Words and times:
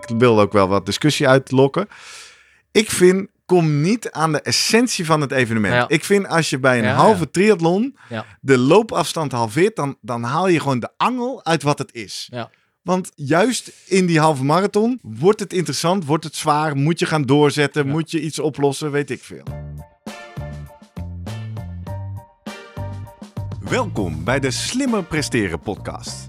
Ik 0.00 0.18
wil 0.18 0.40
ook 0.40 0.52
wel 0.52 0.68
wat 0.68 0.86
discussie 0.86 1.28
uitlokken. 1.28 1.88
Ik 2.72 2.90
vind, 2.90 3.28
kom 3.46 3.80
niet 3.80 4.10
aan 4.10 4.32
de 4.32 4.40
essentie 4.40 5.04
van 5.04 5.20
het 5.20 5.32
evenement. 5.32 5.74
Ja. 5.74 5.88
Ik 5.88 6.04
vind 6.04 6.28
als 6.28 6.50
je 6.50 6.58
bij 6.58 6.78
een 6.78 6.84
Ja, 6.84 6.94
halve 6.94 7.20
ja. 7.20 7.30
triathlon 7.30 7.96
de 8.40 8.58
loopafstand 8.58 9.32
halveert, 9.32 9.76
dan, 9.76 9.96
dan 10.00 10.22
haal 10.22 10.48
je 10.48 10.60
gewoon 10.60 10.80
de 10.80 10.90
angel 10.96 11.44
uit 11.44 11.62
wat 11.62 11.78
het 11.78 11.94
is. 11.94 12.28
Ja. 12.30 12.50
Want 12.82 13.12
juist 13.14 13.72
in 13.86 14.06
die 14.06 14.20
halve 14.20 14.44
marathon 14.44 14.98
wordt 15.02 15.40
het 15.40 15.52
interessant, 15.52 16.04
wordt 16.04 16.24
het 16.24 16.36
zwaar, 16.36 16.76
moet 16.76 16.98
je 16.98 17.06
gaan 17.06 17.22
doorzetten, 17.22 17.88
moet 17.88 18.10
je 18.10 18.20
iets 18.20 18.38
oplossen, 18.38 18.90
weet 18.90 19.10
ik 19.10 19.22
veel. 19.22 19.42
Welkom 23.60 24.24
bij 24.24 24.40
de 24.40 24.50
Slimmer 24.50 25.04
Presteren 25.04 25.60
podcast. 25.60 26.28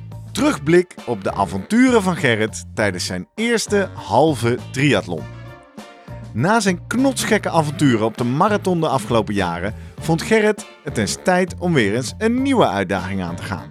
terugblik 0.31 0.95
op 1.05 1.23
de 1.23 1.33
avonturen 1.33 2.03
van 2.03 2.15
Gerrit 2.15 2.65
tijdens 2.73 3.05
zijn 3.05 3.27
eerste 3.35 3.89
halve 3.93 4.57
triathlon. 4.71 5.23
Na 6.33 6.59
zijn 6.59 6.87
knotsgekke 6.87 7.49
avonturen 7.49 8.05
op 8.05 8.17
de 8.17 8.23
marathon 8.23 8.79
de 8.79 8.87
afgelopen 8.87 9.33
jaren 9.33 9.73
vond 9.99 10.21
Gerrit 10.21 10.65
het 10.83 10.97
eens 10.97 11.17
tijd 11.23 11.55
om 11.59 11.73
weer 11.73 11.95
eens 11.95 12.13
een 12.17 12.41
nieuwe 12.41 12.67
uitdaging 12.67 13.21
aan 13.21 13.35
te 13.35 13.43
gaan. 13.43 13.69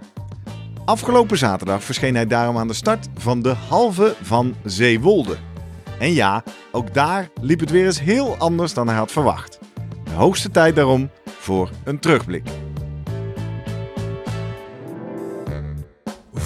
Afgelopen 0.85 1.39
zaterdag 1.39 1.83
verscheen 1.83 2.15
hij 2.15 2.27
daarom 2.27 2.59
aan 2.59 2.69
de 2.69 2.75
start 2.75 3.09
van 3.15 3.43
de 3.43 3.55
halve 3.69 4.15
van 4.23 4.55
Zeewolde. 4.65 5.37
En 5.99 6.13
ja, 6.13 6.43
ook 6.73 6.95
daar 6.95 7.29
liep 7.41 7.61
het 7.61 7.71
weer 7.71 7.87
eens 7.87 8.01
heel 8.01 8.37
anders 8.37 8.75
dan 8.75 8.89
hij 8.89 8.97
had 8.97 9.13
verwacht. 9.13 9.59
De 10.05 10.11
hoogste 10.11 10.51
tijd 10.51 10.77
daarom 10.77 11.11
voor 11.25 11.71
een 11.85 11.99
terugblik. 11.99 12.49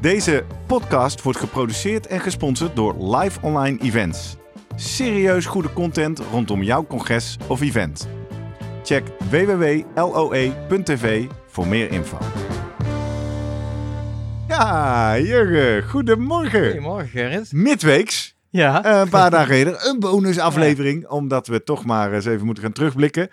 Deze 0.00 0.44
podcast 0.66 1.22
wordt 1.22 1.38
geproduceerd 1.38 2.06
en 2.06 2.20
gesponsord 2.20 2.76
door 2.76 3.16
Live 3.16 3.38
Online 3.42 3.78
Events. 3.80 4.36
Serieus 4.76 5.46
goede 5.46 5.72
content 5.72 6.18
rondom 6.30 6.62
jouw 6.62 6.86
congres 6.86 7.36
of 7.46 7.60
event. 7.60 8.08
Check 8.84 9.02
www.loe.tv 9.30 11.24
voor 11.46 11.66
meer 11.66 11.90
info. 11.90 12.18
Ja, 14.48 15.18
Jurgen, 15.18 15.88
goedemorgen. 15.90 16.64
Goedemorgen 16.64 17.08
Gerrit. 17.08 17.52
Midweeks, 17.52 18.36
Ja. 18.50 18.84
eh, 18.84 18.98
een 19.00 19.08
paar 19.08 19.30
dagen 19.38 19.54
eerder, 19.54 19.86
een 19.88 20.00
bonusaflevering. 20.00 21.08
Omdat 21.08 21.46
we 21.46 21.62
toch 21.62 21.84
maar 21.84 22.12
eens 22.12 22.24
even 22.26 22.46
moeten 22.46 22.62
gaan 22.64 22.72
terugblikken. 22.72 23.28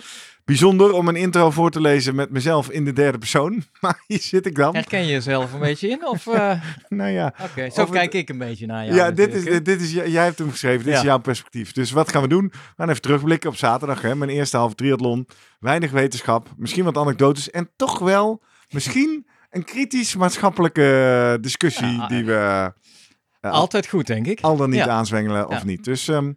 Bijzonder 0.45 0.91
om 0.91 1.07
een 1.07 1.15
intro 1.15 1.51
voor 1.51 1.71
te 1.71 1.81
lezen 1.81 2.15
met 2.15 2.29
mezelf 2.29 2.69
in 2.69 2.85
de 2.85 2.93
derde 2.93 3.17
persoon. 3.17 3.63
Maar 3.81 4.03
hier 4.07 4.21
zit 4.21 4.45
ik 4.45 4.55
dan. 4.55 4.75
Herken 4.75 4.99
je 4.99 5.11
jezelf 5.11 5.53
een 5.53 5.59
beetje 5.59 5.87
in? 5.89 6.07
Of, 6.07 6.27
eh, 6.27 6.61
Nou 6.89 7.09
ja, 7.11 7.33
Oké, 7.43 7.69
zo 7.69 7.81
het- 7.81 7.89
kijk 7.89 8.13
ik 8.13 8.29
een 8.29 8.37
beetje 8.37 8.65
naar 8.65 8.83
jou. 8.85 8.95
ja, 8.95 9.11
dit 9.11 9.33
is, 9.33 9.63
dit 9.63 9.81
is, 9.81 9.91
jij 9.91 10.23
hebt 10.23 10.37
hem 10.37 10.51
geschreven, 10.51 10.85
dit 10.85 10.93
is 10.93 11.01
jouw 11.01 11.17
perspectief. 11.19 11.71
Dus 11.71 11.91
wat 11.91 12.11
gaan 12.11 12.21
we 12.21 12.27
doen? 12.27 12.45
We 12.51 12.57
gaan 12.77 12.89
even 12.89 13.01
terugblikken 13.01 13.49
op 13.49 13.55
zaterdag. 13.55 14.01
Hè? 14.01 14.15
Mijn 14.15 14.29
eerste 14.29 14.57
halve 14.57 14.75
triathlon. 14.75 15.27
Weinig 15.59 15.91
wetenschap, 15.91 16.47
misschien 16.57 16.83
wat 16.83 16.97
anekdotes. 16.97 17.49
En 17.51 17.69
toch 17.75 17.99
wel 17.99 18.43
misschien 18.69 19.27
een 19.49 19.63
kritisch 19.63 20.15
maatschappelijke 20.15 21.37
discussie 21.41 21.87
Ja, 21.95 22.07
die 22.07 22.25
we 22.25 22.71
eh, 23.41 23.51
Altijd 23.51 23.87
goed, 23.87 24.07
denk 24.07 24.25
ik. 24.27 24.41
al 24.41 24.57
dan 24.57 24.69
niet 24.69 24.79
Ja. 24.79 24.87
aanzwengelen 24.87 25.47
of 25.49 25.63
niet. 25.65 25.83
Dus 25.83 26.07
ehm, 26.07 26.31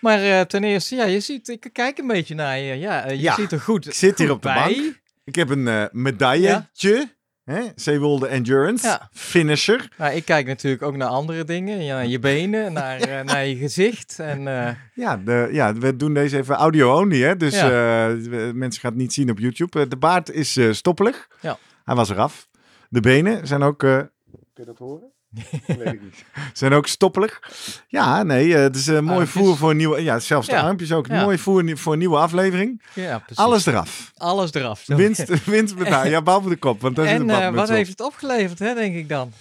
Maar 0.00 0.22
eh, 0.22 0.40
ten 0.40 0.64
eerste, 0.64 0.96
ja, 0.96 1.04
je 1.04 1.20
ziet, 1.20 1.48
ik 1.48 1.68
kijk 1.72 1.98
een 1.98 2.06
beetje 2.06 2.34
naar 2.34 2.58
je. 2.58 2.74
Ja, 2.78 3.04
eh, 3.04 3.10
je 3.14 3.20
Ja, 3.20 3.34
ziet 3.34 3.52
er 3.52 3.60
goed 3.60 3.86
ik 3.86 3.92
zit 3.94 4.18
hier 4.18 4.30
op 4.30 4.42
de 4.42 4.48
bank. 4.54 5.00
ik 5.24 5.34
heb 5.34 5.48
een 5.48 5.68
eh 5.68 5.84
medailletje. 5.92 7.18
Hè? 7.44 7.60
Zeewolde 7.74 8.26
Endurance. 8.26 8.86
Ja. 8.86 9.08
Finisher. 9.12 9.88
Maar 9.96 10.14
ik 10.14 10.24
kijk 10.24 10.46
natuurlijk 10.46 10.82
ook 10.82 10.96
naar 10.96 11.08
andere 11.08 11.44
dingen. 11.44 11.84
Ja, 11.84 11.94
naar 11.94 12.06
je 12.06 12.18
benen, 12.18 12.72
naar, 12.80 13.00
eh, 13.00 13.24
naar 13.24 13.46
je 13.46 13.56
gezicht. 13.56 14.18
En 14.18 14.48
eh, 14.66 14.74
Ja, 14.94 15.16
de, 15.16 15.48
ja, 15.52 15.74
we 15.74 15.96
doen 15.96 16.14
deze 16.14 16.36
even 16.36 16.54
audio-only, 16.54 17.18
hè? 17.20 17.36
dus 17.36 17.54
Ja. 17.54 18.08
eh, 18.10 18.16
mensen 18.52 18.80
gaan 18.80 18.90
het 18.90 19.00
niet 19.00 19.12
zien 19.12 19.30
op 19.30 19.38
YouTube. 19.38 19.88
De 19.88 19.96
baard 19.96 20.30
is 20.30 20.56
eh, 20.56 20.72
stoppelig. 20.72 21.28
Ja. 21.40 21.58
Hij 21.84 21.94
was 21.94 22.10
eraf. 22.10 22.48
De 22.88 23.00
benen 23.00 23.46
zijn 23.46 23.62
ook... 23.62 23.82
eh, 23.82 23.96
Kun 23.96 24.08
je 24.54 24.64
dat 24.64 24.78
horen? 24.78 25.12
Weet 25.66 25.92
ik 25.92 26.02
niet. 26.02 26.24
Zijn 26.52 26.72
ook 26.72 26.86
stoppelig. 26.86 27.40
Ja, 27.88 28.22
nee, 28.22 28.54
eh, 28.54 28.60
het 28.62 28.76
is 28.76 28.86
een 28.86 29.04
mooi 29.04 29.18
Armpjes. 29.18 29.42
voer 29.44 29.56
voor 29.56 29.70
een 29.70 29.76
nieuwe... 29.76 30.02
Ja, 30.02 30.18
zelfs 30.18 30.46
de 30.46 30.52
Ja. 30.52 30.60
armpjes 30.60 30.92
ook. 30.92 31.06
Ja. 31.06 31.22
Mooi 31.22 31.38
voer 31.38 31.78
voor 31.78 31.92
een 31.92 31.98
nieuwe 31.98 32.16
aflevering. 32.16 32.82
ja, 32.94 33.18
precies. 33.18 33.36
Alles 33.36 33.66
eraf. 33.66 34.10
Alles 34.16 34.52
eraf. 34.52 34.80
zo. 34.84 34.96
Winst, 34.96 35.44
winst 35.44 35.76
met 35.76 35.88
haar. 35.88 36.08
Ja, 36.10 36.22
behalve 36.22 36.48
de 36.48 36.56
kop, 36.56 36.80
want 36.80 36.96
daar 36.96 37.06
zit 37.08 37.18
En 37.20 37.26
badmuts 37.26 37.54
wat 37.56 37.68
op. 37.68 37.74
heeft 37.74 37.90
het 37.90 38.00
opgeleverd, 38.00 38.58
hè, 38.58 38.74
denk 38.74 38.94
ik 38.94 39.08
dan? 39.08 39.32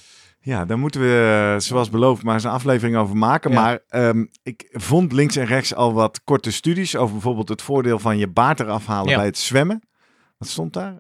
Ja, 0.42 0.66
daar 0.66 0.78
moeten 0.80 1.02
we, 1.02 1.52
eh, 1.56 1.60
zoals 1.62 1.90
beloofd, 1.90 2.24
maar 2.24 2.34
eens 2.34 2.44
een 2.44 2.50
aflevering 2.50 2.98
over 2.98 3.18
maken. 3.18 3.52
Ja. 3.52 3.62
Maar 3.62 3.80
ehm, 3.90 4.26
ik 4.44 4.68
vond 4.72 5.12
links 5.12 5.36
en 5.36 5.46
rechts 5.46 5.76
al 5.76 5.94
wat 5.94 6.22
korte 6.24 6.52
studies 6.52 6.96
over 6.96 7.14
bijvoorbeeld 7.14 7.50
het 7.50 7.62
voordeel 7.62 8.00
van 8.00 8.18
je 8.18 8.28
baard 8.28 8.60
eraf 8.60 8.86
halen 8.86 9.10
Ja. 9.10 9.16
bij 9.18 9.26
het 9.26 9.38
zwemmen. 9.38 9.82
Wat 10.40 10.48
stond 10.48 10.74
daar? 10.74 10.94
18% 10.94 10.96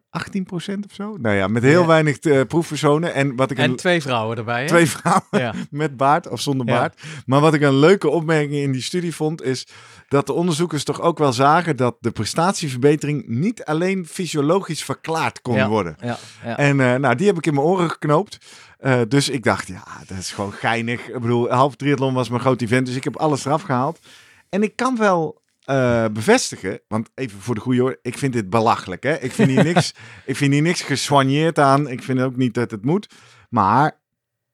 of 0.87 0.93
zo? 0.93 1.17
Nou 1.17 1.35
ja, 1.35 1.47
met 1.47 1.63
heel 1.63 1.81
Ja. 1.81 1.87
weinig 1.87 2.17
eh, 2.19 2.41
proefpersonen. 2.47 3.13
En 3.13 3.35
wat 3.35 3.51
ik 3.51 3.57
En 3.57 3.69
een, 3.69 3.75
twee 3.75 4.01
vrouwen 4.01 4.37
erbij, 4.37 4.61
hè? 4.61 4.67
twee 4.67 4.85
vrouwen 4.89 5.23
Ja. 5.31 5.53
met 5.71 5.97
baard 5.97 6.27
of 6.29 6.41
zonder 6.41 6.67
Ja. 6.67 6.73
baard. 6.79 7.01
Maar 7.25 7.39
wat 7.41 7.53
ik 7.53 7.61
een 7.61 7.75
leuke 7.75 8.09
opmerking 8.09 8.53
in 8.53 8.71
die 8.71 8.81
studie 8.81 9.15
vond, 9.15 9.41
is 9.43 9.67
dat 10.07 10.25
de 10.25 10.33
onderzoekers 10.33 10.83
toch 10.83 11.01
ook 11.01 11.17
wel 11.17 11.33
zagen 11.33 11.75
dat 11.77 11.95
de 11.99 12.11
prestatieverbetering 12.11 13.27
niet 13.27 13.63
alleen 13.65 14.05
fysiologisch 14.07 14.83
verklaard 14.83 15.41
kon 15.41 15.67
worden. 15.67 15.95
Ja, 16.01 16.17
ja. 16.43 16.57
En 16.57 16.79
eh, 16.79 16.95
nou, 16.95 17.15
die 17.15 17.27
heb 17.27 17.37
ik 17.37 17.45
in 17.45 17.53
mijn 17.53 17.65
oren 17.65 17.89
geknoopt. 17.89 18.37
Eh, 18.77 19.01
dus 19.07 19.29
ik 19.29 19.43
dacht, 19.43 19.67
ja, 19.67 19.83
dat 20.07 20.17
is 20.17 20.31
gewoon 20.31 20.51
geinig. 20.53 21.07
Ik 21.07 21.19
bedoel, 21.19 21.49
half 21.49 21.75
triathlon 21.75 22.13
was 22.13 22.29
mijn 22.29 22.41
groot 22.41 22.61
event, 22.61 22.85
dus 22.85 22.95
ik 22.95 23.03
heb 23.03 23.17
alles 23.17 23.45
eraf 23.45 23.61
gehaald. 23.61 23.99
En 24.49 24.63
ik 24.63 24.75
kan 24.75 24.97
wel 24.97 25.38
eh, 25.69 26.05
bevestigen, 26.13 26.79
want 26.87 27.09
even 27.15 27.39
voor 27.39 27.55
de 27.55 27.61
goede 27.61 27.81
hoor, 27.81 27.99
ik 28.01 28.17
vind 28.17 28.33
dit 28.33 28.49
belachelijk. 28.49 29.03
Hè? 29.03 29.19
Ik 29.19 29.31
vind 29.31 29.49
hier 29.49 29.63
niks, 29.63 29.93
ik 30.25 30.35
vind 30.35 30.53
hier 30.53 30.61
niks 30.61 30.81
gesoigneerd 30.81 31.59
aan. 31.59 31.89
Ik 31.89 32.03
vind 32.03 32.19
ook 32.19 32.35
niet 32.35 32.53
dat 32.53 32.71
het 32.71 32.85
moet. 32.85 33.07
Maar 33.49 33.99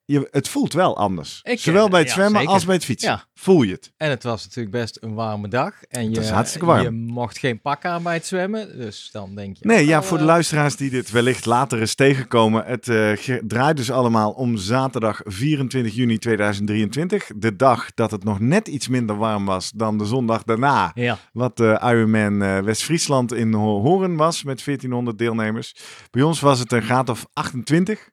je, 0.06 0.28
het 0.32 0.48
voelt 0.48 0.74
wel 0.74 0.98
anders. 0.98 1.40
Ik, 1.44 1.60
Zowel 1.60 1.86
eh, 1.86 1.92
bij 1.92 2.00
het 2.00 2.08
ja, 2.10 2.14
zwemmen 2.16 2.40
zeker. 2.40 2.54
als 2.54 2.66
bij 2.66 2.76
het 2.76 2.86
fietsen. 2.86 3.10
Ja. 3.10 3.26
Voel 3.34 3.62
je 3.62 3.72
het. 3.72 3.92
En 3.98 4.10
het 4.10 4.24
was 4.24 4.44
natuurlijk 4.44 4.76
best 4.76 4.98
een 5.02 5.14
warme 5.14 5.48
dag. 5.48 5.84
En 5.84 6.10
je, 6.10 6.16
was 6.16 6.30
hartstikke 6.30 6.66
warm. 6.66 6.82
je 6.84 6.92
mocht 6.92 7.38
geen 7.38 7.62
pak 7.62 7.86
aan 7.86 8.04
bij 8.04 8.14
het 8.14 8.26
zwemmen. 8.26 8.78
Dus 8.78 9.10
dan 9.12 9.36
denk 9.36 9.58
je... 9.58 9.66
Nee, 9.68 9.86
ja, 9.86 9.92
nou, 9.92 10.04
voor 10.04 10.18
de 10.18 10.24
eh, 10.24 10.30
luisteraars 10.30 10.76
die 10.76 10.90
dit 10.90 11.12
wellicht 11.12 11.46
later 11.46 11.80
eens 11.80 11.96
tegenkomen. 11.96 12.66
Het 12.66 12.88
eh, 12.88 13.38
draait 13.48 13.78
dus 13.78 13.92
allemaal 13.92 14.32
om 14.32 14.58
zaterdag 14.58 15.22
24 15.24 15.96
juni 15.96 16.18
2023. 16.18 17.32
De 17.36 17.56
dag 17.56 17.94
dat 17.94 18.12
het 18.12 18.24
nog 18.24 18.40
net 18.40 18.68
iets 18.68 18.88
minder 18.88 19.18
warm 19.18 19.46
was 19.46 19.72
dan 19.72 19.98
de 19.98 20.06
zondag 20.06 20.44
daarna. 20.44 20.92
Ja, 20.94 21.18
Wat 21.34 21.58
de 21.58 21.80
Ironman 21.84 22.42
eh, 22.42 22.60
West-Friesland 22.60 23.34
in 23.34 23.54
Ho- 23.54 23.82
Horen 23.82 24.16
was 24.16 24.44
met 24.44 24.64
1400 24.66 25.18
deelnemers. 25.18 25.76
Bij 26.12 26.22
ons 26.22 26.40
was 26.40 26.60
het 26.60 26.72
een 26.72 26.82
graad 26.84 27.10
of 27.10 27.26
28. 27.34 28.10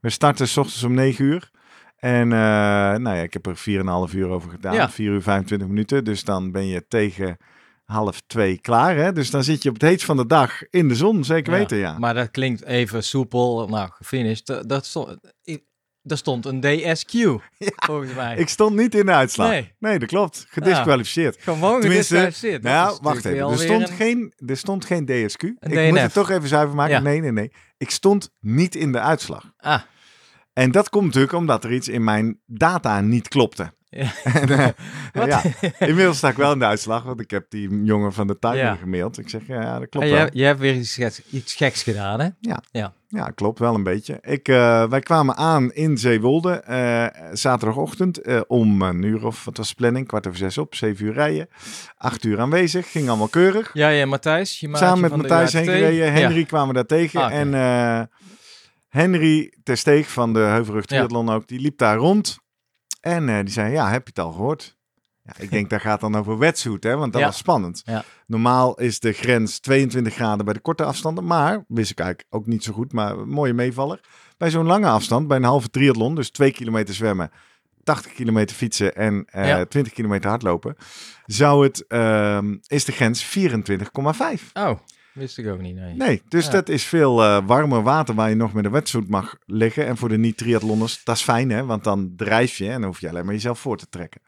We 0.00 0.10
starten 0.10 0.48
s 0.48 0.56
ochtends 0.56 0.82
om 0.82 0.94
9 0.94 1.24
uur. 1.24 1.50
En 1.96 2.32
eh, 2.32 2.38
nou 2.98 3.16
ja, 3.16 3.22
ik 3.22 3.32
heb 3.32 3.46
er 3.46 3.56
4,5 4.10 4.14
uur 4.14 4.28
over 4.28 4.50
gedaan. 4.50 4.74
Ja. 4.74 4.90
4 4.90 5.10
uur 5.10 5.22
25 5.22 5.68
minuten. 5.68 6.04
Dus 6.04 6.24
dan 6.24 6.52
ben 6.52 6.66
je 6.66 6.86
tegen 6.88 7.36
half 7.84 8.20
twee 8.26 8.60
klaar. 8.60 8.96
Hè? 8.96 9.12
Dus 9.12 9.30
dan 9.30 9.44
zit 9.44 9.62
je 9.62 9.68
op 9.68 9.74
het 9.74 9.84
heetst 9.84 10.06
van 10.06 10.16
de 10.16 10.26
dag 10.26 10.70
in 10.70 10.88
de 10.88 10.94
zon. 10.94 11.24
Zeker 11.24 11.52
weten, 11.52 11.76
ja. 11.76 11.98
Maar 11.98 12.14
dat 12.14 12.30
klinkt 12.30 12.64
even 12.64 13.04
soepel. 13.04 13.68
Nou, 13.68 13.90
gefinished. 13.90 14.46
Dat, 14.46 14.68
dat 14.68 14.86
Er 16.06 16.16
stond 16.16 16.46
een 16.46 16.60
DSQ, 16.60 17.12
volgens 17.86 18.14
mij. 18.14 18.36
Ik 18.36 18.48
stond 18.48 18.76
niet 18.76 18.94
in 18.94 19.06
de 19.06 19.12
uitslag. 19.12 19.50
Nee. 19.50 19.72
Nee, 19.78 19.98
dat 19.98 20.08
klopt. 20.08 20.46
Gedisqualificeerd. 20.48 21.36
Gewoon 21.40 21.80
Tenminste, 21.80 22.14
gediscussieerd. 22.16 22.62
Dat 22.62 22.72
Nou, 22.72 22.98
wacht 23.02 23.24
even. 23.24 23.48
Er 23.50 23.58
stond, 23.58 23.88
een- 23.88 23.94
geen, 23.96 24.32
er 24.46 24.56
stond 24.56 24.84
geen 24.84 25.04
DSQ. 25.06 25.42
ik 25.42 25.88
moet 25.88 25.98
het 25.98 26.12
toch 26.12 26.30
even 26.30 26.48
zuiver 26.48 26.74
maken. 26.76 26.94
Ja. 26.94 27.00
Nee, 27.00 27.20
nee, 27.20 27.32
nee. 27.32 27.52
Ik 27.76 27.90
stond 27.90 28.30
niet 28.40 28.74
in 28.74 28.92
de 28.92 29.00
uitslag. 29.00 29.52
Ah, 29.56 29.80
En 30.52 30.70
dat 30.70 30.88
komt 30.88 31.04
natuurlijk 31.04 31.32
omdat 31.32 31.64
er 31.64 31.72
iets 31.72 31.88
in 31.88 32.04
mijn 32.04 32.40
data 32.46 33.00
niet 33.00 33.28
klopte. 33.28 33.74
Ja. 33.88 34.12
En, 34.24 34.48
eh, 34.48 34.68
Wat? 35.12 35.26
ja, 35.26 35.42
inmiddels 35.78 36.16
sta 36.16 36.28
ik 36.28 36.36
wel 36.36 36.52
in 36.52 36.58
de 36.58 36.64
uitslag, 36.64 37.02
want 37.02 37.20
ik 37.20 37.30
heb 37.30 37.50
die 37.50 37.84
jongen 37.84 38.12
van 38.12 38.26
de 38.26 38.36
Ja. 38.40 38.74
gemaild. 38.74 39.18
Ik 39.18 39.28
zeg, 39.28 39.46
ja, 39.46 39.60
ja 39.60 39.78
dat 39.78 39.88
klopt 39.88 40.06
en 40.06 40.12
wel. 40.12 40.20
jij, 40.20 40.30
jij 40.32 40.46
hebt 40.46 40.60
weer 40.60 40.74
iets 40.74 40.94
geks, 40.94 41.22
iets 41.30 41.54
geks 41.54 41.82
gedaan, 41.82 42.20
hè? 42.20 42.28
Ja, 42.40 42.92
klopt 43.34 43.58
wel 43.58 43.74
een 43.74 43.82
beetje. 43.82 44.18
Ik, 44.22 44.48
eh, 44.48 44.88
wij 44.88 45.00
kwamen 45.00 45.36
aan 45.36 45.72
in 45.72 45.98
Zeewolde 45.98 46.52
eh, 46.52 47.06
zaterdagochtend 47.32 48.20
eh, 48.20 48.40
om 48.46 48.82
een 48.82 49.02
uur 49.02 49.26
of 49.26 49.44
wat 49.44 49.56
was 49.56 49.68
de 49.68 49.74
planning? 49.74 50.06
Kwart 50.06 50.26
over 50.26 50.38
zes 50.38 50.58
op, 50.58 50.74
zeven 50.74 51.06
uur 51.06 51.12
rijden. 51.12 51.48
Acht 51.96 52.24
uur 52.24 52.40
aanwezig, 52.40 52.90
ging 52.90 53.08
allemaal 53.08 53.28
keurig. 53.28 53.70
Jij 53.72 54.00
en 54.02 54.08
Matthijs, 54.08 54.60
je 54.60 54.76
Samen 54.76 55.00
met 55.00 55.16
Matthijs 55.16 55.52
heen 55.52 55.64
gereden. 55.64 56.12
Henry 56.12 56.38
Ja. 56.38 56.44
kwamen 56.44 56.74
daar 56.74 56.86
tegen. 56.86 57.20
Ah. 57.20 57.32
En 57.32 58.10
Henry 58.88 59.52
ter 59.62 59.76
Steeg 59.76 60.10
van 60.10 60.32
de 60.32 60.38
Heuvelrug 60.38 60.88
Ja. 60.88 60.96
Triathlon 60.96 61.28
ook, 61.28 61.48
die 61.48 61.60
liep 61.60 61.78
daar 61.78 61.96
rond. 61.96 62.38
En 63.00 63.44
die 63.44 63.52
zei, 63.52 63.72
ja, 63.72 63.90
heb 63.90 64.02
je 64.02 64.12
het 64.14 64.24
al 64.24 64.32
gehoord? 64.32 64.75
Ja, 65.26 65.32
ik 65.38 65.50
denk, 65.50 65.70
dat 65.70 65.80
gaat 65.80 66.00
dan 66.00 66.14
over 66.16 66.38
wetsuit, 66.38 66.84
hè, 66.84 66.96
want 66.96 67.12
dat 67.12 67.20
Ja. 67.20 67.26
was 67.26 67.36
spannend. 67.36 67.82
Ja. 67.84 68.04
Normaal 68.26 68.74
is 68.80 69.00
de 69.00 69.12
grens 69.12 69.58
22 69.58 70.14
graden 70.14 70.44
bij 70.44 70.54
de 70.54 70.60
korte 70.60 70.84
afstanden. 70.84 71.24
Maar, 71.24 71.64
wist 71.68 71.90
ik 71.90 71.98
eigenlijk 71.98 72.28
ook 72.34 72.46
niet 72.46 72.64
zo 72.64 72.72
goed, 72.72 72.92
maar 72.92 73.18
een 73.18 73.28
mooie 73.28 73.52
meevaller. 73.52 74.00
Bij 74.38 74.50
zo'n 74.50 74.66
lange 74.66 74.86
afstand, 74.88 75.28
bij 75.28 75.36
een 75.36 75.42
halve 75.44 75.70
triathlon, 75.70 76.14
dus 76.14 76.30
2 76.30 76.52
kilometer 76.52 76.94
zwemmen, 76.94 77.30
80 77.84 78.12
kilometer 78.12 78.56
fietsen 78.56 78.94
en 78.94 79.24
eh, 79.26 79.46
Ja. 79.48 79.64
20 79.64 79.92
kilometer 79.92 80.30
hardlopen, 80.30 80.76
zou 81.26 81.64
het, 81.64 81.86
ehm, 81.86 82.56
is 82.66 82.84
de 82.84 82.92
grens 82.92 83.24
24,5. 83.24 84.50
Oh, 84.54 84.78
wist 85.12 85.38
ik 85.38 85.46
ook 85.48 85.60
niet, 85.60 85.74
nee. 85.74 85.94
Nee, 85.94 86.22
dus 86.28 86.50
dat 86.50 86.68
is 86.68 86.84
veel 86.84 87.22
eh, 87.22 87.38
warmer 87.46 87.82
water 87.82 88.14
waar 88.14 88.28
je 88.28 88.34
nog 88.34 88.52
met 88.52 88.64
een 88.64 88.70
wetsuit 88.70 89.08
mag 89.08 89.36
liggen. 89.46 89.86
En 89.86 89.96
voor 89.96 90.08
de 90.08 90.18
niet-triathlonners, 90.18 91.04
dat 91.04 91.16
is 91.16 91.22
fijn 91.22 91.50
hè, 91.50 91.64
want 91.64 91.84
dan 91.84 92.12
drijf 92.16 92.56
je 92.56 92.66
en 92.66 92.80
dan 92.80 92.84
hoef 92.84 93.00
je 93.00 93.08
alleen 93.08 93.24
maar 93.24 93.34
jezelf 93.34 93.58
voor 93.58 93.76
te 93.76 93.88
trekken. 93.88 94.20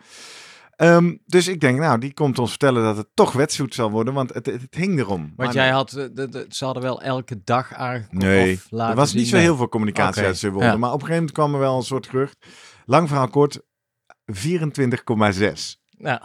Ehm, 0.79 1.17
dus 1.27 1.49
ik 1.49 1.61
denk, 1.61 1.79
nou, 1.79 1.99
die 1.99 2.15
komt 2.15 2.39
ons 2.39 2.49
vertellen 2.51 2.83
dat 2.83 2.97
het 2.97 3.07
toch 3.15 3.33
wetsuit 3.33 3.75
zal 3.75 3.91
worden, 3.91 4.15
want 4.15 4.35
het, 4.35 4.47
het, 4.47 4.61
het 4.63 4.75
hing 4.75 4.99
erom. 4.99 5.21
Want 5.21 5.37
Maar 5.37 5.53
jij 5.53 5.65
nee. 5.65 5.73
had, 5.73 5.93
eh, 5.93 6.05
de, 6.13 6.29
de, 6.29 6.47
ze 6.49 6.65
hadden 6.65 6.83
wel 6.83 7.03
elke 7.03 7.41
dag 7.45 7.75
aangekondigd. 7.75 8.71
Nee, 8.71 8.81
er 8.81 8.95
was 8.95 9.13
niet 9.15 9.29
zo 9.29 9.37
heel 9.37 9.57
veel 9.57 9.69
communicatie 9.69 10.25
uit 10.25 10.39
Zeewolde. 10.39 10.67
ja. 10.67 10.77
Maar 10.77 10.93
op 10.93 11.01
een 11.01 11.07
gegeven 11.07 11.17
moment 11.17 11.33
kwam 11.33 11.55
er 11.55 11.61
wel 11.61 11.77
een 11.77 11.83
soort 11.83 12.07
gerucht. 12.07 12.37
Lang 12.85 13.09
verhaal 13.09 13.29
kort, 13.29 13.61
24,6. 14.33 15.77
Nou, 15.99 16.21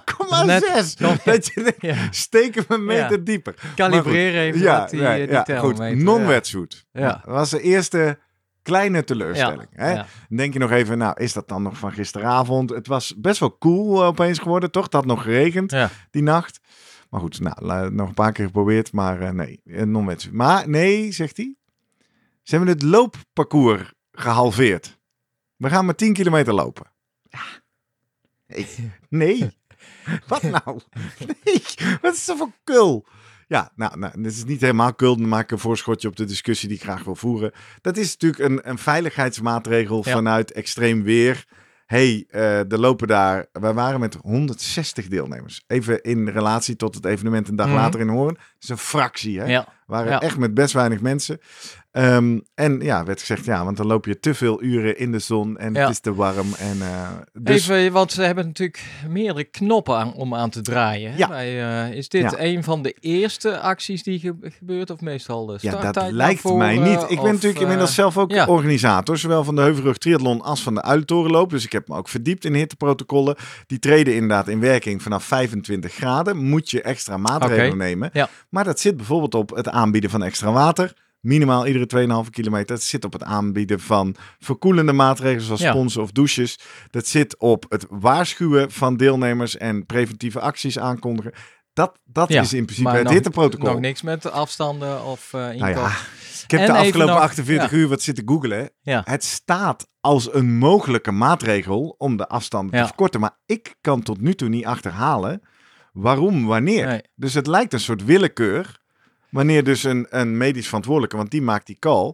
Net- 0.46 0.64
6! 0.74 0.96
Dat 1.26 1.46
je 1.46 1.74
ja, 1.80 1.96
steken 2.12 2.66
we 2.68 2.74
een 2.74 2.86
meter 2.86 3.12
Ja. 3.12 3.24
dieper. 3.24 3.56
calibreer 3.76 4.36
even 4.42 4.62
ja, 4.62 4.80
wat 4.80 4.90
die, 4.90 5.06
eh, 5.08 5.16
die 5.16 5.28
ja, 5.28 5.44
thermometer. 5.44 5.86
goed. 5.96 6.04
Non-wetsuit. 6.04 6.86
Ja. 6.92 7.08
Dat 7.26 7.34
was 7.36 7.50
de 7.50 7.62
eerste 7.62 8.20
kleine 8.64 9.04
teleurstelling. 9.04 9.68
ja, 9.76 9.84
Hè? 9.84 9.92
ja. 9.92 10.06
Dan 10.28 10.38
denk 10.38 10.54
je 10.54 10.60
nog 10.60 10.72
even, 10.72 10.98
nou, 10.98 11.22
is 11.22 11.34
dat 11.34 11.48
dan 11.48 11.62
nog 11.64 11.78
van 11.78 11.92
gisteravond? 11.92 12.70
Het 12.70 12.88
was 12.88 13.14
best 13.18 13.40
wel 13.40 13.58
cool 13.58 14.02
eh, 14.02 14.08
opeens 14.08 14.40
geworden, 14.40 14.72
toch? 14.72 14.84
Het 14.84 14.94
had 14.94 15.06
nog 15.06 15.22
geregend 15.24 15.72
Ja. 15.72 15.90
die 16.12 16.24
nacht. 16.24 16.60
Maar 17.10 17.20
goed, 17.22 17.40
nou, 17.40 17.92
nog 17.94 18.08
een 18.08 18.14
paar 18.14 18.32
keer 18.32 18.46
geprobeerd, 18.46 18.92
maar 18.92 19.22
eh, 19.22 19.30
nee, 19.30 19.62
eh, 19.66 19.84
non-wetsuit. 19.84 20.34
Maar 20.34 20.70
nee, 20.70 21.12
zegt 21.12 21.38
hij, 21.38 21.56
ze 22.44 22.56
hebben 22.56 22.74
het 22.74 22.84
loopparcours 22.84 23.94
gehalveerd. 24.12 24.98
We 25.56 25.70
gaan 25.70 25.86
maar 25.86 25.96
10 25.96 26.14
kilometer 26.14 26.54
lopen. 26.54 26.86
Nee. 28.48 28.68
nee. 29.10 29.58
Wat 30.28 30.42
nou? 30.42 30.80
Nee, 31.44 31.64
wat 32.02 32.14
is 32.14 32.28
er 32.28 32.38
voor 32.38 32.52
kul? 32.64 33.06
Ja, 33.48 33.72
nou, 33.76 33.98
nou, 34.00 34.22
dit 34.22 34.32
is 34.32 34.44
niet 34.46 34.62
helemaal 34.62 34.94
kul. 34.94 35.18
Dan 35.18 35.28
maak 35.28 35.44
ik 35.44 35.52
een 35.52 35.60
voorschotje 35.60 36.08
op 36.08 36.16
de 36.16 36.26
discussie 36.26 36.68
die 36.68 36.78
ik 36.78 36.84
graag 36.84 37.04
wil 37.04 37.16
voeren. 37.16 37.52
Dat 37.82 37.98
is 37.98 38.12
natuurlijk 38.18 38.44
een, 38.44 38.70
een 38.70 38.78
veiligheidsmaatregel 38.78 40.02
Ja. 40.06 40.12
vanuit 40.12 40.52
extreem 40.52 41.04
weer. 41.04 41.46
hey, 41.86 42.26
eh, 42.30 42.72
er 42.72 42.80
lopen 42.80 43.08
daar... 43.08 43.46
Wij 43.52 43.74
waren 43.74 44.00
met 44.00 44.18
160 44.22 45.08
deelnemers. 45.08 45.64
Even 45.68 46.02
in 46.02 46.28
relatie 46.30 46.76
tot 46.76 46.96
het 46.96 47.06
evenement 47.06 47.48
een 47.48 47.56
dag 47.56 47.68
Mhm. 47.68 47.76
later 47.76 48.00
in 48.00 48.08
Hoorn. 48.08 48.34
Dat 48.34 48.44
is 48.60 48.70
een 48.70 48.78
fractie, 48.78 49.40
hè? 49.40 49.46
Ja. 49.46 49.64
We 49.66 49.72
waren 49.94 50.12
Ja. 50.12 50.20
echt 50.22 50.38
met 50.38 50.54
best 50.54 50.74
weinig 50.74 51.02
mensen. 51.02 51.40
Ehm, 51.94 52.40
en 52.56 52.80
ja, 52.80 53.04
werd 53.06 53.20
gezegd, 53.20 53.46
ja, 53.46 53.64
want 53.64 53.78
dan 53.78 53.86
loop 53.88 54.06
je 54.06 54.20
te 54.20 54.34
veel 54.34 54.64
uren 54.64 54.98
in 54.98 55.12
de 55.12 55.20
zon 55.20 55.58
en 55.58 55.74
Ja. 55.74 55.82
het 55.82 55.90
is 55.90 56.00
te 56.00 56.14
warm. 56.14 56.54
En, 56.58 56.82
eh, 56.82 57.10
dus 57.34 57.68
Even, 57.68 57.92
want 57.92 58.12
ze 58.12 58.22
hebben 58.22 58.46
natuurlijk 58.46 58.84
meerdere 59.10 59.44
knoppen 59.44 59.96
aan, 59.98 60.14
om 60.14 60.36
aan 60.36 60.50
te 60.50 60.62
draaien. 60.62 61.12
hè? 61.12 61.18
Ja. 61.18 61.28
Bij, 61.28 61.64
eh, 61.90 61.96
is 61.98 62.10
dit 62.10 62.22
Ja. 62.22 62.34
een 62.38 62.64
van 62.64 62.82
de 62.82 62.96
eerste 63.00 63.60
acties 63.60 64.04
die 64.04 64.20
ge- 64.20 64.36
gebeurt 64.42 64.90
of 64.90 65.02
meestal 65.02 65.46
de 65.46 65.58
ja, 65.62 65.92
dat 65.92 66.12
lijkt 66.12 66.44
mij 66.44 66.76
voren, 66.76 66.84
niet. 66.84 67.02
Ik 67.10 67.22
ben 67.22 67.32
natuurlijk 67.34 67.56
eh, 67.56 67.62
inmiddels 67.62 67.94
zelf 67.94 68.18
ook 68.18 68.32
organisator, 68.48 69.18
zowel 69.18 69.44
van 69.44 69.56
de 69.56 69.62
Heuvelrug 69.62 69.98
Triathlon 69.98 70.42
als 70.42 70.64
van 70.64 70.74
de 70.76 70.82
Uiltorenloop. 70.82 71.50
Dus 71.50 71.64
ik 71.66 71.72
heb 71.72 71.88
me 71.88 71.96
ook 71.96 72.08
verdiept 72.08 72.46
in 72.46 72.54
hitteprotocollen. 72.54 73.36
Die 73.68 73.80
treden 73.80 74.14
inderdaad 74.14 74.48
in 74.48 74.60
werking 74.60 75.02
vanaf 75.02 75.24
25 75.24 75.94
graden. 75.94 76.38
Moet 76.38 76.70
je 76.70 76.82
extra 76.82 77.18
maatregelen 77.18 77.78
nemen. 77.78 78.10
Ja. 78.14 78.30
Maar 78.50 78.64
dat 78.64 78.80
zit 78.80 78.98
bijvoorbeeld 78.98 79.36
op 79.36 79.50
het 79.56 79.70
aanbieden 79.70 80.10
van 80.10 80.24
extra 80.24 80.52
water. 80.52 80.94
Minimaal 81.24 81.68
iedere 81.68 82.24
2,5 82.26 82.30
kilometer. 82.30 82.66
Dat 82.76 82.82
zit 82.84 83.06
op 83.06 83.14
het 83.14 83.24
aanbieden 83.24 83.80
van 83.80 84.16
verkoelende 84.40 84.94
maatregelen 84.94 85.42
zoals 85.46 85.62
Ja. 85.62 85.72
sponsen 85.72 86.02
of 86.02 86.12
douches. 86.12 86.60
Dat 86.90 87.08
zit 87.08 87.38
op 87.40 87.66
het 87.70 87.86
waarschuwen 87.90 88.72
van 88.72 88.98
deelnemers 88.98 89.58
en 89.58 89.86
preventieve 89.86 90.40
acties 90.40 90.80
aankondigen. 90.80 91.32
Dat, 91.74 92.00
dat 92.04 92.30
Ja, 92.30 92.42
is 92.42 92.54
in 92.54 92.66
principe 92.66 92.90
het 92.90 93.04
nog- 93.04 93.14
hitteprotocol. 93.14 93.70
Nog 93.72 93.80
niks 93.80 94.02
met 94.02 94.32
afstanden 94.32 95.04
of 95.06 95.30
Nou 95.32 95.52
inkoop. 95.54 95.68
ja, 95.76 95.88
ik 96.44 96.52
heb 96.52 96.60
En 96.60 96.66
de 96.66 96.72
afgelopen 96.78 97.14
nog- 97.14 97.24
48 97.24 97.72
ja. 97.72 97.78
uur 97.78 97.88
wat 97.88 98.02
zitten 98.02 98.28
googlen. 98.28 98.70
Ja. 98.82 99.02
Het 99.06 99.24
staat 99.24 99.88
als 100.00 100.34
een 100.34 100.58
mogelijke 100.58 101.12
maatregel 101.12 101.96
om 101.98 102.18
de 102.18 102.28
afstanden 102.28 102.80
te 102.80 102.86
verkorten. 102.86 103.20
Maar 103.20 103.38
ik 103.46 103.76
kan 103.82 104.02
tot 104.02 104.22
nu 104.22 104.34
toe 104.34 104.50
niet 104.50 104.66
achterhalen 104.66 105.42
waarom, 105.94 106.46
wanneer. 106.46 106.88
Nee. 106.88 107.02
Dus 107.16 107.34
het 107.34 107.48
lijkt 107.48 107.74
een 107.74 107.80
soort 107.80 108.04
willekeur. 108.06 108.82
Wanneer 109.34 109.64
dus 109.64 109.84
een, 109.84 110.08
een 110.10 110.38
medisch 110.38 110.66
verantwoordelijke, 110.68 111.18
want 111.18 111.32
die 111.32 111.42
maakt 111.42 111.66
die 111.68 111.80
call, 111.80 112.14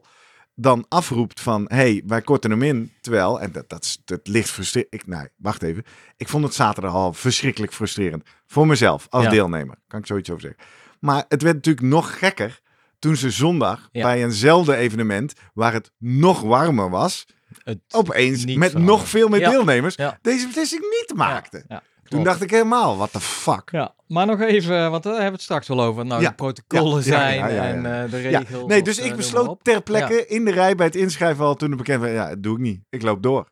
dan 0.55 0.85
afroept 0.89 1.39
van, 1.41 1.65
hé, 1.67 1.75
hey, 1.75 2.03
wij 2.05 2.21
korten 2.21 2.51
hem 2.51 2.61
in. 2.61 2.91
Terwijl, 3.01 3.41
en 3.41 3.51
dat, 3.51 3.69
dat, 3.69 3.83
is- 3.83 4.01
dat 4.05 4.19
ligt 4.27 4.49
frustrerend. 4.49 5.07
Nee, 5.07 5.27
wacht 5.37 5.63
even. 5.63 5.83
Ik 6.17 6.27
vond 6.29 6.43
het 6.43 6.53
zaterdag 6.53 6.93
al 6.93 7.13
verschrikkelijk 7.13 7.73
frustrerend. 7.73 8.23
Voor 8.47 8.67
mezelf, 8.67 9.07
als 9.09 9.23
Ja. 9.23 9.29
deelnemer. 9.29 9.75
Kan 9.87 9.99
ik 9.99 10.05
zoiets 10.05 10.29
over 10.29 10.41
zeggen. 10.41 10.61
Maar 10.99 11.25
het 11.27 11.41
werd 11.41 11.55
natuurlijk 11.55 11.85
nog 11.87 12.17
gekker 12.19 12.59
toen 12.99 13.15
ze 13.15 13.31
zondag 13.31 13.89
Ja. 13.91 14.03
bij 14.03 14.23
eenzelfde 14.23 14.75
evenement, 14.75 15.33
waar 15.53 15.73
het 15.73 15.91
nog 15.97 16.41
warmer 16.41 16.89
was, 16.89 17.25
Het 17.63 17.79
opeens 17.91 18.45
met 18.55 18.73
nog 18.73 19.07
veel 19.07 19.27
meer 19.27 19.39
Ja. 19.39 19.49
deelnemers 19.49 19.95
deze 20.21 20.45
beslissing 20.45 20.81
niet 20.81 21.17
maakten. 21.17 21.65
Toen 22.09 22.23
dacht 22.23 22.41
ik 22.41 22.51
helemaal, 22.51 22.97
what 22.97 23.11
the 23.11 23.19
fuck. 23.19 23.69
Ja, 23.71 23.93
maar 24.07 24.25
nog 24.25 24.41
even, 24.41 24.91
want 24.91 25.03
daar 25.03 25.11
hebben 25.11 25.29
we 25.31 25.35
het 25.35 25.41
straks 25.41 25.67
wel 25.67 25.81
over. 25.81 26.05
Nou, 26.05 26.21
Ja. 26.21 26.29
de 26.29 26.35
protocollen 26.35 26.95
Ja, 26.97 27.01
zijn 27.01 27.37
ja, 27.37 27.47
en 27.47 28.03
eh, 28.03 28.11
de 28.11 28.17
regels. 28.21 28.65
nee, 28.67 28.81
dus 28.81 28.97
eh, 28.97 29.03
ik 29.03 29.09
maar 29.09 29.17
besloot 29.17 29.59
ter 29.61 29.81
plekke 29.81 30.27
in 30.27 30.45
de 30.45 30.51
rij 30.51 30.75
bij 30.75 30.85
het 30.85 30.95
inschrijven 30.95 31.45
al 31.45 31.55
toen 31.55 31.69
het 31.69 31.77
bekend 31.77 32.01
werd. 32.01 32.13
Ja, 32.13 32.29
dat 32.29 32.43
doe 32.43 32.53
ik 32.55 32.61
niet. 32.61 32.81
Ik 32.89 33.01
loop 33.01 33.23
door. 33.23 33.47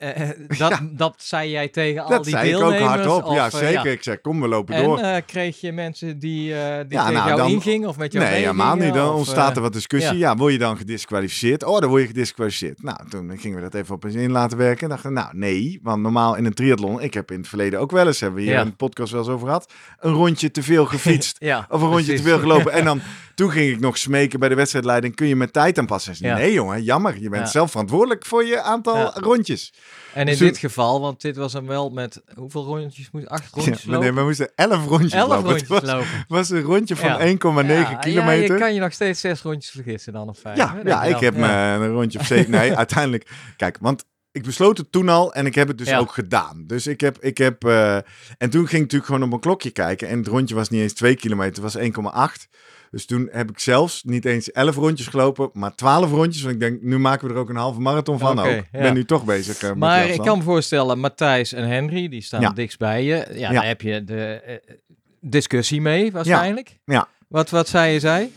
Eh, 0.00 0.28
dat, 0.48 0.58
Ja. 0.58 0.80
dat 0.92 1.14
zei 1.18 1.50
jij 1.50 1.68
tegen 1.68 2.02
al 2.02 2.08
dat 2.10 2.24
die 2.24 2.32
zei 2.32 2.48
ik 2.48 2.54
ook 2.54 2.60
deelnemers? 2.60 2.88
hardop. 2.88 3.24
of, 3.24 3.34
ja, 3.34 3.44
eh, 3.46 3.58
zeker. 3.58 3.86
Ik 3.86 4.02
zei, 4.02 4.16
kom, 4.16 4.40
we 4.40 4.48
lopen 4.48 4.74
En 4.74 4.84
door. 4.84 4.98
eh, 4.98 5.16
kreeg 5.26 5.60
je 5.60 5.72
mensen 5.72 6.18
die, 6.18 6.54
eh, 6.54 6.76
die 6.88 6.98
Ja, 6.98 7.06
tegen 7.06 7.12
nou, 7.12 7.26
jou 7.28 7.36
dan- 7.36 7.50
ingingen 7.50 7.88
of 7.88 7.96
met 7.98 8.12
jou 8.12 8.24
Nee, 8.24 8.34
helemaal 8.34 8.76
niet. 8.76 8.94
Dan 8.94 9.08
of, 9.08 9.14
ontstaat 9.16 9.56
er 9.56 9.62
wat 9.62 9.72
discussie. 9.72 10.18
Ja. 10.18 10.36
word 10.36 10.52
je 10.52 10.58
dan 10.58 10.76
gedisqualificeerd? 10.76 11.64
Oh, 11.64 11.78
dan 11.80 11.88
word 11.88 12.00
je 12.02 12.06
gedisqualificeerd. 12.06 12.82
Nou, 12.82 12.98
toen 13.08 13.38
gingen 13.38 13.56
we 13.56 13.62
dat 13.62 13.74
even 13.74 13.94
op 13.94 14.04
eens 14.04 14.14
in 14.14 14.30
laten 14.30 14.58
werken. 14.58 14.82
En 14.82 14.88
dachten, 14.88 15.12
nou, 15.12 15.28
nee. 15.32 15.78
Want 15.82 16.02
normaal 16.02 16.34
in 16.36 16.44
een 16.44 16.54
triathlon, 16.54 17.00
ik 17.02 17.14
heb 17.14 17.30
in 17.30 17.38
het 17.38 17.48
verleden 17.48 17.80
ook 17.80 17.90
wel 17.90 18.06
eens, 18.06 18.20
hebben 18.20 18.40
we 18.40 18.46
hier 18.50 18.58
in 18.58 18.64
de 18.66 18.72
podcast 18.72 19.12
wel 19.12 19.20
eens 19.20 19.30
over 19.30 19.46
gehad, 19.46 19.72
een 19.98 20.12
rondje 20.12 20.50
te 20.50 20.62
veel 20.62 20.86
gefietst. 20.94 21.38
Of 21.40 21.48
een 21.48 21.78
rondje 21.78 21.90
precies. 22.04 22.16
te 22.22 22.28
veel 22.28 22.38
gelopen. 22.38 22.72
En 22.72 22.84
dan, 22.90 23.00
toen 23.34 23.50
ging 23.50 23.72
ik 23.72 23.80
nog 23.80 23.98
smeken 23.98 24.40
bij 24.40 24.48
de 24.48 24.54
wedstrijdleiding. 24.54 25.14
Kun 25.14 25.26
je 25.26 25.36
mijn 25.36 25.50
tijd 25.50 25.78
aanpassen? 25.78 26.14
Nee 26.20 26.52
jongen, 26.52 26.82
jammer. 26.82 27.20
Je 27.20 27.28
bent 27.28 27.48
zelf 27.48 27.70
verantwoordelijk 27.70 28.26
voor 28.26 28.44
je 28.44 28.62
aantal 28.62 29.10
rondjes. 29.14 29.72
En 30.14 30.20
in 30.20 30.26
Dus 30.26 30.38
dit 30.38 30.58
geval, 30.58 31.00
want 31.00 31.20
dit 31.20 31.36
was 31.36 31.52
hem 31.52 31.66
wel 31.66 31.90
met 31.90 32.22
hoeveel 32.34 32.64
rondjes 32.64 33.10
moest 33.10 33.26
acht 33.28 33.54
rondjes 33.54 33.82
Ja, 33.82 33.90
maar 33.90 33.98
nee, 33.98 34.08
lopen? 34.08 34.22
we 34.22 34.26
moesten 34.28 34.50
11 34.54 34.86
rondjes 34.86 35.12
Elf 35.12 35.28
lopen. 35.28 35.44
rondjes 35.44 35.68
Het 35.68 35.80
was, 35.80 35.90
lopen. 35.92 36.24
was 36.28 36.50
een 36.50 36.60
rondje 36.62 36.96
van 36.96 37.08
Ja. 37.08 37.18
1,9 37.18 37.90
Ja, 37.90 37.94
kilometer. 37.94 38.46
Ja, 38.46 38.52
je 38.54 38.58
kan 38.60 38.74
je 38.74 38.80
nog 38.80 38.92
steeds 38.92 39.20
zes 39.20 39.42
rondjes 39.42 39.70
vergissen 39.72 40.12
dan 40.12 40.28
of 40.28 40.38
vijf. 40.38 40.56
Ja, 40.56 40.74
hè, 40.74 40.80
ja, 40.88 41.02
ik 41.04 41.20
heb 41.20 41.36
me 41.36 41.46
een 41.46 41.88
rondje 41.92 42.18
of 42.18 42.26
zeven. 42.26 42.50
Nee, 42.50 42.76
uiteindelijk. 42.84 43.28
Kijk, 43.56 43.76
want 43.80 44.04
ik 44.32 44.42
besloot 44.42 44.78
het 44.78 44.92
toen 44.92 45.08
al 45.08 45.32
en 45.34 45.46
ik 45.46 45.54
heb 45.54 45.68
het 45.68 45.78
dus 45.78 45.88
Ja. 45.88 45.98
ook 45.98 46.12
gedaan. 46.12 46.64
Dus 46.66 46.86
ik 46.86 47.00
heb. 47.00 47.18
Ik 47.20 47.38
heb 47.38 47.64
eh, 47.64 47.94
en 47.96 48.50
toen 48.50 48.50
ging 48.50 48.70
ik 48.72 48.72
natuurlijk 48.72 49.04
gewoon 49.04 49.22
op 49.22 49.28
mijn 49.28 49.40
klokje 49.40 49.70
kijken. 49.70 50.08
En 50.08 50.18
het 50.18 50.26
rondje 50.26 50.54
was 50.54 50.68
niet 50.68 50.80
eens 50.82 50.92
2 50.92 51.14
kilometer, 51.16 51.62
het 51.64 51.72
was 51.72 51.82
1,8. 51.82 52.48
Dus 52.90 53.06
toen 53.06 53.28
heb 53.32 53.50
ik 53.50 53.58
zelfs 53.58 54.02
niet 54.04 54.24
eens 54.24 54.50
11 54.52 54.76
rondjes 54.76 55.06
gelopen, 55.06 55.50
maar 55.52 55.74
12 55.74 56.10
rondjes. 56.10 56.42
Want 56.42 56.54
ik 56.54 56.60
denk, 56.60 56.82
nu 56.82 56.98
maken 56.98 57.28
we 57.28 57.34
er 57.34 57.40
ook 57.40 57.48
een 57.48 57.56
halve 57.56 57.80
marathon 57.80 58.18
van 58.18 58.38
Oké, 58.38 58.48
ook. 58.48 58.54
Ik 58.54 58.68
ja. 58.72 58.80
ben 58.80 58.94
nu 58.94 59.04
toch 59.04 59.24
bezig. 59.24 59.60
met 59.62 59.70
die 59.70 59.78
Maar 59.78 60.08
ik 60.08 60.20
kan 60.20 60.38
me 60.38 60.44
voorstellen, 60.44 60.98
Matthijs 60.98 61.52
en 61.52 61.68
Henry, 61.68 62.08
die 62.08 62.20
staan 62.22 62.40
Ja. 62.40 62.50
dichtst 62.50 62.78
bij 62.78 63.04
je. 63.04 63.26
Ja, 63.30 63.34
Ja. 63.34 63.52
daar 63.52 63.66
heb 63.66 63.80
je 63.80 64.04
de 64.04 64.24
eh, 64.40 64.74
discussie 65.20 65.80
mee 65.80 66.12
waarschijnlijk. 66.12 66.78
Ja. 66.84 67.08
Wat, 67.28 67.50
wat 67.50 67.68
zei 67.68 67.92
je 67.92 68.00
zij? 68.00 68.30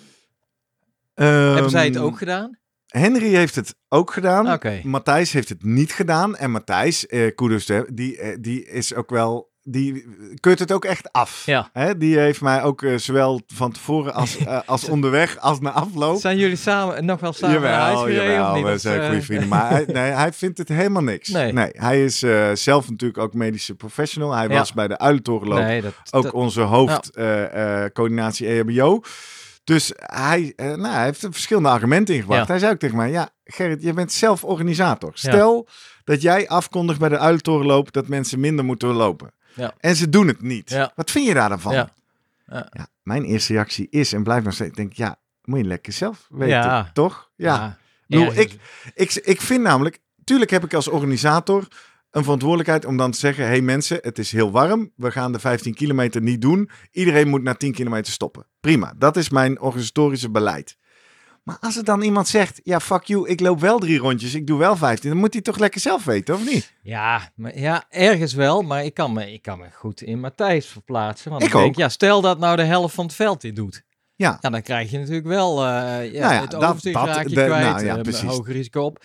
Hebben 1.14 1.70
zij 1.70 1.86
het 1.86 1.96
Ehm, 1.96 2.04
ook 2.06 2.18
gedaan? 2.18 2.58
Henry 2.88 3.36
heeft 3.36 3.56
het 3.56 3.76
ook 3.90 4.14
gedaan. 4.14 4.52
Oké. 4.52 4.80
Matthijs 4.84 5.32
heeft 5.32 5.50
het 5.50 5.64
niet 5.64 5.92
gedaan. 5.92 6.36
En 6.36 6.52
Matthijs, 6.52 7.08
eh 7.08 7.36
kudos 7.36 7.72
die, 7.94 8.18
eh, 8.18 8.38
die 8.40 8.66
is 8.66 8.94
ook 8.96 9.10
wel... 9.10 9.52
Die 9.66 10.06
keurt 10.40 10.60
het 10.60 10.72
ook 10.72 10.86
echt 10.86 11.12
af. 11.12 11.44
Ja. 11.46 11.70
Hè, 11.74 11.98
die 11.98 12.18
heeft 12.20 12.42
mij 12.42 12.64
ook 12.64 12.82
eh, 12.84 12.98
zowel 12.98 13.42
van 13.48 13.72
tevoren 13.72 14.14
als, 14.14 14.38
eh, 14.46 14.60
als 14.66 14.90
onderweg 14.90 15.40
als 15.40 15.60
na 15.60 15.72
afloop. 15.72 16.20
Zijn 16.20 16.38
jullie 16.38 16.56
samen 16.56 17.06
nog 17.06 17.20
wel 17.20 17.34
samen 17.34 17.56
Jawel, 17.56 17.98
gereden 17.98 18.24
jawel, 18.34 18.50
of 18.50 18.56
niet? 18.56 18.66
we 18.66 18.78
zijn 18.78 19.00
eh, 19.00 19.06
goede 19.08 19.22
vrienden. 19.22 19.48
Maar 19.48 19.70
hij, 19.70 19.86
nee, 20.02 20.12
hij 20.12 20.34
vindt 20.34 20.58
het 20.58 20.68
helemaal 20.70 21.04
niks. 21.04 21.30
Nee. 21.30 21.54
hij 21.72 22.04
is 22.04 22.24
eh, 22.24 22.52
zelf 22.54 22.90
natuurlijk 22.90 23.20
ook 23.20 23.34
medische 23.34 23.76
professional. 23.76 24.32
Hij 24.32 24.48
Ja. 24.48 24.58
was 24.58 24.74
bij 24.74 24.88
de 24.88 24.98
Uilentorenloop 25.00 25.60
Nee, 25.60 25.82
dat, 25.82 25.94
ook 26.12 26.24
dat- 26.24 26.34
onze 26.34 26.62
hoofdcoördinatie 26.62 28.48
EHBO. 28.48 29.02
Dus 29.64 29.92
hij, 29.96 30.54
eh, 30.56 30.66
nou, 30.68 30.94
hij 30.94 31.04
heeft 31.04 31.24
er 31.24 31.32
verschillende 31.34 31.70
argumenten 31.70 32.16
ingebracht. 32.16 32.42
Ja. 32.42 32.48
Hij 32.48 32.60
zei 32.60 32.72
ook 32.72 32.80
tegen 32.80 32.98
mij, 32.98 33.12
ja 33.12 33.30
Gerrit, 33.44 33.84
je 33.84 33.94
bent 33.94 34.12
zelf 34.12 34.44
organisator. 34.44 35.12
Stel 35.14 35.68
dat 36.04 36.22
jij 36.22 36.48
afkondigt 36.48 37.00
bij 37.00 37.10
de 37.10 37.18
Uilentorenloop 37.18 37.92
dat 37.94 38.08
mensen 38.08 38.40
minder 38.40 38.66
moeten 38.66 38.90
lopen. 38.90 39.32
Ja. 39.56 39.74
En 39.80 39.96
ze 39.96 40.10
doen 40.10 40.28
het 40.28 40.42
niet. 40.42 40.70
Ja. 40.70 40.92
Wat 40.96 41.12
vind 41.12 41.28
je 41.28 41.34
daar 41.34 41.50
dan 41.50 41.60
van? 41.60 41.74
Ja. 41.74 41.94
Ja, 42.72 42.88
mijn 43.04 43.24
eerste 43.24 43.54
reactie 43.54 43.88
is 43.90 44.14
en 44.14 44.24
blijft 44.24 44.46
nog 44.46 44.54
steeds, 44.54 44.70
ik 44.70 44.76
denk 44.76 44.94
ja, 44.94 45.16
moet 45.44 45.60
je 45.60 45.66
lekker 45.66 45.94
zelf 45.94 46.28
weten, 46.30 46.54
toch? 46.94 47.30
Ja. 47.36 47.68
Ik 47.68 47.76
bedoel, 48.08 48.26
ergens- 48.34 49.18
Ik, 49.18 49.26
ik 49.26 49.42
vind 49.42 49.62
namelijk, 49.64 50.00
tuurlijk 50.24 50.52
heb 50.52 50.64
ik 50.64 50.74
als 50.74 50.88
organisator 50.88 51.68
een 52.12 52.24
verantwoordelijkheid 52.24 52.86
om 52.86 52.98
dan 52.98 53.12
te 53.12 53.18
zeggen: 53.20 53.44
hé 53.44 53.50
hey 53.50 53.62
mensen, 53.62 53.98
het 54.02 54.20
is 54.20 54.32
heel 54.32 54.52
warm. 54.52 54.92
We 54.96 55.12
gaan 55.12 55.32
de 55.32 55.40
15 55.40 55.74
kilometer 55.74 56.22
niet 56.22 56.42
doen. 56.42 56.70
Iedereen 56.92 57.28
moet 57.28 57.44
na 57.44 57.54
10 57.54 57.74
kilometer 57.74 58.14
stoppen. 58.14 58.46
Prima, 58.60 58.94
dat 58.98 59.18
is 59.18 59.30
mijn 59.30 59.60
organisatorische 59.60 60.30
beleid. 60.30 60.78
Maar 61.44 61.58
als 61.60 61.78
er 61.78 61.84
dan 61.84 62.02
iemand 62.02 62.28
zegt: 62.28 62.60
ja, 62.64 62.80
fuck 62.80 63.04
you, 63.04 63.30
ik 63.30 63.40
loop 63.40 63.60
wel 63.60 63.80
drie 63.80 63.98
rondjes, 63.98 64.34
ik 64.34 64.48
doe 64.48 64.60
wel 64.60 64.76
15, 64.76 65.10
dan 65.10 65.20
moet 65.20 65.34
hij 65.34 65.42
toch 65.42 65.58
lekker 65.58 65.82
zelf 65.82 66.04
weten, 66.04 66.36
of 66.36 66.46
niet? 66.46 66.74
Ja, 66.82 67.32
maar, 67.36 67.58
ja, 67.60 67.84
ergens 67.90 68.34
wel, 68.34 68.62
maar 68.62 68.86
ik 68.86 68.94
kan 68.94 69.14
me, 69.14 69.34
ik 69.34 69.42
kan 69.42 69.60
me 69.60 69.66
goed 69.74 70.02
in 70.02 70.20
Matthijs 70.20 70.68
verplaatsen. 70.68 71.32
Want 71.32 71.44
Ik 71.44 71.52
denk, 71.52 71.66
ook. 71.66 71.76
ja, 71.76 71.90
stel 71.90 72.22
dat 72.22 72.40
nou 72.40 72.56
de 72.56 72.64
helft 72.64 72.96
van 72.96 73.06
het 73.06 73.16
veld 73.16 73.42
dit 73.42 73.56
doet. 73.56 73.84
Ja. 74.16 74.38
Ja, 74.42 74.50
dan 74.50 74.62
krijg 74.62 74.92
je 74.92 74.98
natuurlijk 75.00 75.26
wel 75.28 75.58
eh, 75.66 75.66
ja, 76.14 76.20
Nou 76.22 76.34
ja, 76.34 76.42
het 76.42 76.52
dat- 76.52 76.64
overzicht 76.64 76.96
dat- 76.96 77.06
raak 77.06 77.28
je 77.28 77.36
de- 77.36 77.46
kwijt, 77.46 77.64
nou 77.66 77.86
ja, 77.86 77.98
eh, 78.04 78.20
hoger 78.30 78.54
risico 78.54 78.82
op. 78.84 79.04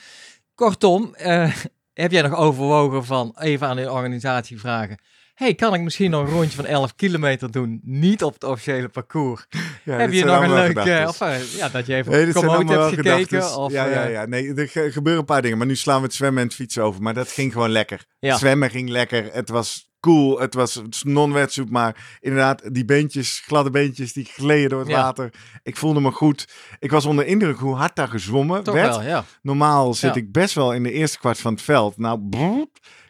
Kortom, 0.54 1.14
eh, 1.14 1.52
heb 1.92 2.10
jij 2.12 2.22
nog 2.22 2.34
overwogen 2.34 3.04
van 3.04 3.34
even 3.38 3.66
aan 3.68 3.76
de 3.76 3.92
organisatie 3.92 4.58
vragen... 4.60 4.98
hey, 5.38 5.54
kan 5.54 5.74
ik 5.74 5.80
misschien 5.80 6.10
nog 6.10 6.26
een 6.26 6.32
rondje 6.32 6.56
van 6.56 6.64
11 6.66 6.94
kilometer 6.94 7.50
doen, 7.50 7.80
niet 7.84 8.22
op 8.22 8.32
het 8.34 8.44
officiële 8.44 8.88
parcours? 8.88 9.46
Ja, 9.84 9.94
heb 9.96 10.12
je 10.12 10.24
nog 10.24 10.42
een 10.42 10.52
leuk... 10.54 10.76
eh, 10.76 11.04
of, 11.08 11.20
eh, 11.20 11.52
ja, 11.56 11.68
dat 11.68 11.86
je 11.86 11.94
even 11.94 12.12
Nee, 12.12 12.26
op 12.36 12.68
hebt 12.68 12.94
gekeken? 12.94 13.56
Of, 13.56 13.72
ja, 13.72 13.84
ja, 13.86 14.04
eh, 14.04 14.12
ja. 14.12 14.26
Nee, 14.26 14.54
er 14.54 14.68
ge- 14.68 14.92
gebeuren 14.92 15.20
een 15.20 15.26
paar 15.26 15.42
dingen. 15.42 15.58
Maar 15.58 15.66
nu 15.66 15.76
slaan 15.76 15.98
we 16.00 16.06
het 16.06 16.14
zwemmen 16.14 16.40
en 16.42 16.46
het 16.46 16.56
fietsen 16.56 16.82
over. 16.82 17.02
Maar 17.02 17.14
dat 17.14 17.28
ging 17.28 17.52
gewoon 17.52 17.70
lekker. 17.70 18.04
Ja. 18.18 18.36
Zwemmen 18.36 18.70
ging 18.70 18.88
lekker. 18.88 19.28
Het 19.32 19.48
was 19.48 19.90
cool. 20.00 20.38
Het 20.40 20.54
was 20.54 20.82
non-wetsuit. 21.02 21.70
Maar 21.70 22.18
inderdaad, 22.20 22.74
die 22.74 22.84
beentjes, 22.84 23.42
gladde 23.46 23.70
beentjes, 23.70 24.12
die 24.12 24.24
gleden 24.24 24.68
door 24.70 24.78
het 24.80 24.88
Ja. 24.88 25.02
water. 25.02 25.30
Ik 25.62 25.76
voelde 25.76 26.00
me 26.00 26.10
goed. 26.10 26.48
Ik 26.78 26.90
was 26.90 27.04
onder 27.06 27.26
indruk 27.26 27.58
hoe 27.58 27.74
hard 27.76 27.96
daar 27.96 28.08
gezwommen 28.08 28.62
Toch 28.64 28.74
werd. 28.74 28.88
wel, 28.96 29.02
ja. 29.02 29.24
Normaal 29.42 29.94
zit 29.94 30.14
Ja. 30.14 30.20
ik 30.20 30.32
best 30.32 30.54
wel 30.54 30.72
in 30.72 30.82
de 30.82 30.92
eerste 30.92 31.18
kwart 31.18 31.38
van 31.38 31.52
het 31.52 31.62
veld. 31.62 31.98
Nou, 31.98 32.20
brrr, 32.30 32.66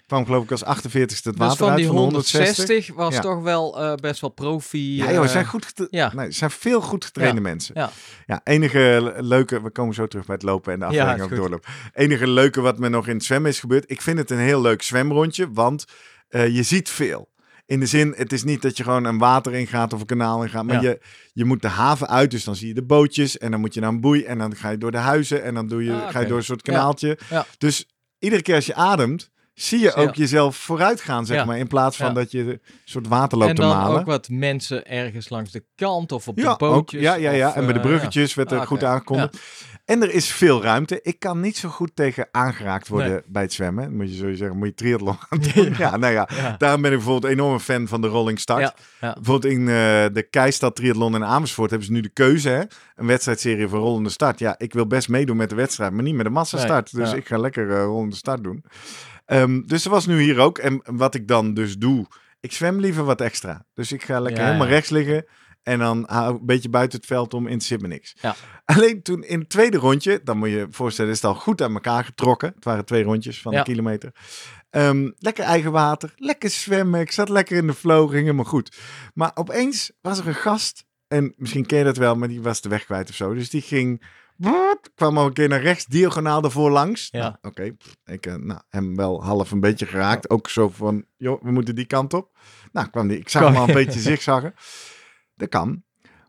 kwam 0.08 0.24
geloof 0.24 0.42
ik 0.44 0.50
als 0.50 0.64
48ste 0.64 0.98
het 0.98 1.22
Dus 1.24 1.34
water 1.36 1.56
van 1.56 1.68
uit 1.68 1.76
die 1.76 1.86
van 1.86 1.94
de 1.96 2.00
160. 2.02 2.56
160 2.56 2.94
was 2.96 3.14
Ja. 3.14 3.20
toch 3.20 3.42
wel 3.42 3.80
eh, 3.82 3.94
best 3.94 4.20
wel 4.20 4.30
profi. 4.30 4.96
Ja, 4.96 5.12
joh, 5.12 5.24
eh, 5.24 5.30
zijn 5.30 5.46
goed 5.46 5.64
getra- 5.64 5.86
ja. 5.90 6.12
nee, 6.14 6.30
zijn 6.30 6.50
veel 6.50 6.80
goed 6.80 7.04
getrainde 7.04 7.40
mensen. 7.40 7.74
Ja. 7.78 7.90
Ja, 8.26 8.40
enige 8.44 8.78
le- 9.02 9.14
leuke, 9.22 9.62
we 9.62 9.70
komen 9.70 9.94
zo 9.94 10.06
terug 10.06 10.26
bij 10.26 10.34
het 10.34 10.44
lopen 10.44 10.72
en 10.72 10.78
de 10.80 10.96
is 10.96 11.22
ook 11.22 11.28
goed. 11.28 11.36
doorlopen. 11.36 11.70
Enige 11.94 12.26
leuke 12.28 12.60
wat 12.60 12.78
me 12.78 12.88
nog 12.88 13.06
in 13.08 13.14
het 13.14 13.24
zwemmen 13.24 13.50
is 13.50 13.60
gebeurd. 13.60 13.90
Ik 13.90 14.02
vind 14.02 14.18
het 14.18 14.30
een 14.30 14.38
heel 14.38 14.60
leuk 14.60 14.82
zwemrondje, 14.82 15.48
want 15.52 15.84
eh, 16.28 16.48
je 16.54 16.62
ziet 16.62 16.88
veel. 16.88 17.28
In 17.66 17.80
de 17.80 17.86
zin, 17.86 18.14
het 18.16 18.32
is 18.32 18.44
niet 18.44 18.62
dat 18.62 18.76
je 18.76 18.82
gewoon 18.82 19.04
een 19.04 19.18
water 19.18 19.54
ingaat 19.54 19.92
of 19.92 20.00
een 20.00 20.06
kanaal 20.06 20.42
ingaat, 20.42 20.64
maar 20.64 20.82
Ja. 20.82 20.88
je, 20.90 21.00
je 21.32 21.44
moet 21.44 21.62
de 21.62 21.68
haven 21.68 22.08
uit, 22.08 22.30
dus 22.30 22.44
dan 22.44 22.56
zie 22.56 22.68
je 22.68 22.74
de 22.74 22.82
bootjes 22.84 23.38
en 23.38 23.50
dan 23.50 23.60
moet 23.60 23.74
je 23.74 23.80
naar 23.80 23.88
een 23.88 24.00
boei 24.00 24.24
en 24.24 24.38
dan 24.38 24.56
ga 24.56 24.70
je 24.70 24.78
door 24.78 24.90
de 24.90 24.96
huizen 24.98 25.42
en 25.42 25.54
dan 25.54 25.66
doe 25.68 25.84
je, 25.84 25.92
Ah, 25.92 26.10
ga 26.10 26.20
je 26.20 26.26
door 26.26 26.38
een 26.38 26.44
soort 26.44 26.66
Ja. 26.66 26.72
kanaaltje. 26.72 27.18
Ja. 27.30 27.46
Dus 27.58 27.86
iedere 28.18 28.42
keer 28.42 28.54
als 28.54 28.66
je 28.66 28.74
ademt, 28.74 29.30
zie 29.60 29.78
je 29.78 29.94
ook 29.94 30.14
jezelf 30.14 30.56
vooruit 30.56 31.00
gaan, 31.00 31.26
zeg 31.26 31.36
Ja. 31.36 31.44
maar, 31.44 31.58
in 31.58 31.66
plaats 31.66 31.96
van 31.96 32.06
Ja. 32.06 32.12
dat 32.12 32.30
je 32.30 32.38
een 32.40 32.60
soort 32.84 33.08
water 33.08 33.38
loopt 33.38 33.50
en 33.50 33.56
te 33.56 33.62
dan 33.62 33.70
malen. 33.76 34.00
ook 34.00 34.06
wat 34.06 34.28
mensen 34.28 34.86
ergens 34.86 35.28
langs 35.28 35.50
de 35.52 35.64
kant 35.74 36.12
of 36.12 36.28
op 36.28 36.36
de 36.36 36.48
ook, 36.48 36.58
bootjes. 36.58 37.00
ja, 37.02 37.14
ja, 37.14 37.30
ja. 37.30 37.48
of, 37.48 37.54
en 37.54 37.64
bij 37.64 37.72
de 37.72 37.78
eh, 37.80 37.84
bruggetjes 37.86 38.34
werd 38.34 38.52
er 38.52 38.58
Ah, 38.60 38.66
goed 38.66 38.82
oké. 38.82 38.86
aangekondigd. 38.90 39.38
En 39.84 40.02
er 40.02 40.14
is 40.14 40.26
veel 40.32 40.62
ruimte. 40.62 41.00
Ik 41.02 41.18
kan 41.18 41.40
niet 41.40 41.56
zo 41.56 41.68
goed 41.68 41.90
tegen 41.94 42.28
aangeraakt 42.32 42.88
worden 42.88 43.22
bij 43.26 43.42
het 43.42 43.52
zwemmen. 43.52 43.96
Moet 43.96 44.10
je 44.10 44.16
zo 44.16 44.34
zeggen, 44.34 44.58
moet 44.58 44.68
je 44.68 44.74
triathlon 44.74 45.16
gaan 45.28 45.38
doen. 45.54 45.74
ja, 45.78 45.96
nou 45.96 46.12
ja. 46.12 46.28
Ja. 46.36 46.54
Daarom 46.58 46.82
ben 46.82 46.90
ik 46.90 46.96
bijvoorbeeld 46.96 47.32
een 47.32 47.38
enorme 47.38 47.60
fan 47.60 47.88
van 47.88 48.00
de 48.00 48.06
Rolling 48.08 48.40
Start. 48.40 48.60
Ja, 48.60 48.74
ja. 49.00 49.12
Bijvoorbeeld 49.14 49.52
in 49.52 49.60
eh, 49.60 49.66
de 50.12 50.26
Keistad 50.30 50.76
Triathlon 50.76 51.14
in 51.14 51.24
Amersfoort 51.24 51.70
hebben 51.70 51.86
ze 51.88 51.94
nu 51.94 52.00
de 52.00 52.08
keuze. 52.08 52.48
Hè? 52.48 52.62
Een 52.96 53.06
wedstrijdserie 53.06 53.68
voor 53.68 53.78
rollende 53.78 54.08
start. 54.10 54.38
Ja, 54.38 54.54
ik 54.58 54.72
wil 54.72 54.86
best 54.86 55.08
meedoen 55.08 55.36
met 55.36 55.48
de 55.50 55.54
wedstrijd, 55.56 55.92
maar 55.92 56.02
niet 56.02 56.14
met 56.14 56.24
de 56.26 56.32
massastart. 56.32 56.92
Nee, 56.92 57.04
dus 57.04 57.12
ik 57.12 57.26
ga 57.26 57.38
lekker 57.38 57.70
eh, 57.70 57.82
rollende 57.84 58.16
start 58.16 58.42
doen. 58.44 58.64
Ehm, 59.28 59.61
dus 59.66 59.82
dat 59.82 59.92
was 59.92 60.06
nu 60.06 60.20
hier 60.20 60.38
ook. 60.38 60.58
En 60.58 60.82
wat 60.85 61.14
ik 61.14 61.28
dan 61.28 61.54
dus 61.54 61.76
doe, 61.76 62.06
ik 62.40 62.52
zwem 62.52 62.80
liever 62.80 63.04
wat 63.04 63.20
extra. 63.20 63.64
Dus 63.75 63.92
ik 63.92 64.02
ga 64.02 64.20
lekker 64.20 64.40
Ja, 64.40 64.47
helemaal 64.47 64.66
ja. 64.68 64.73
rechts 64.73 64.90
liggen. 64.90 65.25
En 65.62 65.78
dan 65.78 66.04
een 66.11 66.40
beetje 66.42 66.68
buiten 66.68 66.99
het 66.99 67.06
veld 67.06 67.35
om, 67.35 67.44
interesseert 67.47 67.80
me 67.80 67.88
niks. 67.88 68.16
Ja. 68.20 68.35
Alleen 68.64 69.02
toen 69.02 69.25
in 69.25 69.38
het 69.38 69.49
tweede 69.49 69.76
rondje, 69.76 70.20
dan 70.25 70.38
moet 70.38 70.49
je 70.49 70.56
je 70.56 70.66
voorstellen, 70.70 71.11
is 71.11 71.16
het 71.16 71.26
al 71.30 71.35
goed 71.35 71.62
aan 71.62 71.75
elkaar 71.75 72.04
getrokken. 72.04 72.52
Het 72.54 72.64
waren 72.64 72.85
twee 72.85 73.02
rondjes 73.02 73.40
van 73.40 73.54
een 73.54 73.64
kilometer. 73.64 74.12
Ehm, 74.70 75.11
lekker 75.18 75.44
eigen 75.44 75.73
water, 75.73 76.12
lekker 76.16 76.50
zwemmen. 76.50 77.00
Ik 77.00 77.12
zat 77.12 77.28
lekker 77.28 77.56
in 77.56 77.66
de 77.66 77.75
flow, 77.75 78.11
ging 78.11 78.23
helemaal 78.23 78.44
goed. 78.44 78.76
Maar 79.14 79.30
opeens 79.35 79.92
was 80.00 80.18
er 80.18 80.26
een 80.28 80.35
gast, 80.35 80.85
en 81.08 81.35
misschien 81.37 81.66
ken 81.66 81.78
je 81.78 81.85
dat 81.85 81.97
wel, 81.97 82.16
maar 82.16 82.28
die 82.28 82.42
was 82.42 82.61
de 82.61 82.68
weg 82.68 82.85
kwijt 82.85 83.08
of 83.08 83.14
zo. 83.14 83.35
Dus 83.35 83.50
die 83.50 83.62
ging, 83.62 84.02
brrrt, 84.38 84.90
kwam 84.95 85.18
al 85.18 85.26
een 85.26 85.33
keer 85.33 85.49
naar 85.49 85.61
rechts, 85.62 85.87
diagonaal 85.87 86.42
ervoor 86.42 86.71
langs. 86.71 87.09
Ja. 87.11 87.21
Nou, 87.21 87.35
Oké, 87.42 87.76
ik 88.04 88.26
eh, 88.26 88.35
nou, 88.35 88.61
hem 88.68 88.97
wel 88.97 89.25
half 89.25 89.50
een 89.50 89.61
beetje 89.61 89.87
geraakt. 89.87 90.30
Ook 90.30 90.49
zo 90.49 90.68
van, 90.68 91.04
joh, 91.16 91.42
we 91.42 91.50
moeten 91.50 91.75
die 91.75 91.87
kant 91.87 92.14
op. 92.14 92.37
Nou, 92.73 92.88
kwam 92.88 93.09
die, 93.09 93.18
ik 93.18 93.28
zag 93.28 93.42
hem 93.42 93.57
al 93.57 93.68
een 93.68 93.75
beetje 93.75 94.00
zigzaggen. 94.00 94.54
Dat 95.35 95.49
kan. 95.49 95.83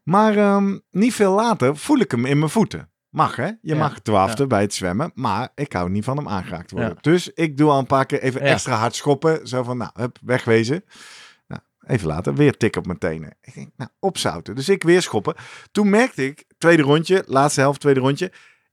Maar 0.03 0.37
ehm, 0.37 0.77
niet 0.91 1.13
veel 1.13 1.33
later 1.33 1.77
voel 1.77 1.99
ik 1.99 2.11
hem 2.11 2.25
in 2.25 2.37
mijn 2.37 2.51
voeten. 2.51 2.89
Mag 3.09 3.35
hè? 3.35 3.45
Je 3.45 3.57
Ja, 3.61 3.75
mag 3.75 3.99
twaalfde 3.99 4.41
ja. 4.41 4.47
bij 4.47 4.61
het 4.61 4.73
zwemmen, 4.73 5.11
maar 5.13 5.49
ik 5.55 5.73
hou 5.73 5.89
niet 5.89 6.03
van 6.03 6.17
hem 6.17 6.27
aangeraakt 6.27 6.71
worden. 6.71 6.89
Ja. 6.89 7.01
Dus 7.01 7.29
ik 7.33 7.57
doe 7.57 7.69
al 7.69 7.79
een 7.79 7.85
paar 7.85 8.05
keer 8.05 8.21
even 8.21 8.41
extra 8.41 8.75
hard 8.75 8.95
schoppen. 8.95 9.47
Zo 9.47 9.63
van, 9.63 9.77
nou, 9.77 9.91
hup, 9.93 10.17
wegwezen. 10.21 10.83
Even 11.89 12.07
later, 12.07 12.33
weer 12.35 12.57
tik 12.57 12.75
op 12.75 12.85
mijn 12.85 12.97
tenen. 12.97 13.35
Ik 13.41 13.53
denk, 13.53 13.69
nou, 13.77 13.89
opzouten. 13.99 14.55
Dus 14.55 14.69
ik 14.69 14.83
weer 14.83 15.01
schoppen. 15.01 15.35
Toen 15.71 15.89
merkte 15.89 16.25
ik, 16.25 16.43
tweede 16.57 16.81
rondje, 16.81 17.23
laatste 17.27 17.59
helft, 17.61 17.79
tweede 17.79 17.99
rondje. 17.99 18.31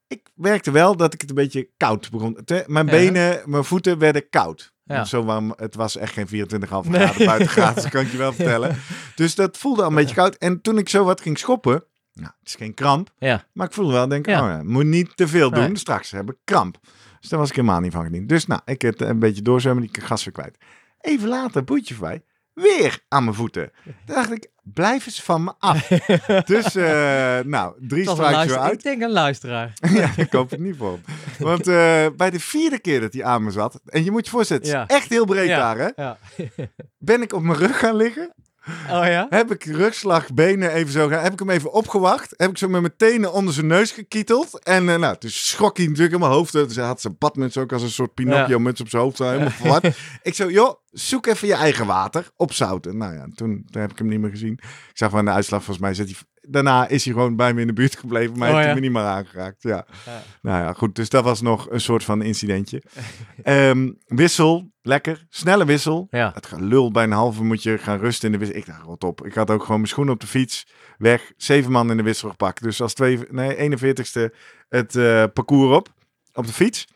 Ik 0.08 0.30
merkte 0.34 0.70
wel 0.70 0.96
dat 0.96 1.14
ik 1.14 1.20
het 1.20 1.30
een 1.30 1.36
beetje 1.36 1.68
koud 1.76 2.10
begon. 2.10 2.38
mijn 2.66 2.86
benen, 2.86 3.42
mijn 3.44 3.64
voeten 3.64 3.98
werden 3.98 4.28
koud. 4.30 4.74
Ja. 4.84 5.04
Zo 5.04 5.24
warm, 5.24 5.52
het 5.56 5.74
was 5.74 5.96
echt 5.96 6.12
geen 6.12 6.26
24,5 6.28 6.88
Nee. 6.90 7.06
graden 7.06 7.26
buiten 7.26 7.48
graden, 7.56 7.82
dat 7.82 7.92
kan 7.92 8.00
ik 8.04 8.10
je 8.10 8.16
wel 8.16 8.32
vertellen. 8.32 8.76
Dus 9.14 9.34
dat 9.34 9.56
voelde 9.58 9.82
al 9.82 9.88
een 9.88 9.94
beetje 9.94 10.14
koud. 10.14 10.36
En 10.36 10.60
toen 10.60 10.78
ik 10.78 10.88
zo 10.88 11.04
wat 11.04 11.20
ging 11.20 11.38
schoppen, 11.38 11.84
nou, 12.12 12.30
het 12.38 12.48
is 12.48 12.54
geen 12.54 12.74
kramp, 12.74 13.10
Ja. 13.18 13.44
maar 13.52 13.66
ik 13.66 13.72
voelde 13.72 13.92
wel, 13.92 14.08
denk 14.08 14.26
ik, 14.26 14.32
Ja. 14.34 14.42
oh 14.42 14.48
ja, 14.48 14.62
moet 14.62 14.84
niet 14.84 15.16
te 15.16 15.28
veel 15.28 15.50
doen, 15.50 15.62
Nee. 15.64 15.76
straks 15.78 16.10
heb 16.10 16.30
ik 16.30 16.36
kramp. 16.44 16.78
Dus 17.20 17.28
daar 17.30 17.38
was 17.38 17.48
ik 17.50 17.56
helemaal 17.56 17.80
niet 17.80 17.92
van 17.92 18.04
gediend. 18.04 18.28
Dus 18.28 18.46
nou, 18.46 18.60
ik 18.64 18.82
het 18.82 19.00
een 19.00 19.18
beetje 19.18 19.42
doorzwemmen, 19.42 19.88
die 19.92 20.02
gas 20.02 20.24
weer 20.24 20.32
kwijt. 20.34 20.56
Even 21.00 21.28
later, 21.28 21.64
boetje 21.64 21.94
voorbij, 21.94 22.22
weer 22.62 22.98
aan 23.08 23.24
mijn 23.24 23.36
voeten. 23.36 23.70
Toen 23.84 24.14
dacht 24.14 24.30
ik, 24.32 24.48
blijf 24.62 25.06
eens 25.06 25.22
van 25.22 25.44
me 25.44 25.52
af. 25.58 25.88
dus, 26.52 26.74
eh, 26.74 27.38
nou, 27.44 27.74
drie 27.88 28.08
strikes 28.08 28.46
weer 28.46 28.58
uit. 28.58 28.72
Ik 28.72 28.82
denk 28.82 29.02
een 29.02 29.10
luisteraar. 29.12 29.72
ja, 29.92 30.10
ik 30.16 30.32
hoop 30.32 30.50
het 30.50 30.60
niet 30.60 30.76
voor 30.76 30.92
hem. 30.92 31.02
Want 31.38 31.66
eh, 31.66 32.06
bij 32.16 32.30
de 32.30 32.40
vierde 32.40 32.78
keer 32.78 33.00
dat 33.00 33.12
hij 33.12 33.24
aan 33.24 33.44
me 33.44 33.50
zat, 33.50 33.80
en 33.86 34.04
je 34.04 34.10
moet 34.10 34.24
je 34.24 34.30
voorstellen, 34.30 34.62
het 34.62 34.72
is 34.72 34.78
Ja. 34.78 34.86
echt 34.86 35.08
heel 35.08 35.24
breed 35.24 35.48
Ja. 35.48 35.58
daar, 35.58 35.78
hè? 35.78 36.02
Ja. 36.02 36.18
Ben 36.98 37.22
ik 37.22 37.32
op 37.32 37.42
mijn 37.42 37.58
rug 37.58 37.78
gaan 37.78 37.96
liggen, 37.96 38.34
Oh 38.68 39.06
ja? 39.06 39.26
heb 39.30 39.50
ik 39.50 39.64
rugslag, 39.64 40.34
benen 40.34 40.70
even 40.72 40.92
zo 40.92 41.10
heb 41.10 41.32
ik 41.32 41.38
hem 41.38 41.50
even 41.50 41.72
opgewacht, 41.72 42.34
heb 42.36 42.50
ik 42.50 42.58
zo 42.58 42.68
met 42.68 42.80
mijn 42.80 42.96
tenen 42.96 43.32
onder 43.32 43.54
zijn 43.54 43.66
neus 43.66 43.92
gekieteld. 43.92 44.64
En 44.64 44.88
eh, 44.88 44.96
nou, 44.96 45.16
toen 45.18 45.30
schrok 45.30 45.76
hij 45.76 45.86
natuurlijk 45.86 46.14
in 46.14 46.20
mijn 46.20 46.32
hoofd. 46.32 46.52
Dus 46.52 46.76
hij 46.76 46.84
had 46.84 47.00
zijn 47.00 47.16
badmuts 47.18 47.56
ook 47.56 47.72
als 47.72 47.82
een 47.82 47.90
soort 47.90 48.14
Pinocchio-muts 48.14 48.80
op 48.80 48.88
zijn 48.88 49.02
hoofd, 49.02 49.16
zo 49.16 49.24
helemaal 49.24 49.50
verward. 49.60 49.96
Ik 50.22 50.34
zo, 50.34 50.50
joh, 50.50 50.74
zoek 50.90 51.26
even 51.26 51.48
je 51.48 51.54
eigen 51.54 51.86
water, 51.86 52.30
opzouten. 52.36 52.96
Nou 52.96 53.14
ja, 53.14 53.26
toen, 53.34 53.66
toen 53.70 53.80
heb 53.80 53.90
ik 53.90 53.98
hem 53.98 54.08
niet 54.08 54.20
meer 54.20 54.30
gezien. 54.30 54.52
Ik 54.62 54.90
zag 54.92 55.10
van 55.10 55.24
de 55.24 55.30
uitslag, 55.30 55.64
volgens 55.64 55.86
mij 55.86 55.94
zit 55.94 56.06
hij 56.06 56.16
daarna 56.48 56.88
is 56.88 57.04
hij 57.04 57.12
gewoon 57.12 57.36
bij 57.36 57.54
me 57.54 57.60
in 57.60 57.66
de 57.66 57.72
buurt 57.72 57.96
gebleven, 57.98 58.38
maar 58.38 58.48
Oh, 58.48 58.54
heeft 58.54 58.66
hij 58.66 58.68
ja. 58.68 58.74
me 58.74 58.80
niet 58.80 58.92
meer 58.92 59.02
aangeraakt. 59.02 59.62
Ja. 59.62 59.86
Ja. 60.06 60.22
Nou 60.42 60.62
ja, 60.64 60.72
goed. 60.72 60.94
Dus 60.94 61.08
dat 61.08 61.24
was 61.24 61.40
nog 61.40 61.70
een 61.70 61.80
soort 61.80 62.04
van 62.04 62.22
incidentje. 62.22 62.82
Ehm, 63.42 63.92
wissel, 64.06 64.70
lekker. 64.82 65.26
Snelle 65.28 65.64
wissel. 65.64 66.06
Ja. 66.10 66.30
Het 66.34 66.46
gelul 66.46 66.90
bij 66.90 67.04
een 67.04 67.12
halve 67.12 67.44
moet 67.44 67.62
je 67.62 67.78
gaan 67.78 67.98
rusten 67.98 68.26
in 68.26 68.32
de 68.32 68.38
wissel. 68.38 68.56
Ik 68.56 68.66
dacht, 68.66 68.84
wat 68.84 69.04
op. 69.04 69.26
Ik 69.26 69.34
had 69.34 69.50
ook 69.50 69.60
gewoon 69.62 69.76
mijn 69.76 69.88
schoenen 69.88 70.14
op 70.14 70.20
de 70.20 70.26
fiets. 70.26 70.66
Weg. 70.98 71.32
Zeven 71.36 71.72
man 71.72 71.90
in 71.90 71.96
de 71.96 72.02
wissel 72.02 72.30
gepakt. 72.30 72.62
Dus 72.62 72.80
als 72.80 72.94
twee, 72.94 73.18
nee, 73.30 73.78
41ste 73.78 74.34
het 74.68 74.96
eh, 74.96 75.24
parcours 75.32 75.76
op. 75.76 75.88
Op 76.34 76.46
de 76.46 76.52
fiets. 76.52 76.86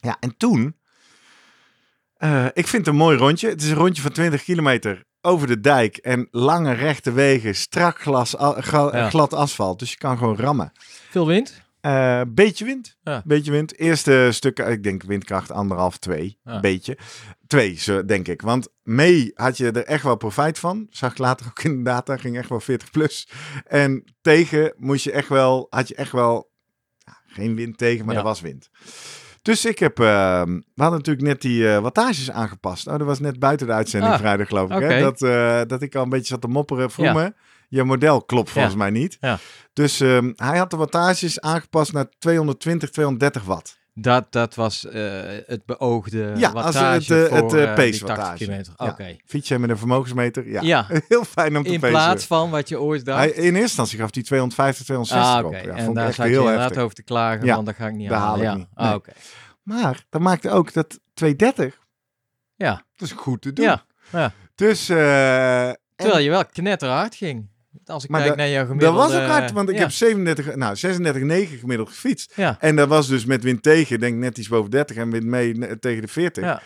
Ja, 0.00 0.16
en 0.20 0.36
toen... 0.36 0.76
eh, 2.16 2.44
ik 2.52 2.66
vind 2.66 2.86
het 2.86 2.94
een 2.94 3.00
mooi 3.00 3.16
rondje. 3.16 3.48
Het 3.48 3.62
is 3.62 3.68
een 3.70 3.76
rondje 3.76 4.02
van 4.02 4.12
20 4.12 4.44
kilometer 4.44 5.04
over 5.24 5.46
de 5.46 5.60
dijk. 5.60 5.96
En 5.96 6.28
lange 6.30 6.72
rechte 6.72 7.12
wegen. 7.12 7.54
Strak 7.54 8.00
glas, 8.00 8.30
Ja. 8.38 9.08
glad 9.10 9.32
asfalt. 9.32 9.78
Dus 9.78 9.90
je 9.90 9.96
kan 9.96 10.18
gewoon 10.18 10.36
rammen. 10.36 10.72
Veel 11.10 11.26
wind? 11.26 11.62
Eh, 11.80 12.20
beetje 12.28 12.64
wind. 12.64 12.96
Ja. 13.02 13.22
Beetje 13.24 13.50
wind. 13.50 13.78
Eerste 13.78 14.28
stukken, 14.32 14.70
ik 14.70 14.82
denk 14.82 15.02
windkracht 15.02 15.50
anderhalf, 15.50 15.98
twee. 15.98 16.38
Ja. 16.44 16.60
Beetje. 16.60 16.98
Twee, 17.46 17.74
zo 17.78 18.04
denk 18.04 18.28
ik. 18.28 18.42
Want 18.42 18.68
mee 18.82 19.30
had 19.34 19.56
je 19.56 19.70
er 19.70 19.84
echt 19.84 20.02
wel 20.02 20.16
profijt 20.16 20.58
van. 20.58 20.86
Zag 20.90 21.10
ik 21.10 21.18
later 21.18 21.46
ook 21.46 21.62
in 21.62 21.76
de 21.76 21.82
data. 21.82 22.16
Ging 22.16 22.38
echt 22.38 22.48
wel 22.48 22.60
40 22.60 22.90
plus. 22.90 23.28
En 23.66 24.04
tegen 24.20 24.74
moest 24.76 25.04
je 25.04 25.12
echt 25.12 25.28
wel, 25.28 25.66
had 25.70 25.88
je 25.88 25.94
echt 25.94 26.12
wel, 26.12 26.50
ja, 26.98 27.20
geen 27.26 27.54
wind 27.54 27.78
tegen, 27.78 28.04
maar 28.06 28.16
er 28.16 28.22
was 28.22 28.40
wind. 28.40 28.70
Dus 29.44 29.64
ik 29.64 29.78
heb, 29.78 29.98
eh, 30.00 30.04
we 30.44 30.82
hadden 30.82 30.98
natuurlijk 30.98 31.26
net 31.26 31.40
die 31.40 31.68
eh, 31.68 31.78
wattages 31.78 32.30
aangepast. 32.30 32.86
Oh, 32.86 32.98
dat 32.98 33.06
was 33.06 33.18
net 33.20 33.38
buiten 33.38 33.66
de 33.66 33.72
uitzending 33.72 34.12
Ah, 34.12 34.18
vrijdag 34.18 34.48
geloof 34.48 34.70
ik. 34.70 34.80
Hè? 34.80 35.00
Dat, 35.00 35.22
eh, 35.22 35.60
dat 35.66 35.82
ik 35.82 35.94
al 35.94 36.02
een 36.02 36.08
beetje 36.08 36.26
zat 36.26 36.40
te 36.40 36.48
mopperen. 36.48 36.90
Vroemen, 36.90 37.36
je 37.68 37.84
model 37.84 38.22
klopt 38.22 38.50
volgens 38.50 38.74
mij 38.74 38.90
niet. 38.90 39.16
Ja. 39.20 39.38
Dus 39.72 40.00
ehm, 40.00 40.32
hij 40.36 40.58
had 40.58 40.70
de 40.70 40.76
wattages 40.76 41.40
aangepast 41.40 41.92
naar 41.92 42.06
220, 42.18 42.90
230 42.90 43.44
watt. 43.44 43.78
Dat, 43.96 44.32
dat 44.32 44.54
was 44.54 44.86
eh, 44.86 45.22
het 45.46 45.66
beoogde 45.66 46.32
Ja, 46.36 46.52
wattage 46.52 47.14
het, 47.14 47.30
het, 47.30 47.38
voor 47.40 47.56
eh, 47.58 47.62
eh, 47.62 47.74
pace 47.74 47.90
die 47.90 47.98
80 48.00 48.06
wattage. 48.08 48.36
kilometer. 48.36 48.72
Ja. 48.76 48.86
Oké. 48.86 49.16
Fiets 49.26 49.48
jij 49.48 49.58
met 49.58 49.70
een 49.70 49.78
vermogensmeter? 49.78 50.48
Ja. 50.48 50.60
Ja. 50.60 50.86
Heel 51.08 51.24
fijn 51.24 51.56
om 51.56 51.62
te 51.62 51.68
In 51.72 51.80
pacen. 51.80 51.96
plaats 51.96 52.24
van 52.26 52.50
wat 52.50 52.68
je 52.68 52.80
ooit 52.80 53.04
dacht. 53.04 53.18
Hij, 53.18 53.28
in 53.30 53.42
eerste 53.42 53.60
instantie 53.60 53.98
gaf 53.98 54.14
hij 54.14 54.22
250, 54.22 54.84
260 54.84 55.34
ah, 55.36 55.46
oké. 55.46 55.56
op. 55.58 55.64
Ja, 55.64 55.78
en 55.78 55.84
vond 55.84 55.96
daar 55.96 56.12
zat 56.12 56.24
je 56.26 56.30
heel 56.30 56.40
inderdaad 56.40 56.62
heftig. 56.64 56.82
over 56.82 56.94
te 56.94 57.02
klagen, 57.02 57.46
Ja, 57.46 57.54
want 57.54 57.66
dat 57.66 57.74
ga 57.74 57.86
ik 57.86 57.92
niet 57.94 58.10
ik 58.10 58.16
ja. 58.42 58.54
niet. 58.54 58.66
Ah. 58.74 58.96
Maar 59.62 60.04
dat 60.10 60.20
maakte 60.20 60.50
ook 60.50 60.72
dat 60.72 61.00
230, 61.14 61.78
Ja. 62.56 62.82
dat 62.96 63.08
is 63.08 63.14
goed 63.14 63.42
te 63.42 63.52
doen. 63.52 63.64
Ja. 64.12 64.32
Dus, 64.54 64.88
eh, 64.88 65.68
en- 65.68 65.78
Terwijl 65.96 66.18
je 66.24 66.30
wel 66.30 66.44
knetterhard 66.44 67.14
ging. 67.14 67.48
Als 67.86 68.04
ik 68.04 68.10
Maar 68.10 68.18
kijk 68.20 68.30
dat- 68.32 68.38
naar 68.40 68.48
jouw 68.52 68.58
dat 68.60 68.66
gemiddelde... 68.68 68.98
was 68.98 69.14
ook 69.22 69.28
hard, 69.28 69.52
want 69.52 69.68
ik 69.68 69.74
ja. 69.74 69.80
heb 69.80 69.90
37, 69.90 70.54
nou, 70.54 70.76
36,9 71.54 71.58
gemiddeld 71.58 71.88
gefietst. 71.88 72.32
Ja. 72.36 72.56
En 72.60 72.76
dat 72.76 72.88
was 72.88 73.08
dus 73.08 73.24
met 73.24 73.42
wind 73.42 73.62
tegen, 73.62 74.00
denk 74.00 74.16
net 74.18 74.38
iets 74.38 74.48
boven 74.48 74.70
30 74.70 74.96
en 74.96 75.10
wind 75.10 75.24
mee 75.24 75.78
tegen 75.78 76.02
de 76.02 76.08
40. 76.08 76.44
Ja. 76.44 76.62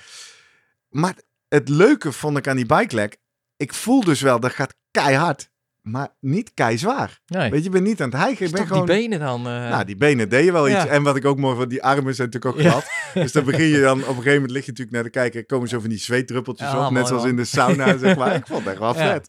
Maar 0.88 1.15
het 1.49 1.69
leuke 1.69 2.12
vond 2.12 2.38
ik 2.38 2.49
aan 2.49 2.57
die 2.57 2.67
bike 2.67 2.95
leg, 2.95 3.09
ik 3.57 3.75
voel 3.75 4.05
dus 4.05 4.21
wel, 4.21 4.41
dat 4.41 4.53
gaat 4.53 4.75
keihard, 4.91 5.50
maar 5.83 6.09
niet 6.21 6.50
keizwaar. 6.55 7.21
Nee. 7.27 7.50
Weet 7.50 7.61
je, 7.61 7.67
ik 7.67 7.73
ben 7.73 7.83
niet 7.83 8.00
aan 8.03 8.11
het 8.11 8.19
hijgen. 8.19 8.47
Ik 8.47 8.53
ben 8.53 8.67
gewoon... 8.67 8.87
die 8.87 8.97
benen 8.97 9.19
dan... 9.21 9.38
eh, 9.47 9.69
Nou, 9.69 9.85
die 9.85 9.97
benen 9.97 10.29
deden 10.29 10.53
wel 10.53 10.69
iets. 10.69 10.87
En 10.87 11.03
wat 11.03 11.17
ik 11.17 11.25
ook 11.25 11.38
mooi 11.38 11.57
vond, 11.57 11.71
die 11.71 11.83
armen 11.83 12.15
zijn 12.15 12.29
natuurlijk 12.33 12.67
ook 12.67 12.71
glad. 12.73 12.91
Dus 13.23 13.33
dan 13.33 13.45
begin 13.45 13.67
je 13.67 13.81
dan, 13.81 13.99
op 14.00 14.07
een 14.09 14.15
gegeven 14.15 14.33
moment 14.33 14.50
lig 14.50 14.65
je 14.65 14.71
natuurlijk 14.71 14.97
naar 14.97 15.03
de 15.05 15.11
kijker, 15.11 15.47
komen 15.47 15.69
zo 15.69 15.81
van 15.81 15.88
die 15.88 15.99
zweetdruppeltjes 15.99 16.69
Ja, 16.71 16.75
op, 16.77 16.81
mooi, 16.83 16.95
net 16.95 17.07
zoals 17.07 17.23
man. 17.23 17.31
in 17.31 17.37
de 17.37 17.45
sauna, 17.45 17.97
zeg 17.97 18.17
maar. 18.17 18.35
Ik 18.35 18.47
vond 18.47 18.59
het 18.65 18.69
echt 18.69 18.79
wel 18.79 18.95
ja. 18.97 19.12
vet. 19.12 19.29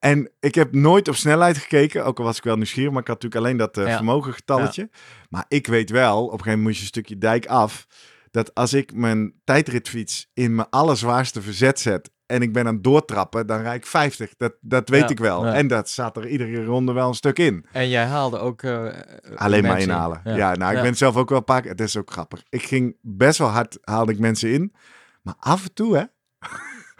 Ja. 0.00 0.08
En 0.08 0.30
ik 0.40 0.54
heb 0.54 0.74
nooit 0.74 1.08
op 1.08 1.14
snelheid 1.14 1.58
gekeken, 1.58 2.04
ook 2.04 2.18
al 2.18 2.24
was 2.24 2.36
ik 2.36 2.44
wel 2.44 2.56
nieuwsgierig, 2.56 2.92
maar 2.92 3.00
ik 3.02 3.08
had 3.08 3.22
natuurlijk 3.22 3.44
alleen 3.44 3.58
dat 3.58 3.76
eh, 3.78 3.86
Ja. 3.90 3.96
vermogengetalletje. 3.96 4.90
Maar 5.30 5.44
ik 5.48 5.66
weet 5.66 5.90
wel, 5.90 6.16
op 6.24 6.32
een 6.32 6.38
gegeven 6.38 6.46
moment 6.58 6.62
moest 6.66 6.76
je 6.76 6.82
een 6.82 6.88
stukje 6.88 7.18
dijk 7.18 7.46
af, 7.46 7.86
dat 8.30 8.54
als 8.54 8.72
ik 8.72 8.94
mijn 8.94 9.34
tijdritfiets 9.44 10.30
in 10.34 10.54
mijn 10.54 10.68
allerzwaarste 10.70 11.42
verzet 11.42 11.80
zet 11.80 12.10
en 12.26 12.42
ik 12.42 12.52
ben 12.52 12.66
aan 12.66 12.74
het 12.74 12.84
doortrappen, 12.84 13.46
dan 13.46 13.60
rijd 13.60 13.76
ik 13.76 13.86
50. 13.86 14.34
Dat, 14.36 14.54
dat 14.60 14.88
weet 14.88 15.00
Ja, 15.00 15.08
ik 15.08 15.18
wel. 15.18 15.46
ja. 15.46 15.54
En 15.54 15.66
dat 15.66 15.88
zat 15.90 16.16
er 16.16 16.28
iedere 16.28 16.64
ronde 16.64 16.92
wel 16.92 17.08
een 17.08 17.14
stuk 17.14 17.38
in. 17.38 17.66
En 17.72 17.88
jij 17.88 18.04
haalde 18.04 18.38
ook... 18.38 18.62
eh, 18.62 18.86
Alleen 19.34 19.62
maar 19.62 19.80
in. 19.80 19.88
inhalen. 19.88 20.20
Ja, 20.24 20.54
nou, 20.54 20.70
ik 20.70 20.76
Ja. 20.76 20.82
ben 20.82 20.96
zelf 20.96 21.16
ook 21.16 21.28
wel 21.28 21.38
een 21.38 21.44
paar 21.44 21.60
keer. 21.60 21.70
Het 21.70 21.80
is 21.80 21.96
ook 21.96 22.10
grappig. 22.10 22.42
Ik 22.48 22.62
ging 22.62 22.96
best 23.02 23.38
wel 23.38 23.48
hard, 23.48 23.78
haalde 23.80 24.12
ik 24.12 24.18
mensen 24.18 24.52
in. 24.52 24.74
Maar 25.22 25.34
af 25.38 25.62
en 25.64 25.74
toe, 25.74 25.96
hè, 25.96 26.02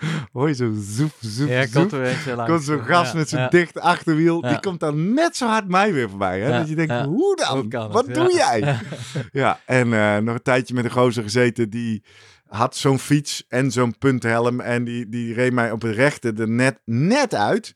hoor 0.32 0.48
je 0.48 0.54
zo 0.54 0.72
zoef, 0.76 1.16
zoef, 1.20 1.48
Ja, 1.48 1.62
zoef. 1.66 1.72
komt 1.72 1.92
er 1.92 2.60
zo'n 2.62 2.84
gast 2.84 3.12
Ja, 3.12 3.18
met 3.18 3.28
zo'n 3.28 3.40
ja. 3.40 3.48
dicht 3.48 3.80
achterwiel. 3.80 4.40
Die 4.40 4.60
komt 4.60 4.80
dan 4.80 5.14
net 5.14 5.36
zo 5.36 5.46
hard 5.46 5.68
mij 5.68 5.92
weer 5.92 6.08
voorbij. 6.08 6.40
Hè? 6.40 6.58
Dat 6.58 6.68
je 6.68 6.74
denkt, 6.74 7.04
hoe 7.04 7.36
dan? 7.36 7.90
Wat 7.90 8.14
doe 8.14 8.32
jij? 8.34 8.76
Ja, 9.32 9.60
en 9.66 9.92
eh, 9.92 10.16
nog 10.16 10.34
een 10.34 10.42
tijdje 10.42 10.74
met 10.74 10.84
een 10.84 10.90
gozer 10.90 11.22
gezeten 11.22 11.70
die 11.70 12.02
had 12.46 12.76
zo'n 12.76 12.98
fiets 12.98 13.44
en 13.48 13.70
zo'n 13.70 13.98
punthelm. 13.98 14.60
En 14.60 14.84
die, 14.84 15.08
die 15.08 15.34
reed 15.34 15.52
mij 15.52 15.70
op 15.72 15.82
het 15.82 15.94
rechte 15.94 16.32
er 16.36 16.48
net, 16.48 16.80
net 16.84 17.34
uit. 17.34 17.74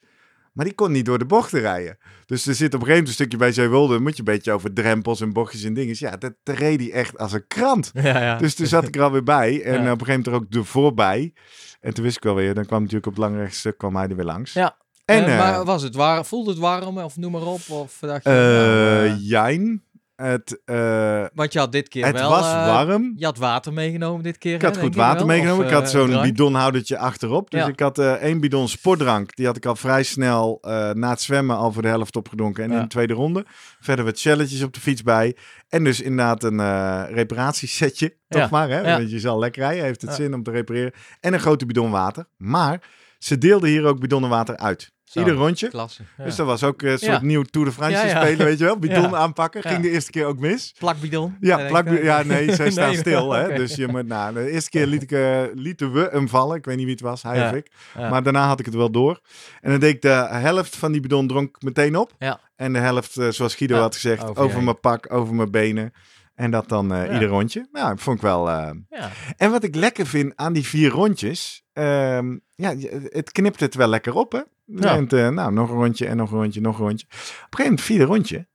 Maar 0.53 0.65
die 0.65 0.75
kon 0.75 0.93
niet 0.93 1.05
door 1.05 1.19
de 1.19 1.25
bochten 1.27 1.61
rijden. 1.61 1.99
Dus 2.27 2.47
er 2.47 2.55
zit 2.55 2.75
op 2.75 2.81
een 2.81 2.87
gegeven 2.87 2.89
moment 2.91 3.09
een 3.09 3.15
stukje 3.15 3.37
bij 3.39 3.53
Zeewolde. 3.53 3.99
Moet 4.01 4.13
je 4.13 4.19
een 4.19 4.25
beetje 4.25 4.53
over 4.53 4.73
drempels 4.73 5.21
en 5.21 5.33
bochtjes 5.33 5.63
en 5.65 5.75
dingen. 5.75 5.95
Ja, 5.99 6.17
dat 6.17 6.33
reed 6.45 6.81
hij 6.81 6.93
echt 6.93 7.19
als 7.19 7.33
een 7.33 7.47
krant. 7.47 7.91
Ja, 8.03 8.23
ja. 8.23 8.37
Dus 8.39 8.55
toen 8.55 8.67
zat 8.67 8.87
ik 8.87 8.97
er 8.97 9.03
alweer 9.03 9.23
bij. 9.23 9.63
En 9.63 9.73
Ja. 9.83 9.93
op 9.93 10.01
een 10.01 10.07
gegeven 10.07 10.09
moment 10.09 10.27
er 10.27 10.33
ook 10.35 10.51
de 10.51 10.65
voorbij. 10.65 11.33
En 11.81 11.95
toen 11.95 12.05
wist 12.05 12.17
ik 12.17 12.23
wel 12.23 12.35
weer. 12.35 12.55
Dan 12.55 12.67
kwam 12.67 12.79
natuurlijk 12.81 13.07
op 13.07 13.13
het 13.15 13.23
langrechtstuk 13.23 13.79
kwam 13.79 13.97
hij 13.97 14.09
er 14.09 14.17
weer 14.17 14.25
langs. 14.25 14.53
Ja. 14.53 14.77
En, 15.05 15.25
Eh, 15.25 15.33
eh, 15.33 15.39
maar 15.39 15.65
was 15.65 15.83
het 15.83 15.95
warm? 15.95 16.25
Voelde 16.25 16.51
het 16.51 16.59
warm 16.59 16.99
of 16.99 17.17
noem 17.17 17.33
maar 17.33 17.47
op? 17.47 17.61
Of 17.71 17.97
dacht 18.01 18.25
je, 18.25 18.31
eh, 18.31 18.37
nou, 18.37 19.07
eh, 19.07 19.15
Jijn. 19.29 19.83
Het, 20.23 20.61
eh, 20.65 21.25
want 21.35 21.53
je 21.53 21.59
had 21.59 21.73
dit 21.73 21.89
keer 21.89 22.05
het 22.07 22.15
wel... 22.19 22.31
was 22.31 22.47
eh, 22.53 22.67
warm. 22.67 23.13
Je 23.17 23.25
had 23.25 23.39
water 23.39 23.73
meegenomen 23.73 24.23
dit 24.23 24.39
keer, 24.39 24.55
Ik 24.55 24.63
had 24.63 24.75
hè, 24.75 24.81
goed 24.81 24.95
water 24.95 25.27
meegenomen. 25.27 25.65
Of, 25.65 25.71
ik 25.71 25.77
had 25.77 25.85
eh, 25.85 25.91
zo'n 25.91 26.23
bidonhoudertje 26.23 26.99
achterop. 26.99 27.51
Dus 27.51 27.61
Ja. 27.61 27.67
ik 27.67 27.81
had 27.81 27.99
één 27.99 28.41
bidon 28.41 28.69
sportdrank. 28.69 29.37
Die 29.37 29.47
had 29.47 29.57
ik 29.57 29.67
al 29.67 29.77
vrij 29.77 30.03
snel 30.03 30.59
na 30.93 31.11
het 31.11 31.21
zwemmen 31.21 31.57
al 31.57 31.73
voor 31.73 31.83
de 31.83 31.89
helft 31.89 32.17
opgedronken. 32.17 32.65
En 32.65 32.71
Ja. 32.71 32.77
in 32.77 32.83
de 32.83 32.89
tweede 32.89 33.15
ronde. 33.15 33.45
Verder 33.81 34.05
wat 34.05 34.21
challetjes 34.21 34.63
op 34.63 34.75
de 34.75 34.81
fiets 34.81 35.03
bij. 35.03 35.37
En 35.69 35.85
dus 35.85 36.01
inderdaad 36.01 36.43
een 36.45 36.61
reparatiesetje. 37.07 38.17
Toch 38.29 38.41
Ja. 38.43 38.49
maar, 38.51 38.69
hè? 38.69 38.83
Want 38.83 39.11
je 39.11 39.21
zal 39.21 39.39
lekker 39.39 39.63
rijden. 39.63 39.85
Heeft 39.85 40.03
het 40.03 40.15
zin 40.15 40.35
om 40.35 40.43
te 40.43 40.51
repareren. 40.51 40.93
En 41.21 41.33
een 41.33 41.41
grote 41.41 41.67
bidon 41.67 41.91
water. 41.91 42.27
Maar 42.37 42.81
ze 43.19 43.39
deelden 43.39 43.69
hier 43.69 43.85
ook 43.85 44.01
bidonnen 44.01 44.31
water 44.31 44.57
uit. 44.57 44.93
Zo, 45.13 45.19
Ieder 45.19 45.35
rondje. 45.35 45.69
Klasse. 45.69 46.03
Ja. 46.19 46.25
Dus 46.25 46.37
dat 46.37 46.47
was 46.47 46.65
ook 46.65 46.83
een 46.83 46.99
soort 46.99 47.23
nieuw 47.23 47.43
Tour 47.43 47.67
de 47.67 47.73
France 47.73 48.09
spelen, 48.09 48.47
weet 48.47 48.59
je 48.59 48.65
wel. 48.65 48.79
Bidon 48.89 49.17
aanpakken. 49.17 49.63
Ging 49.63 49.83
de 49.83 49.91
eerste 49.91 50.11
keer 50.11 50.25
ook 50.27 50.39
mis. 50.39 50.75
Plakbidon. 50.79 51.37
Ja, 51.41 51.67
plak, 51.69 51.87
ik. 51.87 52.03
ja, 52.03 52.23
nee, 52.23 52.55
zij 52.55 52.71
staan 52.77 52.89
Nee, 52.91 52.97
stil. 52.99 53.33
Hè? 53.33 53.55
Dus 53.63 53.75
je 53.75 53.89
moet, 53.89 54.07
nou, 54.07 54.35
de 54.35 54.51
eerste 54.51 54.71
keer 54.71 54.87
liet 54.87 55.03
ik, 55.03 55.13
eh, 55.13 55.43
lieten 55.55 55.93
we 55.93 56.09
hem 56.13 56.29
vallen. 56.29 56.57
Ik 56.57 56.65
weet 56.65 56.77
niet 56.77 56.85
wie 56.85 56.95
het 56.95 57.03
was, 57.05 57.23
hij 57.23 57.47
of 57.49 57.53
ik. 57.55 57.71
Maar 57.95 58.23
daarna 58.23 58.47
had 58.47 58.59
ik 58.61 58.65
het 58.67 58.75
wel 58.75 58.91
door. 58.91 59.21
En 59.61 59.71
dan 59.71 59.81
deed 59.81 59.95
ik 59.95 60.03
de 60.03 60.27
helft 60.31 60.77
van 60.77 60.93
die 60.93 61.01
bidon 61.01 61.27
dronk 61.27 61.63
meteen 61.63 61.97
op. 61.97 62.13
Ja. 62.19 62.41
En 62.57 62.73
de 62.73 62.79
helft, 62.79 63.17
eh, 63.17 63.29
zoals 63.29 63.55
Guido 63.55 63.77
had 63.77 63.95
gezegd, 63.95 64.37
over 64.37 64.63
mijn 64.63 64.81
pak, 64.81 65.13
over 65.13 65.35
mijn 65.35 65.51
benen. 65.51 65.93
En 66.35 66.51
dat 66.51 66.69
dan 66.69 66.93
eh, 66.93 67.07
Ja. 67.07 67.13
ieder 67.13 67.29
rondje. 67.29 67.69
Nou, 67.73 67.99
vond 67.99 68.17
ik 68.17 68.23
wel... 68.23 68.49
eh, 68.51 68.71
Ja. 68.91 69.11
En 69.37 69.51
wat 69.51 69.63
ik 69.65 69.75
lekker 69.75 70.07
vind 70.07 70.33
aan 70.37 70.53
die 70.53 70.67
vier 70.67 70.91
rondjes... 70.91 71.63
ehm, 71.73 72.37
ja, 72.55 72.75
het 73.09 73.33
knipt 73.33 73.61
het 73.61 73.75
wel 73.75 73.89
lekker 73.89 74.15
op, 74.15 74.33
hè? 74.33 74.41
Ja. 74.77 74.97
En, 74.97 75.35
nou, 75.35 75.53
nog 75.53 75.71
een 75.71 75.77
rondje 75.77 76.07
en 76.07 76.17
nog 76.17 76.31
een 76.31 76.39
rondje, 76.39 76.61
nog 76.61 76.79
een 76.79 76.87
rondje. 76.87 77.07
Op 77.07 77.13
een 77.13 77.19
gegeven 77.21 77.65
moment, 77.65 77.81
vierde 77.81 78.05
rondje... 78.05 78.49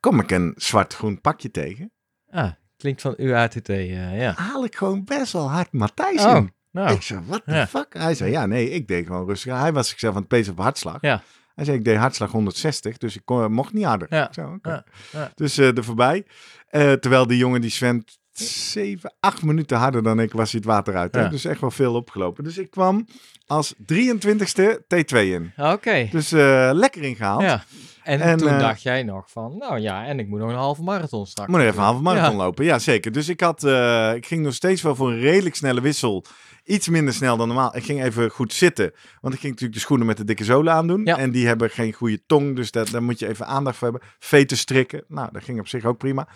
kom 0.00 0.20
ik 0.20 0.30
een 0.30 0.52
zwart-groen 0.56 1.20
pakje 1.20 1.50
tegen. 1.50 1.92
Ah, 2.30 2.50
klinkt 2.76 3.00
van 3.00 3.14
UATT, 3.16 3.68
eh, 3.68 4.18
ja. 4.20 4.32
haal 4.36 4.64
ik 4.64 4.76
gewoon 4.76 5.04
best 5.04 5.32
wel 5.32 5.50
hard 5.50 5.72
Matthijs 5.72 6.24
Oh, 6.24 6.36
in. 6.36 6.52
nou. 6.70 6.92
Ik 6.94 7.02
zei, 7.02 7.20
what 7.26 7.42
the 7.44 7.52
Ja. 7.54 7.66
fuck? 7.66 7.94
Hij 7.94 8.14
zei, 8.14 8.30
ja, 8.30 8.46
nee, 8.46 8.70
ik 8.70 8.88
deed 8.88 9.06
gewoon 9.06 9.26
rustig. 9.26 9.58
Hij 9.58 9.72
was 9.72 9.88
zichzelf 9.88 10.14
aan 10.14 10.20
het 10.20 10.28
pezen 10.28 10.52
op 10.52 10.58
hartslag. 10.58 11.00
Ja. 11.00 11.22
Hij 11.54 11.64
zei, 11.64 11.76
ik 11.78 11.84
deed 11.84 11.96
hartslag 11.96 12.30
160, 12.30 12.98
dus 12.98 13.16
ik 13.16 13.22
kon, 13.24 13.52
mocht 13.52 13.72
niet 13.72 13.84
harder. 13.84 14.06
Ja. 14.14 14.30
Ja. 14.62 15.32
Dus 15.34 15.58
eh 15.58 15.76
er 15.76 15.84
voorbij. 15.84 16.26
Eh, 16.66 16.92
terwijl 16.92 17.26
die 17.26 17.38
jongen, 17.38 17.60
die 17.60 17.70
zwemt 17.70 18.18
zeven, 18.44 19.14
acht 19.20 19.42
minuten 19.42 19.76
harder 19.76 20.02
dan 20.02 20.20
ik, 20.20 20.32
was 20.32 20.50
hij 20.52 20.60
het 20.64 20.68
water 20.70 20.96
uit. 20.96 21.14
Ja. 21.14 21.28
Dus 21.28 21.44
echt 21.44 21.60
wel 21.60 21.70
veel 21.70 21.94
opgelopen. 21.94 22.44
Dus 22.44 22.58
ik 22.58 22.70
kwam 22.70 23.06
als 23.46 23.74
23ste 23.92 24.78
T2 24.94 25.16
in. 25.18 25.52
Oké. 25.56 26.08
Dus 26.10 26.32
eh, 26.32 26.70
lekker 26.72 27.02
ingehaald. 27.02 27.42
Ja. 27.42 27.64
En, 28.02 28.20
En, 28.20 28.38
toen 28.38 28.48
eh, 28.48 28.58
dacht 28.58 28.82
jij 28.82 29.02
nog 29.02 29.30
van, 29.30 29.56
nou 29.58 29.78
ja, 29.78 30.06
en 30.06 30.18
ik 30.18 30.28
moet 30.28 30.38
nog 30.38 30.48
een 30.48 30.54
halve 30.56 30.82
marathon 30.82 31.26
straks. 31.26 31.48
Ik 31.48 31.54
moet 31.54 31.64
nog 31.64 31.72
even 31.72 31.80
een 31.82 31.88
halve 31.88 32.02
marathon 32.02 32.36
Ja. 32.36 32.42
lopen. 32.44 32.64
Ja, 32.64 32.78
zeker. 32.78 33.12
Dus 33.12 33.28
ik, 33.28 33.40
had, 33.40 33.64
eh, 33.64 34.14
ik 34.14 34.26
ging 34.26 34.42
nog 34.42 34.54
steeds 34.54 34.82
wel 34.82 34.94
voor 34.94 35.10
een 35.10 35.20
redelijk 35.20 35.54
snelle 35.54 35.80
wissel. 35.80 36.24
Iets 36.64 36.88
minder 36.88 37.14
snel 37.14 37.36
dan 37.36 37.46
normaal. 37.48 37.76
Ik 37.76 37.84
ging 37.84 38.02
even 38.04 38.30
goed 38.30 38.52
zitten. 38.52 38.92
Want 39.20 39.34
ik 39.34 39.40
ging 39.40 39.52
natuurlijk 39.52 39.78
de 39.78 39.84
schoenen 39.86 40.06
met 40.06 40.16
de 40.16 40.24
dikke 40.24 40.44
zolen 40.44 40.72
aandoen. 40.72 41.04
Ja. 41.04 41.18
En 41.18 41.30
die 41.30 41.46
hebben 41.46 41.70
geen 41.70 41.92
goede 41.92 42.20
tong. 42.26 42.56
Dus 42.56 42.70
dat, 42.70 42.88
daar 42.90 43.02
moet 43.02 43.18
je 43.18 43.28
even 43.28 43.46
aandacht 43.46 43.76
voor 43.76 43.88
hebben. 43.90 44.08
Veten 44.18 44.56
strikken. 44.56 45.04
Nou, 45.08 45.28
dat 45.32 45.42
ging 45.44 45.60
op 45.60 45.68
zich 45.68 45.84
ook 45.84 45.98
prima. 45.98 46.28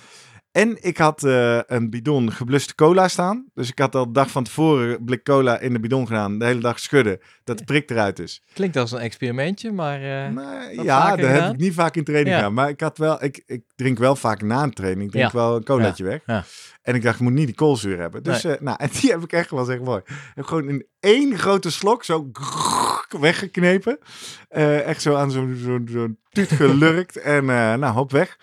En 0.53 0.77
ik 0.81 0.99
had 0.99 1.25
eh, 1.25 1.59
een 1.67 1.91
bidon 1.91 2.33
gebluste 2.33 2.75
cola 2.75 3.09
staan. 3.09 3.45
Dus 3.55 3.69
ik 3.69 3.79
had 3.79 3.95
al 3.95 4.07
de 4.07 4.13
dag 4.13 4.31
van 4.31 4.45
tevoren 4.45 4.91
een 4.95 5.05
blik 5.05 5.25
cola 5.25 5.59
in 5.59 5.73
de 5.73 5.81
bidon 5.81 6.07
gedaan. 6.07 6.39
De 6.39 6.45
hele 6.45 6.61
dag 6.61 6.79
schudden, 6.79 7.19
dat 7.45 7.59
de 7.59 7.65
prik 7.65 7.91
eruit 7.91 8.19
is. 8.19 8.43
Klinkt 8.55 8.77
als 8.77 8.93
een 8.93 8.99
experimentje, 8.99 9.73
maar... 9.73 10.03
eh, 10.03 10.33
Nou, 10.33 10.83
ja, 10.85 11.17
dat 11.17 11.31
heb 11.31 11.53
ik 11.53 11.61
niet 11.61 11.75
vaak 11.75 11.97
in 11.97 12.05
training 12.05 12.31
Ja. 12.35 12.37
gedaan. 12.37 12.55
Maar 12.55 12.69
ik, 12.69 12.81
had 12.81 12.99
wel, 12.99 13.25
ik, 13.25 13.43
ik 13.47 13.63
drink 13.75 13.99
wel 13.99 14.17
vaak 14.17 14.43
na 14.43 14.63
een 14.63 14.73
training. 14.73 15.05
Ik 15.07 15.11
drink 15.13 15.33
Ja. 15.33 15.39
wel 15.39 15.57
een 15.57 15.65
colaatje 15.65 16.05
weg. 16.05 16.21
En 16.83 16.95
ik 16.95 17.03
dacht, 17.03 17.15
ik 17.15 17.21
moet 17.23 17.33
niet 17.33 17.47
die 17.47 17.55
koolzuur 17.55 17.99
hebben. 17.99 18.23
Dus 18.23 18.45
eh, 18.45 18.61
nou, 18.61 18.77
en 18.81 18.89
die 19.01 19.11
heb 19.13 19.23
ik 19.23 19.33
echt 19.33 19.51
wel 19.51 19.65
zeg 19.65 19.81
mooi. 19.81 20.01
Ik 20.07 20.15
heb 20.35 20.45
gewoon 20.45 20.69
in 20.69 20.87
één 21.01 21.39
grote 21.39 21.71
slok 21.71 22.05
zo 22.05 22.31
weggeknepen. 23.21 23.99
Echt 24.85 25.03
zo 25.03 25.15
aan 25.15 25.31
zo'n 25.31 25.57
zo'n 25.65 25.89
zo'n 25.91 26.19
tuut 26.31 26.51
gelurkt. 26.53 27.17
en 27.17 27.45
nou, 27.45 27.85
hop 27.87 28.11
weg. 28.13 28.37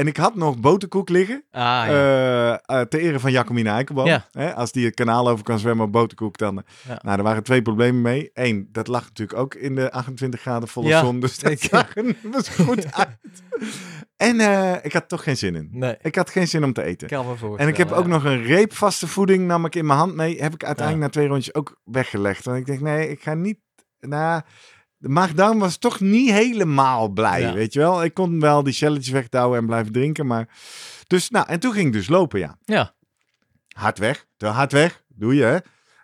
En 0.00 0.06
ik 0.06 0.16
had 0.16 0.34
nog 0.34 0.58
boterkoek 0.60 1.08
liggen. 1.08 1.44
Ah, 1.50 1.60
ja. 1.60 1.86
eh, 1.86 2.52
eh, 2.80 2.86
ter 2.86 3.00
ere 3.00 3.20
van 3.20 3.32
Jacomine 3.32 3.70
Eikenboom. 3.70 4.06
Ja. 4.06 4.26
Hè, 4.30 4.54
als 4.54 4.72
die 4.72 4.84
het 4.86 4.94
kanaal 4.94 5.28
over 5.28 5.44
kan 5.44 5.58
zwemmen 5.58 5.86
op 5.86 5.92
boterkoek, 5.92 6.38
dan... 6.38 6.58
eh, 6.58 6.64
Ja. 6.88 6.98
Nou, 7.02 7.18
er 7.18 7.24
waren 7.24 7.42
twee 7.42 7.62
problemen 7.62 8.02
mee. 8.02 8.30
Eén, 8.34 8.68
dat 8.72 8.86
lag 8.88 9.04
natuurlijk 9.04 9.38
ook 9.38 9.54
in 9.54 9.74
de 9.74 9.90
28 9.92 10.40
graden 10.40 10.68
volle 10.68 10.98
zon. 10.98 11.20
Dus 11.20 11.38
dat 11.38 11.60
zag 11.60 11.96
er 11.96 12.14
zo 12.44 12.64
goed 12.64 12.92
uit. 13.02 13.18
En 14.16 14.40
ik 14.84 14.92
had 14.92 15.08
toch 15.08 15.22
geen 15.22 15.36
zin 15.36 15.54
in. 15.54 15.68
nee, 15.72 15.96
Ik 16.02 16.14
had 16.14 16.30
geen 16.30 16.48
zin 16.48 16.64
om 16.64 16.72
te 16.72 16.82
eten. 16.82 17.08
kan 17.08 17.20
me 17.26 17.30
voorstellen. 17.30 17.58
En 17.58 17.68
ik 17.68 17.76
heb 17.76 17.90
ook 17.92 18.06
nog 18.06 18.24
een 18.24 18.42
reep 18.42 18.72
vaste 18.74 19.06
voeding, 19.06 19.46
nam 19.46 19.64
ik 19.64 19.74
in 19.74 19.86
mijn 19.86 19.98
hand 19.98 20.14
mee. 20.14 20.42
Heb 20.42 20.54
ik 20.54 20.64
uiteindelijk 20.64 21.06
na 21.06 21.12
twee 21.12 21.28
rondjes 21.28 21.54
ook 21.54 21.80
weggelegd. 21.84 22.44
Want 22.44 22.58
ik 22.58 22.66
denk, 22.66 22.80
nee, 22.80 23.08
ik 23.08 23.22
ga 23.22 23.34
niet... 23.34 23.58
Nou, 24.00 24.42
de 25.00 25.08
maagdarm 25.08 25.58
was 25.58 25.76
toch 25.76 26.00
niet 26.00 26.30
helemaal 26.30 27.08
blij, 27.08 27.40
Ja. 27.40 27.52
weet 27.52 27.72
je 27.72 27.78
wel. 27.78 28.04
Ik 28.04 28.14
kon 28.14 28.40
wel 28.40 28.62
die 28.62 28.72
shelletjes 28.72 29.12
wegdouwen 29.12 29.58
en 29.58 29.66
blijven 29.66 29.92
drinken, 29.92 30.26
maar... 30.26 30.48
Dus, 31.06 31.30
nou, 31.30 31.46
en 31.48 31.60
toen 31.60 31.72
ging 31.72 31.86
ik 31.86 31.92
dus 31.92 32.08
lopen, 32.08 32.38
ja. 32.38 32.56
Ja, 32.64 32.94
Hard 33.68 33.98
weg, 33.98 34.26
te 34.36 34.46
hard 34.46 34.72
weg, 34.72 35.02
doe 35.08 35.34
je, 35.34 35.42
hè. 35.42 35.58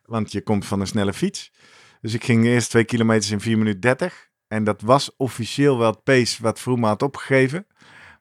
Want 0.05 0.33
je 0.33 0.41
komt 0.43 0.67
van 0.67 0.81
een 0.81 0.87
snelle 0.87 1.13
fiets. 1.13 1.53
Dus 2.01 2.15
ik 2.15 2.25
ging 2.25 2.45
eerst 2.45 2.71
twee 2.71 2.85
kilometers 2.85 3.31
in 3.31 3.41
4 3.41 3.59
minuten 3.59 3.81
30. 3.81 4.29
En 4.49 4.65
dat 4.65 4.81
was 4.81 5.11
officieel 5.17 5.79
wel 5.79 5.91
het 5.91 6.03
pace 6.03 6.43
wat 6.43 6.61
Vrooma 6.61 6.89
had 6.89 7.03
opgegeven. 7.03 7.67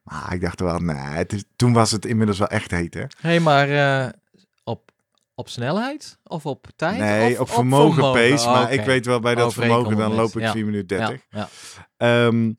Maar 0.04 0.34
ik 0.34 0.42
dacht 0.42 0.60
wel, 0.60 0.80
nee, 0.80 0.96
het 0.96 1.34
is, 1.34 1.44
toen 1.56 1.74
was 1.74 1.92
het 1.92 2.06
inmiddels 2.06 2.38
wel 2.38 2.48
echt 2.48 2.72
heet, 2.72 2.94
hè. 2.94 3.04
hey, 3.20 3.40
maar 3.40 3.70
eh, 3.70 4.10
op, 5.36 5.50
snelheid 5.50 6.20
of 6.24 6.46
op 6.46 6.68
tijd? 6.76 6.98
Nee, 7.00 7.34
of 7.34 7.40
op 7.40 7.50
vermogen, 7.50 8.02
pace. 8.12 8.46
Oh, 8.48 8.54
Maar 8.54 8.74
ik 8.74 8.82
weet 8.82 9.06
wel, 9.06 9.20
bij 9.20 9.36
dat 9.36 9.54
vermogen 9.54 9.98
dan 9.98 10.14
loop 10.14 10.36
ik 10.36 10.42
ja. 10.42 10.52
4 10.52 10.66
minuten 10.66 10.88
30. 10.98 11.22
Ja, 11.30 11.50
ja. 11.98 12.26
Ehm, 12.28 12.52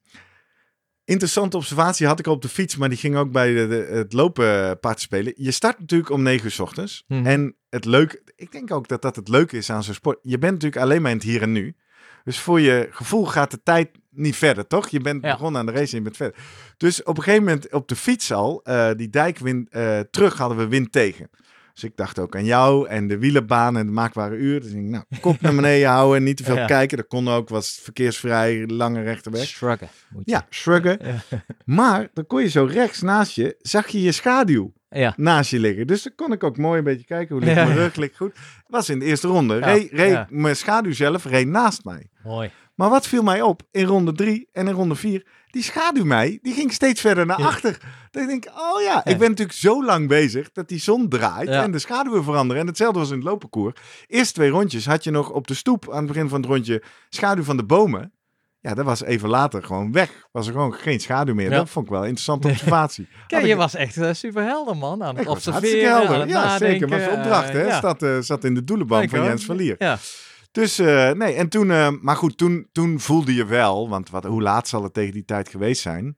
interessante 1.05 1.57
observatie 1.57 2.07
had 2.07 2.19
ik 2.19 2.27
op 2.27 2.43
de 2.43 2.49
fiets, 2.49 2.77
maar 2.77 2.89
die 2.89 2.99
ging 2.99 3.17
ook 3.17 3.31
bij 3.33 3.55
de, 3.55 3.67
de- 3.67 3.89
het 3.97 4.12
lopen 4.12 4.79
participeren. 4.81 5.33
Je 5.37 5.51
start 5.51 5.79
natuurlijk 5.81 6.11
om 6.11 6.23
9 6.23 6.45
uur 6.45 6.51
's 6.51 6.59
ochtends. 6.59 7.05
Mhm. 7.07 7.27
En 7.27 7.57
het 7.69 7.85
leuke, 7.85 8.23
ik 8.37 8.53
denk 8.53 8.73
ook 8.73 8.89
dat 8.89 9.03
dat 9.03 9.17
het 9.17 9.29
leuke 9.29 9.57
is 9.57 9.71
aan 9.71 9.83
zo'n 9.83 9.95
sport. 9.95 10.19
Je 10.23 10.39
bent 10.39 10.53
natuurlijk 10.53 10.83
alleen 10.83 11.03
maar 11.03 11.11
in 11.11 11.17
het 11.17 11.27
hier 11.27 11.43
en 11.43 11.53
nu. 11.53 11.77
Dus 12.25 12.39
voor 12.39 12.61
je 12.61 12.89
gevoel 12.91 13.27
gaat 13.27 13.51
de 13.51 13.62
tijd 13.62 13.91
niet 14.11 14.37
verder, 14.37 14.67
toch? 14.67 14.89
Je 14.89 15.01
bent 15.01 15.23
Ja. 15.25 15.31
begonnen 15.33 15.61
aan 15.61 15.67
de 15.67 15.73
race 15.73 15.91
en 15.93 15.97
je 15.99 16.03
bent 16.05 16.17
verder. 16.17 16.39
Dus 16.77 17.03
op 17.03 17.17
een 17.17 17.23
gegeven 17.23 17.45
moment 17.45 17.73
op 17.73 17.89
de 17.89 17.97
fiets 17.97 18.33
al, 18.33 18.61
eh, 18.65 18.91
die 18.97 19.11
dijkwind 19.11 19.69
eh, 19.69 20.01
terug 20.11 20.39
hadden 20.39 20.59
we 20.59 20.69
wind 20.69 20.93
tegen. 20.93 21.31
Dus 21.77 21.85
ik 21.85 21.97
dacht 21.97 22.19
ook 22.19 22.37
aan 22.37 22.45
jou 22.45 22.89
en 22.89 23.09
de 23.09 23.19
wielenbaan 23.19 23.77
en 23.77 23.87
de 23.87 23.93
maakbare 23.93 24.37
uur. 24.37 24.61
Dus 24.61 24.71
ik 24.71 24.77
nou, 24.81 25.05
kop 25.21 25.41
naar 25.41 25.55
beneden 25.55 25.89
houden 25.97 26.17
en 26.17 26.25
niet 26.25 26.37
te 26.37 26.45
veel 26.45 26.57
Ja. 26.57 26.67
kijken. 26.67 26.97
Dat 26.97 27.07
kon 27.07 27.29
ook, 27.29 27.49
was 27.49 27.81
verkeersvrij, 27.83 28.67
lange 28.67 29.03
rechte 29.03 29.31
weg. 29.31 29.45
Shruggen. 29.47 29.89
moet 30.11 30.23
je. 30.25 30.31
Ja, 30.31 30.47
shruggen. 30.51 30.99
Ja. 31.03 31.41
Maar 31.65 32.09
dan 32.15 32.27
kon 32.27 32.43
je 32.43 32.49
zo 32.49 32.65
rechts 32.65 33.01
naast 33.03 33.35
je, 33.35 33.57
zag 33.59 33.89
je 33.89 34.03
je 34.03 34.12
schaduw 34.12 34.73
Ja. 34.89 35.15
naast 35.17 35.51
je 35.51 35.59
liggen. 35.59 35.87
Dus 35.87 36.03
dan 36.03 36.12
kon 36.17 36.33
ik 36.33 36.45
ook 36.45 36.57
mooi 36.57 36.79
een 36.79 36.85
beetje 36.85 37.07
kijken 37.07 37.35
hoe 37.37 37.45
ligt 37.45 37.57
mijn 37.57 37.75
rug, 37.75 37.97
ligt 37.97 38.17
goed. 38.17 38.35
Was 38.67 38.89
in 38.89 38.99
de 38.99 39.05
eerste 39.05 39.29
ronde. 39.29 39.59
Reed, 39.59 39.91
reed. 39.93 40.31
Mijn 40.31 40.57
schaduw 40.57 40.93
zelf 40.93 41.25
reed 41.25 41.47
naast 41.47 41.85
mij. 41.85 42.07
Mooi. 42.25 42.51
Maar 42.75 42.91
wat 42.91 43.07
viel 43.07 43.23
mij 43.23 43.43
op 43.43 43.62
in 43.71 43.85
ronde 43.85 44.12
drie 44.12 44.49
en 44.53 44.67
in 44.69 44.75
ronde 44.75 44.95
vier? 44.95 45.27
Die 45.57 45.64
schaduw 45.64 46.05
mij, 46.05 46.38
die 46.42 46.55
ging 46.55 46.73
steeds 46.73 47.01
verder 47.01 47.27
naar 47.27 47.40
Ja. 47.40 47.47
achter. 47.47 47.79
Ik 48.11 48.27
denk, 48.27 48.47
oh 48.57 48.83
ja, 48.83 49.05
ik 49.05 49.19
ben 49.19 49.29
natuurlijk 49.29 49.59
zo 49.59 49.85
lang 49.85 50.09
bezig 50.09 50.53
dat 50.53 50.69
die 50.69 50.79
zon 50.81 51.09
draait 51.09 51.49
en 51.49 51.71
de 51.73 51.79
schaduwen 51.79 52.25
veranderen. 52.25 52.62
En 52.62 52.69
hetzelfde 52.69 52.99
was 52.99 53.09
in 53.11 53.14
het 53.16 53.25
lopenkoer. 53.25 53.73
Eerste 54.07 54.33
twee 54.35 54.51
rondjes 54.51 54.87
had 54.87 55.05
je 55.05 55.11
nog 55.11 55.31
op 55.31 55.47
de 55.47 55.55
stoep 55.55 55.90
aan 55.90 55.97
het 55.97 56.07
begin 56.07 56.29
van 56.29 56.40
het 56.40 56.51
rondje 56.51 56.83
schaduw 57.09 57.42
van 57.45 57.57
de 57.57 57.64
bomen. 57.64 58.12
Ja, 58.61 58.75
dat 58.75 58.85
was 58.85 59.03
even 59.03 59.29
later 59.29 59.62
gewoon 59.62 59.92
weg. 59.92 60.11
Was 60.33 60.47
er 60.47 60.53
gewoon 60.53 60.75
geen 60.75 61.01
schaduw 61.01 61.35
meer. 61.35 61.51
Ja. 61.51 61.57
Dat 61.57 61.71
vond 61.71 61.85
ik 61.87 61.90
wel 61.92 62.01
een 62.03 62.07
interessante 62.09 62.49
observatie. 62.49 63.09
Kijk, 63.27 63.45
je 63.45 63.51
ik- 63.51 63.57
was 63.57 63.75
echt 63.75 63.97
eh, 63.97 64.12
super 64.12 64.42
helder, 64.42 64.77
man. 64.77 65.03
Aan 65.05 65.14
het 65.16 65.25
ik 65.25 65.31
observeren, 65.31 65.88
helder. 65.90 66.29
Ja, 66.29 66.45
nadenken. 66.45 66.88
zeker. 66.88 66.88
Was 66.88 67.16
opdracht, 67.19 67.53
hè? 67.53 67.61
eh, 67.62 67.69
ja. 67.69 67.81
Zat, 67.81 68.03
eh, 68.03 68.19
zat 68.21 68.45
in 68.45 68.55
de 68.55 68.64
doelenband 68.64 69.01
Kijk, 69.11 69.16
van. 69.23 69.25
Jens 69.31 69.45
Verlier. 69.45 69.75
Ja, 69.79 69.99
Dus 70.57 70.79
eh, 70.79 71.11
nee, 71.11 71.35
en 71.35 71.49
toen, 71.49 71.71
eh, 71.71 71.88
maar 72.01 72.16
goed, 72.16 72.37
toen, 72.38 72.69
toen 72.73 73.01
voelde 73.01 73.35
je 73.35 73.45
wel, 73.47 73.88
want 73.88 74.11
wat, 74.11 74.25
hoe 74.25 74.42
laat 74.42 74.69
zal 74.69 74.83
het 74.83 74.95
tegen 74.95 75.12
die 75.12 75.25
tijd 75.25 75.49
geweest 75.49 75.83
zijn? 75.83 76.14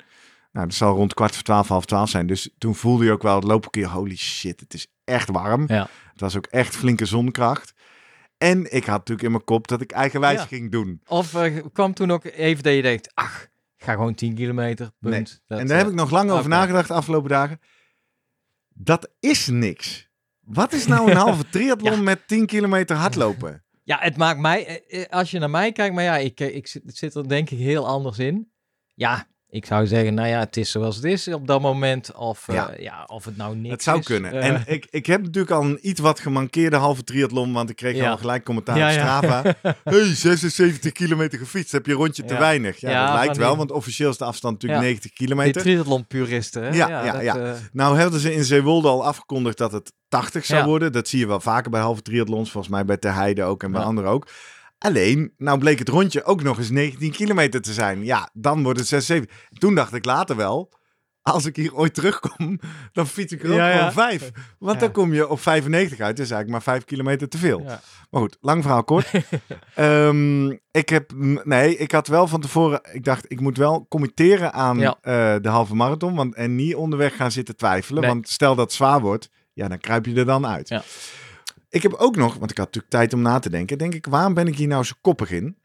Nou, 0.52 0.66
dat 0.66 0.74
zal 0.74 0.94
rond 0.94 1.14
kwart 1.14 1.34
voor 1.34 1.42
twaalf, 1.42 1.68
half 1.68 1.84
twaalf 1.84 2.08
zijn. 2.10 2.26
Dus 2.26 2.50
toen 2.58 2.74
voelde 2.74 3.04
je 3.04 3.12
ook 3.12 3.22
wel 3.22 3.34
het 3.34 3.44
lopen 3.44 3.70
keer, 3.70 3.86
holy 3.88 4.16
shit, 4.16 4.60
het 4.60 4.74
is 4.74 4.86
echt 5.04 5.30
warm. 5.30 5.64
ja. 5.68 5.88
Het 6.12 6.20
was 6.20 6.36
ook 6.36 6.46
echt 6.46 6.76
flinke 6.76 7.04
zonkracht. 7.04 7.72
En 8.36 8.58
ik 8.74 8.84
had 8.84 8.96
natuurlijk 8.98 9.22
in 9.22 9.30
mijn 9.30 9.44
kop 9.44 9.68
dat 9.68 9.80
ik 9.80 9.90
eigenwijs 9.90 10.38
Ja. 10.38 10.46
ging 10.46 10.70
doen. 10.70 11.00
Of 11.06 11.34
eh, 11.34 11.56
kwam 11.72 11.94
toen 11.94 12.10
ook 12.10 12.24
even 12.24 12.62
dat 12.62 12.74
je 12.74 12.82
denkt, 12.82 13.10
ach, 13.14 13.46
ga 13.76 13.92
gewoon 13.92 14.14
10 14.14 14.34
kilometer, 14.34 14.90
punt. 15.00 15.42
Dat, 15.46 15.58
en 15.58 15.66
daar 15.66 15.78
heb 15.78 15.86
ik 15.88 15.94
nog 15.94 16.10
lang 16.10 16.30
over 16.30 16.48
nagedacht 16.48 16.88
de 16.88 16.94
afgelopen 16.94 17.28
dagen. 17.30 17.60
Dat 18.74 19.10
is 19.20 19.46
niks. 19.46 20.08
Wat 20.40 20.72
is 20.72 20.86
nou 20.86 21.10
een 21.10 21.16
halve 21.26 21.48
triathlon 21.48 21.92
Ja. 21.96 22.02
met 22.02 22.28
10 22.28 22.46
kilometer 22.46 22.96
hardlopen? 22.96 23.62
Ja, 23.88 23.98
het 24.00 24.16
maakt 24.16 24.40
mij, 24.40 24.66
eh, 24.66 25.02
eh, 25.02 25.08
als 25.10 25.30
je 25.30 25.38
naar 25.38 25.50
mij 25.50 25.72
kijkt, 25.72 25.94
maar 25.94 26.04
ja, 26.04 26.16
ik, 26.16 26.40
eh, 26.40 26.54
ik 26.54 26.66
zit, 26.66 26.82
zit 26.84 27.14
er 27.14 27.28
denk 27.28 27.50
ik 27.50 27.58
heel 27.58 27.86
anders 27.86 28.18
in. 28.18 28.52
Ja, 28.94 29.26
ik 29.50 29.66
zou 29.66 29.86
zeggen, 29.86 30.14
nou 30.14 30.28
ja, 30.28 30.38
het 30.38 30.56
is 30.56 30.70
zoals 30.70 30.96
het 30.96 31.04
is 31.04 31.28
op 31.28 31.46
dat 31.46 31.60
moment. 31.60 32.14
Of, 32.14 32.48
eh, 32.48 32.54
Ja. 32.54 32.70
ja. 32.78 33.04
of 33.06 33.24
het 33.24 33.36
nou 33.36 33.56
niks 33.56 33.70
Het 33.70 33.82
zou 33.82 33.98
is. 33.98 34.04
kunnen. 34.06 34.32
Eh, 34.32 34.46
en 34.48 34.62
ik, 34.66 34.86
ik 34.90 35.06
heb 35.06 35.22
natuurlijk 35.22 35.52
al 35.52 35.62
een 35.64 35.78
iets 35.82 36.00
wat 36.00 36.20
gemankeerde 36.20 36.76
halve 36.76 37.04
triathlon, 37.04 37.52
want 37.52 37.70
ik 37.70 37.76
kreeg 37.76 37.96
Ja. 37.96 38.10
al 38.10 38.16
gelijk 38.16 38.44
commentaar 38.44 38.78
Ja, 38.78 38.88
op 38.88 38.94
ja. 38.94 39.16
Strava. 39.18 39.54
hey, 39.84 40.04
76 40.14 40.92
kilometer 40.92 41.38
gefietst, 41.38 41.72
heb 41.72 41.86
je 41.86 41.92
een 41.92 41.98
rondje 41.98 42.24
te 42.24 42.34
Ja. 42.34 42.40
weinig? 42.40 42.80
Ja, 42.80 42.90
Ja, 42.90 43.06
dat 43.06 43.14
lijkt 43.14 43.36
wel, 43.36 43.48
die- 43.48 43.56
want 43.58 43.72
officieel 43.72 44.10
is 44.10 44.18
de 44.18 44.24
afstand 44.24 44.54
natuurlijk 44.54 44.80
Ja. 44.82 44.86
90 44.88 45.10
die 45.16 45.26
kilometer. 45.26 45.62
triathlon-puristen, 45.62 46.62
hè? 46.62 46.68
Ja, 46.68 46.88
ja, 47.04 47.12
dat, 47.12 47.22
ja. 47.22 47.36
eh, 47.36 47.50
Nou 47.72 47.98
hebben 47.98 48.20
ze 48.20 48.34
in 48.34 48.44
Zeewolde 48.44 48.88
al 48.88 49.04
afgekondigd 49.06 49.58
dat 49.58 49.72
het 49.72 49.92
80 50.08 50.44
zou 50.44 50.60
Ja. 50.60 50.66
worden. 50.66 50.92
Dat 50.92 51.08
zie 51.08 51.18
je 51.18 51.26
wel 51.26 51.40
vaker 51.40 51.70
bij 51.70 51.80
halve 51.80 52.02
triathlons, 52.02 52.50
volgens 52.50 52.72
mij 52.72 52.84
bij 52.84 52.96
Ter 52.96 53.14
Heide 53.14 53.42
ook 53.42 53.62
en 53.62 53.70
bij 53.72 53.80
Ja. 53.80 53.86
anderen 53.86 54.10
ook. 54.10 54.26
Alleen, 54.78 55.32
nou 55.36 55.58
bleek 55.58 55.78
het 55.78 55.88
rondje 55.88 56.24
ook 56.24 56.42
nog 56.42 56.58
eens 56.58 56.70
19 56.70 57.10
kilometer 57.10 57.60
te 57.60 57.72
zijn. 57.72 58.04
Ja, 58.04 58.30
dan 58.32 58.62
wordt 58.62 58.78
het 58.78 58.88
6, 58.88 59.06
7. 59.06 59.28
Toen 59.58 59.74
dacht 59.74 59.94
ik 59.94 60.04
later 60.04 60.36
wel, 60.36 60.72
als 61.22 61.44
ik 61.46 61.56
hier 61.56 61.74
ooit 61.74 61.94
terugkom, 61.94 62.60
dan 62.92 63.06
fiets 63.06 63.32
ik 63.32 63.42
er 63.42 63.50
ook 63.50 63.56
Ja, 63.56 63.68
ja. 63.68 63.76
gewoon 63.76 63.92
5. 63.92 64.30
Want 64.58 64.74
Ja. 64.74 64.80
dan 64.80 64.92
kom 64.92 65.14
je 65.14 65.28
op 65.28 65.40
95 65.40 66.00
uit. 66.00 66.16
Dat 66.16 66.24
is 66.26 66.32
eigenlijk 66.32 66.50
maar 66.64 66.74
5 66.74 66.84
kilometer 66.84 67.28
te 67.28 67.38
veel. 67.38 67.60
Maar 68.10 68.20
goed, 68.20 68.36
lang 68.40 68.62
verhaal 68.62 68.84
kort. 68.84 69.10
Ehm, 69.74 70.50
ik 70.70 70.88
heb, 70.88 71.12
nee, 71.44 71.76
ik 71.76 71.92
had 71.92 72.06
wel 72.06 72.26
van 72.28 72.40
tevoren, 72.40 72.80
ik 72.92 73.04
dacht, 73.04 73.24
ik 73.30 73.40
moet 73.40 73.56
wel 73.56 73.86
committeren 73.88 74.52
aan 74.52 74.82
eh, 74.82 74.92
de 75.40 75.48
halve 75.48 75.74
marathon. 75.74 76.14
Want, 76.14 76.34
en 76.34 76.54
niet 76.56 76.74
onderweg 76.74 77.16
gaan 77.16 77.32
zitten 77.32 77.56
twijfelen. 77.56 78.02
Nee. 78.02 78.10
Want 78.10 78.28
stel 78.28 78.54
dat 78.54 78.64
het 78.64 78.74
zwaar 78.74 79.00
wordt, 79.00 79.30
ja, 79.52 79.68
dan 79.68 79.78
kruip 79.78 80.06
je 80.06 80.14
er 80.14 80.24
dan 80.26 80.46
uit. 80.46 80.68
Ja. 80.68 80.82
Ik 81.70 81.82
heb 81.82 81.92
ook 81.92 82.16
nog, 82.16 82.34
want 82.34 82.50
ik 82.50 82.56
had 82.56 82.66
natuurlijk 82.66 82.92
tijd 82.94 83.12
om 83.12 83.22
na 83.22 83.38
te 83.38 83.50
denken. 83.50 83.78
Denk 83.78 83.94
ik, 83.94 84.06
waarom 84.06 84.34
ben 84.34 84.46
ik 84.46 84.56
hier 84.56 84.68
nou 84.68 84.84
zo 84.84 84.92
koppig 85.00 85.30
in? 85.30 85.56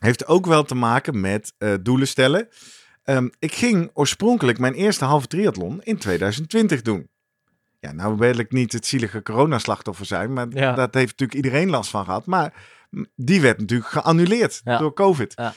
Heeft 0.00 0.26
ook 0.26 0.46
wel 0.46 0.62
te 0.64 0.74
maken 0.74 1.20
met 1.20 1.52
eh, 1.58 1.74
doelen 1.82 2.08
stellen. 2.08 2.48
Ehm, 3.02 3.28
ik 3.38 3.54
ging 3.54 3.90
oorspronkelijk 3.94 4.58
mijn 4.58 4.74
eerste 4.74 5.04
halve 5.04 5.26
triathlon 5.26 5.82
in 5.82 5.96
2020 5.98 6.82
doen. 6.82 7.08
Ja, 7.80 7.92
nou 7.92 8.16
wil 8.16 8.38
ik 8.38 8.52
niet 8.52 8.72
het 8.72 8.86
zielige 8.86 9.22
coronaslachtoffer 9.22 10.06
zijn, 10.06 10.32
maar 10.32 10.46
Ja. 10.50 10.72
dat 10.74 10.94
heeft 10.94 11.10
natuurlijk 11.18 11.34
iedereen 11.44 11.70
last 11.70 11.90
van 11.90 12.04
gehad. 12.04 12.26
Maar 12.26 12.54
mm, 12.90 13.06
die 13.16 13.40
werd 13.40 13.58
natuurlijk 13.58 13.90
geannuleerd 13.90 14.60
Ja. 14.64 14.78
door 14.78 14.92
COVID. 14.92 15.32
Ja. 15.36 15.54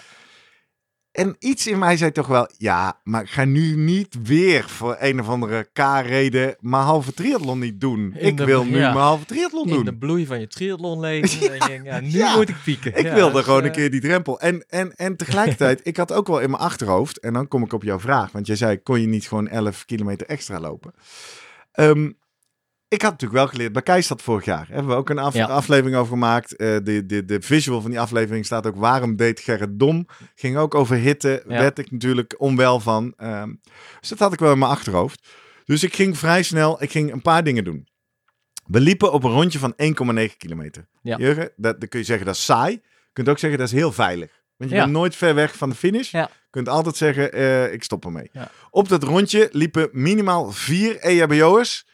En 1.15 1.35
iets 1.39 1.67
in 1.67 1.79
mij 1.79 1.97
zei 1.97 2.11
toch 2.11 2.27
wel, 2.27 2.49
ja, 2.57 2.99
maar 3.03 3.21
ik 3.21 3.29
ga 3.29 3.45
nu 3.45 3.75
niet 3.75 4.15
weer 4.23 4.69
voor 4.69 4.95
een 4.99 5.19
of 5.19 5.27
andere 5.27 5.69
K-reden 5.73 6.55
mijn 6.59 6.83
halve 6.83 7.13
triathlon 7.13 7.59
niet 7.59 7.81
doen. 7.81 8.13
In 8.17 8.27
ik 8.27 8.37
de- 8.37 8.45
wil 8.45 8.63
nu 8.65 8.77
ja. 8.77 8.93
mijn 8.93 9.05
halve 9.05 9.25
triathlon 9.25 9.67
In 9.67 9.73
doen. 9.73 9.85
de 9.85 9.95
bloei 9.95 10.25
van 10.25 10.39
je 10.39 10.47
triathlonleven. 10.47 11.39
en 11.51 11.53
je 11.53 11.67
denkt, 11.67 11.85
ja, 11.85 12.29
nu 12.31 12.37
moet 12.37 12.49
ik 12.49 12.55
pieken. 12.63 12.95
Ik 12.97 13.11
wilde 13.11 13.33
dus, 13.35 13.43
gewoon 13.43 13.63
een 13.63 13.69
eh, 13.69 13.75
keer 13.75 13.91
die 13.91 14.01
drempel. 14.01 14.39
En, 14.39 14.65
en, 14.69 14.95
en 14.95 15.15
tegelijkertijd, 15.15 15.79
ik 15.87 15.97
had 15.97 16.11
ook 16.13 16.27
wel 16.27 16.39
in 16.39 16.49
mijn 16.49 16.61
achterhoofd, 16.61 17.19
en 17.19 17.33
dan 17.33 17.47
kom 17.47 17.63
ik 17.63 17.73
op 17.73 17.83
jouw 17.83 17.99
vraag, 17.99 18.31
want 18.31 18.47
jij 18.47 18.55
zei, 18.55 18.81
kon 18.83 19.01
je 19.01 19.07
niet 19.07 19.27
gewoon 19.27 19.47
11 19.47 19.85
kilometer 19.85 20.27
extra 20.27 20.59
lopen? 20.59 20.93
Ehm, 21.71 22.11
ik 22.95 23.01
had 23.01 23.11
natuurlijk 23.11 23.39
wel 23.39 23.47
geleerd 23.47 23.73
bij 23.73 23.81
Keistad 23.81 24.21
vorig 24.21 24.45
jaar. 24.45 24.67
Hebben 24.69 24.87
we 24.91 24.97
ook 24.97 25.09
een 25.09 25.17
af- 25.17 25.33
Ja. 25.33 25.45
aflevering 25.45 25.95
over 25.95 26.11
gemaakt. 26.13 26.55
Eh, 26.55 26.75
de, 26.83 27.05
de, 27.05 27.25
de 27.25 27.41
visual 27.41 27.81
van 27.81 27.89
die 27.91 27.99
aflevering 27.99 28.45
staat 28.45 28.67
ook 28.67 28.75
waarom 28.75 29.15
deed 29.15 29.39
Gerrit 29.39 29.79
dom. 29.79 30.07
Ging 30.35 30.57
ook 30.57 30.75
over 30.75 30.95
hitte. 30.95 31.43
Ja. 31.47 31.59
Werd 31.59 31.79
ik 31.79 31.91
natuurlijk 31.91 32.35
onwel 32.37 32.79
van. 32.79 33.13
Ehm, 33.17 33.53
dus 33.99 34.09
dat 34.09 34.19
had 34.19 34.33
ik 34.33 34.39
wel 34.39 34.51
in 34.51 34.59
mijn 34.59 34.71
achterhoofd. 34.71 35.27
Dus 35.65 35.83
ik 35.83 35.95
ging 35.95 36.17
vrij 36.17 36.43
snel, 36.43 36.83
ik 36.83 36.91
ging 36.91 37.11
een 37.11 37.21
paar 37.21 37.43
dingen 37.43 37.63
doen. 37.63 37.87
We 38.65 38.79
liepen 38.79 39.11
op 39.11 39.23
een 39.23 39.31
rondje 39.31 39.59
van 39.59 39.73
1,9 39.77 40.37
kilometer. 40.37 40.87
Ja. 41.01 41.17
Jurgen, 41.17 41.51
dat, 41.55 41.79
dan 41.79 41.89
kun 41.89 41.99
je 41.99 42.05
zeggen 42.05 42.25
dat 42.25 42.35
is 42.35 42.45
saai. 42.45 42.71
Je 42.71 42.81
kunt 43.13 43.29
ook 43.29 43.39
zeggen 43.39 43.59
dat 43.59 43.67
is 43.67 43.73
heel 43.73 43.91
veilig. 43.91 44.31
Want 44.57 44.69
je 44.69 44.75
Ja. 44.75 44.81
bent 44.83 44.95
nooit 44.95 45.15
ver 45.15 45.35
weg 45.35 45.55
van 45.55 45.69
de 45.69 45.75
finish. 45.75 46.11
Ja. 46.11 46.21
Je 46.21 46.61
kunt 46.61 46.69
altijd 46.69 46.95
zeggen, 46.95 47.31
eh, 47.33 47.73
ik 47.73 47.83
stop 47.83 48.05
ermee. 48.05 48.29
Ja. 48.31 48.51
Op 48.69 48.89
dat 48.89 49.03
rondje 49.03 49.49
liepen 49.51 49.89
minimaal 49.91 50.51
vier 50.51 50.97
EHBO'ers 50.99 51.85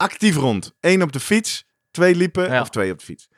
actief 0.00 0.36
rond. 0.36 0.74
Eén 0.80 1.02
op 1.02 1.12
de 1.12 1.20
fiets, 1.20 1.64
twee 1.90 2.14
liepen 2.14 2.50
Ja. 2.50 2.60
of 2.60 2.70
twee 2.70 2.92
op 2.92 2.98
de 2.98 3.04
fiets. 3.04 3.28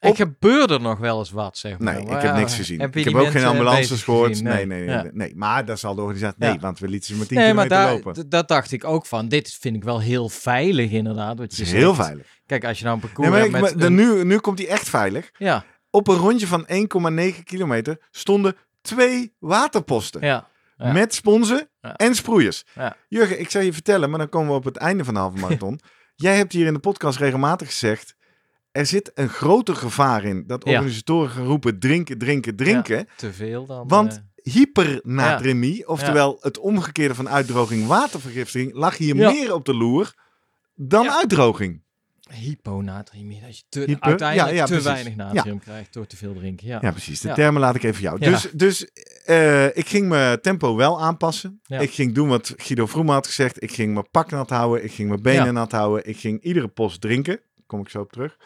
Op- 0.00 0.16
gebeurde 0.16 0.78
nog 0.78 0.98
wel 0.98 1.18
eens 1.18 1.30
wat, 1.30 1.58
zeg 1.58 1.78
maar. 1.78 1.94
Nee, 1.94 2.04
Maar 2.04 2.16
ik 2.16 2.22
heb 2.22 2.34
niks 2.34 2.54
gezien. 2.54 2.80
heb 2.80 2.96
Ik 2.96 3.04
heb 3.04 3.14
ook 3.14 3.30
geen 3.30 3.44
ambulances 3.44 4.02
gehoord. 4.02 4.28
gezien? 4.28 4.44
Nee, 4.44 4.66
nee, 4.66 4.78
nee, 4.78 4.88
Ja. 4.88 5.02
nee, 5.02 5.10
nee. 5.14 5.32
Maar 5.36 5.64
daar 5.64 5.78
zal 5.78 5.94
de 5.94 6.00
organisatie... 6.00 6.38
Nee, 6.38 6.58
want 6.60 6.78
we 6.78 6.88
lieten 6.88 7.08
ze 7.08 7.16
maar 7.16 7.26
10 7.26 7.36
Nee, 7.38 7.54
maar 7.54 7.66
kilometer 7.66 7.94
daar, 7.96 8.04
lopen. 8.04 8.28
dat 8.30 8.48
dacht 8.48 8.72
ik 8.72 8.84
ook 8.84 9.06
van. 9.06 9.28
Dit 9.28 9.56
vind 9.60 9.76
ik 9.76 9.84
wel 9.84 10.00
heel 10.00 10.28
veilig, 10.28 10.90
inderdaad. 10.90 11.38
Wat 11.38 11.46
Het 11.46 11.56
je 11.56 11.62
is 11.62 11.72
heel 11.72 11.94
veilig. 11.94 12.26
Kijk, 12.46 12.64
als 12.64 12.78
je 12.78 12.84
nou 12.84 12.96
een 12.96 13.00
parcours 13.02 13.28
Nee, 13.28 13.38
maar 13.38 13.46
hebt 13.46 13.54
ik- 13.54 13.62
met... 13.78 13.78
maar 13.78 13.86
een- 14.06 14.16
nu, 14.16 14.24
nu 14.24 14.38
komt 14.38 14.58
hij 14.58 14.68
echt 14.68 14.88
veilig. 14.88 15.30
Ja, 15.38 15.64
Op 15.90 16.08
een 16.08 16.16
rondje 16.16 16.46
van 16.46 16.66
1,9 16.66 17.42
kilometer 17.44 17.98
stonden 18.10 18.56
twee 18.82 19.34
waterposten. 19.38 20.20
ja. 20.26 20.48
Ja. 20.76 20.92
Met 20.92 21.14
sponsen 21.14 21.68
Ja. 21.84 21.94
en 21.96 22.14
sproeiers. 22.14 22.64
Ja. 22.74 22.96
Jurgen, 23.08 23.40
ik 23.40 23.50
zal 23.50 23.62
je 23.62 23.72
vertellen, 23.72 24.10
maar 24.10 24.18
dan 24.18 24.28
komen 24.28 24.50
we 24.50 24.56
op 24.56 24.64
het 24.64 24.76
einde 24.76 25.04
van 25.04 25.14
de 25.14 25.20
halve 25.20 25.38
marathon. 25.38 25.80
Jij 26.16 26.36
hebt 26.36 26.52
hier 26.52 26.66
in 26.66 26.72
de 26.72 26.78
podcast 26.78 27.18
regelmatig 27.18 27.68
gezegd... 27.68 28.16
er 28.72 28.86
zit 28.86 29.10
een 29.14 29.28
groter 29.28 29.76
gevaar 29.76 30.24
in 30.24 30.44
dat 30.46 30.64
organisatoren 30.64 31.30
gaan 31.30 31.44
roepen... 31.44 31.78
drinken, 31.78 32.18
drinken, 32.18 32.56
drinken. 32.56 33.08
Te 33.16 33.32
veel 33.32 33.66
dan. 33.66 33.88
Want 33.88 34.12
eh, 34.12 34.52
hypernatremie, 34.52 35.88
oftewel 35.88 36.38
het 36.40 36.58
omgekeerde 36.58 37.14
van 37.14 37.28
uitdroging, 37.28 37.86
watervergiftiging... 37.86 38.74
lag 38.74 38.96
hier 38.96 39.16
meer 39.16 39.54
op 39.54 39.64
de 39.64 39.74
loer 39.74 40.14
dan 40.74 41.10
uitdroging. 41.10 41.83
Hyponatriumie. 42.32 43.40
Dat 43.40 43.56
je 43.58 43.64
te, 43.68 43.78
Hyper- 43.80 44.00
uiteindelijk 44.02 44.50
ja, 44.50 44.54
ja, 44.56 44.64
te 44.64 44.72
precies. 44.72 44.90
weinig 44.90 45.16
natrium 45.16 45.58
krijgt 45.58 45.92
door 45.92 46.06
te 46.06 46.16
veel 46.16 46.34
drinken. 46.34 46.66
Ja. 46.66 46.78
Ja, 46.82 46.90
precies. 46.90 47.20
De 47.20 47.32
termen 47.32 47.60
laat 47.60 47.74
ik 47.74 47.82
even 47.82 48.02
jou. 48.02 48.18
Dus, 48.18 48.48
dus 48.52 48.90
eh, 49.24 49.76
ik 49.76 49.88
ging 49.88 50.08
mijn 50.08 50.40
tempo 50.40 50.76
wel 50.76 51.00
aanpassen. 51.02 51.60
Ik 51.66 51.90
ging 51.90 52.14
doen 52.14 52.28
wat 52.28 52.54
Guido 52.56 52.86
Vroemen 52.86 53.14
had 53.14 53.26
gezegd. 53.26 53.62
Ik 53.62 53.72
ging 53.72 53.92
mijn 53.92 54.10
pak 54.10 54.30
nat 54.30 54.50
houden. 54.50 54.84
Ik 54.84 54.92
ging 54.92 55.08
mijn 55.08 55.22
benen 55.22 55.54
nat 55.54 55.72
houden. 55.72 56.08
Ik 56.08 56.16
ging 56.18 56.42
iedere 56.42 56.68
post 56.68 57.00
drinken. 57.00 57.36
Daar 57.36 57.64
kom 57.66 57.80
ik 57.80 57.88
zo 57.88 58.00
op 58.00 58.12
terug. 58.12 58.36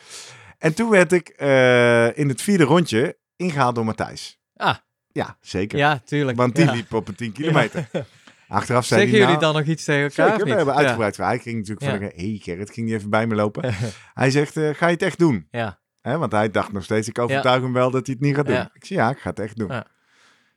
En 0.59 0.75
toen 0.75 0.91
werd 0.91 1.13
ik 1.13 1.29
eh, 1.29 2.19
in 2.19 2.29
het 2.29 2.43
vierde 2.43 2.65
rondje 2.65 3.19
ingehaald 3.37 3.75
door 3.75 3.85
Matthijs. 3.85 4.39
Ah, 4.57 4.77
Ja, 5.13 5.37
zeker. 5.41 5.79
ja, 5.79 5.99
tuurlijk. 6.05 6.37
Want 6.37 6.55
die 6.57 6.71
liep 6.73 6.93
op 6.93 7.09
een 7.09 7.15
10 7.15 7.33
kilometer. 7.33 7.89
Achteraf 8.49 8.85
zei 8.87 9.01
Zeggen 9.01 9.19
jullie 9.19 9.37
nou, 9.37 9.53
dan 9.53 9.55
nog 9.63 9.71
iets 9.73 9.85
tegen 9.85 10.03
elkaar? 10.03 10.29
Zeker, 10.31 10.45
we 10.45 10.55
hebben 10.55 10.75
Ja. 10.75 10.81
uitgebreid 10.81 11.15
gevraagd. 11.17 11.35
Hij 11.45 11.53
ging 11.53 11.57
natuurlijk 11.57 11.87
Ja. 11.87 11.91
van, 12.09 12.19
hé 12.21 12.29
hey 12.31 12.39
Gerrit, 12.43 12.71
ging 12.71 12.87
die 12.87 12.97
even 12.97 13.11
bij 13.11 13.27
me 13.27 13.35
lopen. 13.35 13.75
hij 14.15 14.31
zegt, 14.31 14.57
eh, 14.57 14.75
ga 14.75 14.87
je 14.87 14.93
het 14.93 15.03
echt 15.03 15.19
doen? 15.19 15.47
Ja, 15.51 15.81
Hè, 16.01 16.19
want 16.19 16.33
hij 16.33 16.51
dacht 16.51 16.73
nog 16.73 16.85
steeds, 16.85 17.09
ik 17.09 17.19
overtuig 17.19 17.63
hem 17.63 17.73
wel 17.73 17.91
dat 17.91 18.07
hij 18.07 18.15
het 18.19 18.25
niet 18.27 18.35
gaat 18.37 18.47
doen. 18.47 18.55
Ja. 18.55 18.71
Ik 18.73 18.85
zei, 18.85 18.99
ja, 18.99 19.11
ik 19.11 19.19
ga 19.19 19.31
het 19.31 19.39
echt 19.41 19.59
doen. 19.59 19.69
Ja. 19.69 19.87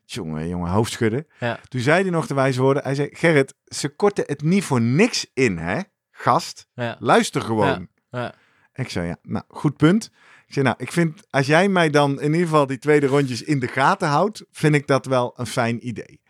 Jongen, 0.06 0.48
jongen, 0.48 0.70
hoofdschudden. 0.72 1.28
ja. 1.40 1.60
Toen 1.68 1.82
zei 1.82 2.02
hij 2.02 2.12
nog 2.12 2.28
de 2.28 2.34
wijze 2.34 2.62
woorden. 2.62 2.84
Hij 2.84 2.96
zei, 2.96 3.10
Gerrit, 3.12 3.54
ze 3.66 3.90
korten 3.90 4.24
het 4.28 4.42
niet 4.42 4.64
voor 4.64 4.82
niks 4.82 5.28
in, 5.34 5.58
hè? 5.58 5.80
Gast, 6.12 6.68
ja. 6.74 6.96
luister 7.00 7.42
gewoon. 7.42 7.88
ja. 8.10 8.34
Ik 8.74 8.90
zei, 8.90 9.08
ja, 9.08 9.18
nou, 9.22 9.46
goed 9.48 9.78
punt. 9.78 10.12
Ik 10.48 10.54
zei, 10.54 10.66
nou, 10.66 10.78
ik 10.80 10.92
vind, 10.92 11.22
als 11.30 11.46
jij 11.48 11.68
mij 11.70 11.90
dan 11.90 12.22
in 12.22 12.32
ieder 12.32 12.48
geval 12.48 12.68
die 12.68 12.78
tweede 12.78 13.08
rondjes 13.08 13.42
in 13.44 13.60
de 13.60 13.68
gaten 13.68 14.08
houdt, 14.08 14.46
vind 14.52 14.76
ik 14.76 14.88
dat 14.88 15.06
wel 15.06 15.34
een 15.36 15.46
fijn 15.48 15.88
idee. 15.88 16.22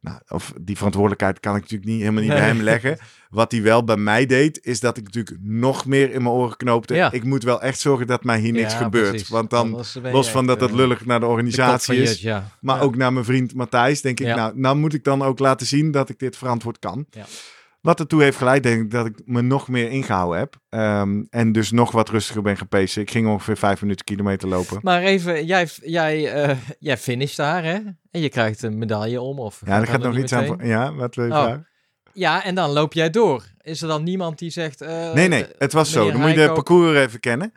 Nou, 0.00 0.18
of 0.28 0.52
die 0.60 0.76
verantwoordelijkheid 0.76 1.40
kan 1.40 1.56
ik 1.56 1.60
natuurlijk 1.62 1.90
niet 1.90 2.00
helemaal 2.00 2.22
niet 2.22 2.32
bij 2.32 2.40
hem 2.40 2.60
leggen. 2.60 2.98
Wat 3.30 3.52
hij 3.52 3.62
wel 3.62 3.84
bij 3.84 3.96
mij 3.96 4.26
deed, 4.26 4.60
is 4.62 4.80
dat 4.80 4.96
ik 4.96 5.04
natuurlijk 5.04 5.36
nog 5.40 5.86
meer 5.86 6.12
in 6.12 6.22
mijn 6.22 6.34
oren 6.34 6.56
knoopte. 6.56 6.94
Ja. 6.94 7.12
Ik 7.12 7.24
moet 7.24 7.42
wel 7.42 7.62
echt 7.62 7.80
zorgen 7.80 8.06
dat 8.06 8.24
mij 8.24 8.38
hier 8.38 8.52
niks 8.52 8.72
Ja, 8.72 8.78
gebeurt. 8.78 9.08
precies. 9.10 9.28
Want 9.28 9.50
dan, 9.50 9.84
los 10.02 10.30
van 10.30 10.46
dat 10.46 10.60
dat 10.60 10.70
eh, 10.70 10.76
lullig 10.76 11.04
naar 11.06 11.20
de 11.20 11.26
organisatie 11.26 12.02
is, 12.02 12.26
maar 12.60 12.80
ook 12.80 12.96
naar 12.96 13.12
mijn 13.12 13.24
vriend 13.24 13.54
Matthijs, 13.54 14.00
denk 14.00 14.20
ik, 14.20 14.26
nou, 14.26 14.58
nou 14.58 14.76
moet 14.76 14.94
ik 14.94 15.04
dan 15.04 15.22
ook 15.22 15.38
laten 15.38 15.66
zien 15.66 15.90
dat 15.90 16.08
ik 16.08 16.18
dit 16.18 16.36
verantwoord 16.36 16.78
kan. 16.78 17.06
Ja. 17.10 17.24
Wat 17.80 18.00
ertoe 18.00 18.22
heeft 18.22 18.36
geleid, 18.36 18.62
denk 18.62 18.82
ik, 18.82 18.90
dat 18.90 19.06
ik 19.06 19.20
me 19.24 19.40
nog 19.42 19.68
meer 19.68 19.90
ingehouden 19.90 20.38
heb. 20.38 20.56
Ehm, 20.68 21.22
en 21.30 21.52
dus 21.52 21.70
nog 21.70 21.90
wat 21.90 22.08
rustiger 22.08 22.42
ben 22.42 22.56
gepaced. 22.56 22.96
Ik 23.02 23.10
ging 23.10 23.26
ongeveer 23.28 23.56
vijf 23.56 23.80
minuten 23.82 24.04
kilometer 24.04 24.48
lopen. 24.48 24.78
Maar 24.82 25.02
even, 25.02 25.46
jij, 25.46 25.68
jij, 25.82 26.32
eh 26.32 26.56
jij 26.78 26.96
finisht 26.98 27.36
daar, 27.36 27.64
hè? 27.64 27.78
En 28.10 28.20
je 28.20 28.28
krijgt 28.28 28.62
een 28.62 28.78
medaille 28.78 29.20
om. 29.20 29.38
Of 29.38 29.60
Ja, 29.66 29.80
er 29.80 29.86
gaat 29.86 29.92
dat 29.94 30.02
nog 30.02 30.14
niet 30.14 30.22
iets 30.22 30.32
aan. 30.32 30.42
meteen? 30.48 30.66
Ja, 30.66 30.94
wat 30.94 31.14
wil 31.14 31.24
je 31.24 31.30
Oh. 31.32 31.42
vragen? 31.42 31.66
Ja, 32.12 32.44
en 32.44 32.54
dan 32.54 32.70
loop 32.70 32.92
jij 32.92 33.10
door. 33.10 33.44
Is 33.60 33.82
er 33.82 33.88
dan 33.88 34.02
niemand 34.02 34.38
die 34.38 34.50
zegt... 34.50 34.80
eh, 34.80 35.12
Nee, 35.12 35.28
nee, 35.28 35.46
het 35.58 35.72
was 35.72 35.90
zo. 35.92 36.10
Dan 36.10 36.20
moet 36.20 36.30
je 36.30 36.36
de 36.36 36.52
parcours 36.52 36.98
even 36.98 37.20
kennen. 37.20 37.52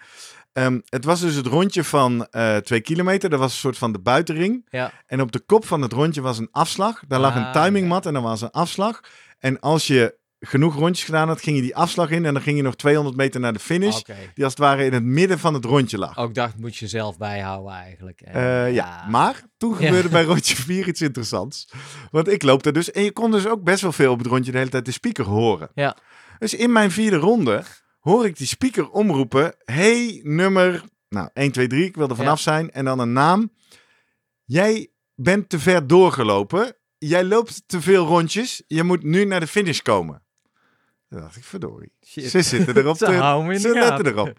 Ehm, 0.53 0.79
het 0.85 1.05
was 1.05 1.19
dus 1.19 1.35
het 1.35 1.45
rondje 1.45 1.83
van 1.83 2.27
eh, 2.31 2.57
twee 2.57 2.81
kilometer. 2.81 3.29
Dat 3.29 3.39
was 3.39 3.51
een 3.51 3.59
soort 3.59 3.77
van 3.77 3.91
de 3.91 3.99
buitenring. 3.99 4.67
Ja, 4.69 4.91
En 5.07 5.21
op 5.21 5.31
de 5.31 5.39
kop 5.39 5.65
van 5.65 5.81
het 5.81 5.93
rondje 5.93 6.21
was 6.21 6.37
een 6.37 6.49
afslag. 6.51 7.03
Daar 7.07 7.19
lag 7.19 7.35
een 7.35 7.45
Ah, 7.45 7.63
timingmat 7.63 8.05
en 8.05 8.13
dan 8.13 8.23
was 8.23 8.41
een 8.41 8.51
afslag. 8.51 8.99
En 9.41 9.59
als 9.59 9.87
je 9.87 10.19
genoeg 10.39 10.75
rondjes 10.75 11.05
gedaan 11.05 11.27
had, 11.27 11.41
ging 11.41 11.55
je 11.55 11.61
die 11.61 11.75
afslag 11.75 12.09
in. 12.09 12.25
En 12.25 12.33
dan 12.33 12.41
ging 12.43 12.57
je 12.57 12.63
nog 12.63 12.75
200 12.75 13.15
meter 13.15 13.39
naar 13.39 13.53
de 13.53 13.59
finish. 13.59 14.01
Die 14.33 14.43
als 14.43 14.53
het 14.53 14.57
ware 14.61 14.85
in 14.85 14.93
het 14.93 15.03
midden 15.03 15.39
van 15.39 15.53
het 15.53 15.65
rondje 15.65 15.97
lag. 15.97 16.17
Ook 16.17 16.33
dat 16.33 16.57
moet 16.57 16.75
je 16.75 16.87
zelf 16.87 17.17
bijhouden 17.17 17.73
eigenlijk. 17.73 18.21
En, 18.21 18.33
Eh, 18.33 18.73
ja. 18.73 19.05
maar 19.09 19.41
toen 19.57 19.69
Ja. 19.79 19.85
gebeurde 19.85 20.09
bij 20.09 20.23
rondje 20.31 20.55
4 20.55 20.87
iets 20.87 21.01
interessants. 21.01 21.71
Want 22.11 22.27
ik 22.27 22.43
loop 22.43 22.63
daar 22.63 22.73
dus. 22.73 22.91
En 22.91 23.03
je 23.03 23.11
kon 23.11 23.31
dus 23.31 23.47
ook 23.47 23.63
best 23.63 23.81
wel 23.81 23.91
veel 23.91 24.11
op 24.11 24.17
het 24.17 24.27
rondje 24.27 24.51
de 24.51 24.57
hele 24.57 24.69
tijd 24.69 24.85
de 24.85 24.91
speaker 24.91 25.25
horen. 25.25 25.69
Ja. 25.73 25.97
Dus 26.39 26.53
in 26.53 26.71
mijn 26.71 26.91
vierde 26.91 27.17
ronde 27.17 27.63
hoor 27.99 28.25
ik 28.25 28.37
die 28.37 28.47
speaker 28.47 28.89
omroepen. 28.89 29.55
Hey, 29.65 30.19
nummer. 30.23 30.83
Nou, 31.09 31.29
1, 31.33 31.51
2, 31.51 31.67
3. 31.67 31.85
Ik 31.85 31.95
wil 31.95 32.09
er 32.09 32.15
vanaf 32.15 32.39
zijn. 32.39 32.71
En 32.71 32.85
dan 32.85 32.99
een 32.99 33.13
naam. 33.13 33.51
Jij 34.45 34.89
bent 35.15 35.49
te 35.49 35.59
ver 35.59 35.87
doorgelopen. 35.87 36.75
Jij 37.07 37.23
loopt 37.23 37.63
te 37.65 37.81
veel 37.81 38.05
rondjes. 38.05 38.63
Je 38.67 38.83
moet 38.83 39.03
nu 39.03 39.25
naar 39.25 39.39
de 39.39 39.47
finish 39.47 39.79
komen. 39.79 40.23
Toen 41.09 41.19
dacht 41.21 41.35
ik, 41.35 41.43
verdorie. 41.43 41.91
Shit. 42.05 42.29
Ze 42.29 42.41
zitten 42.41 42.77
erop 42.77 42.97
Ze 42.97 43.05
te... 43.51 43.59
Ze 43.59 43.73
letten 43.73 44.05
erop. 44.05 44.37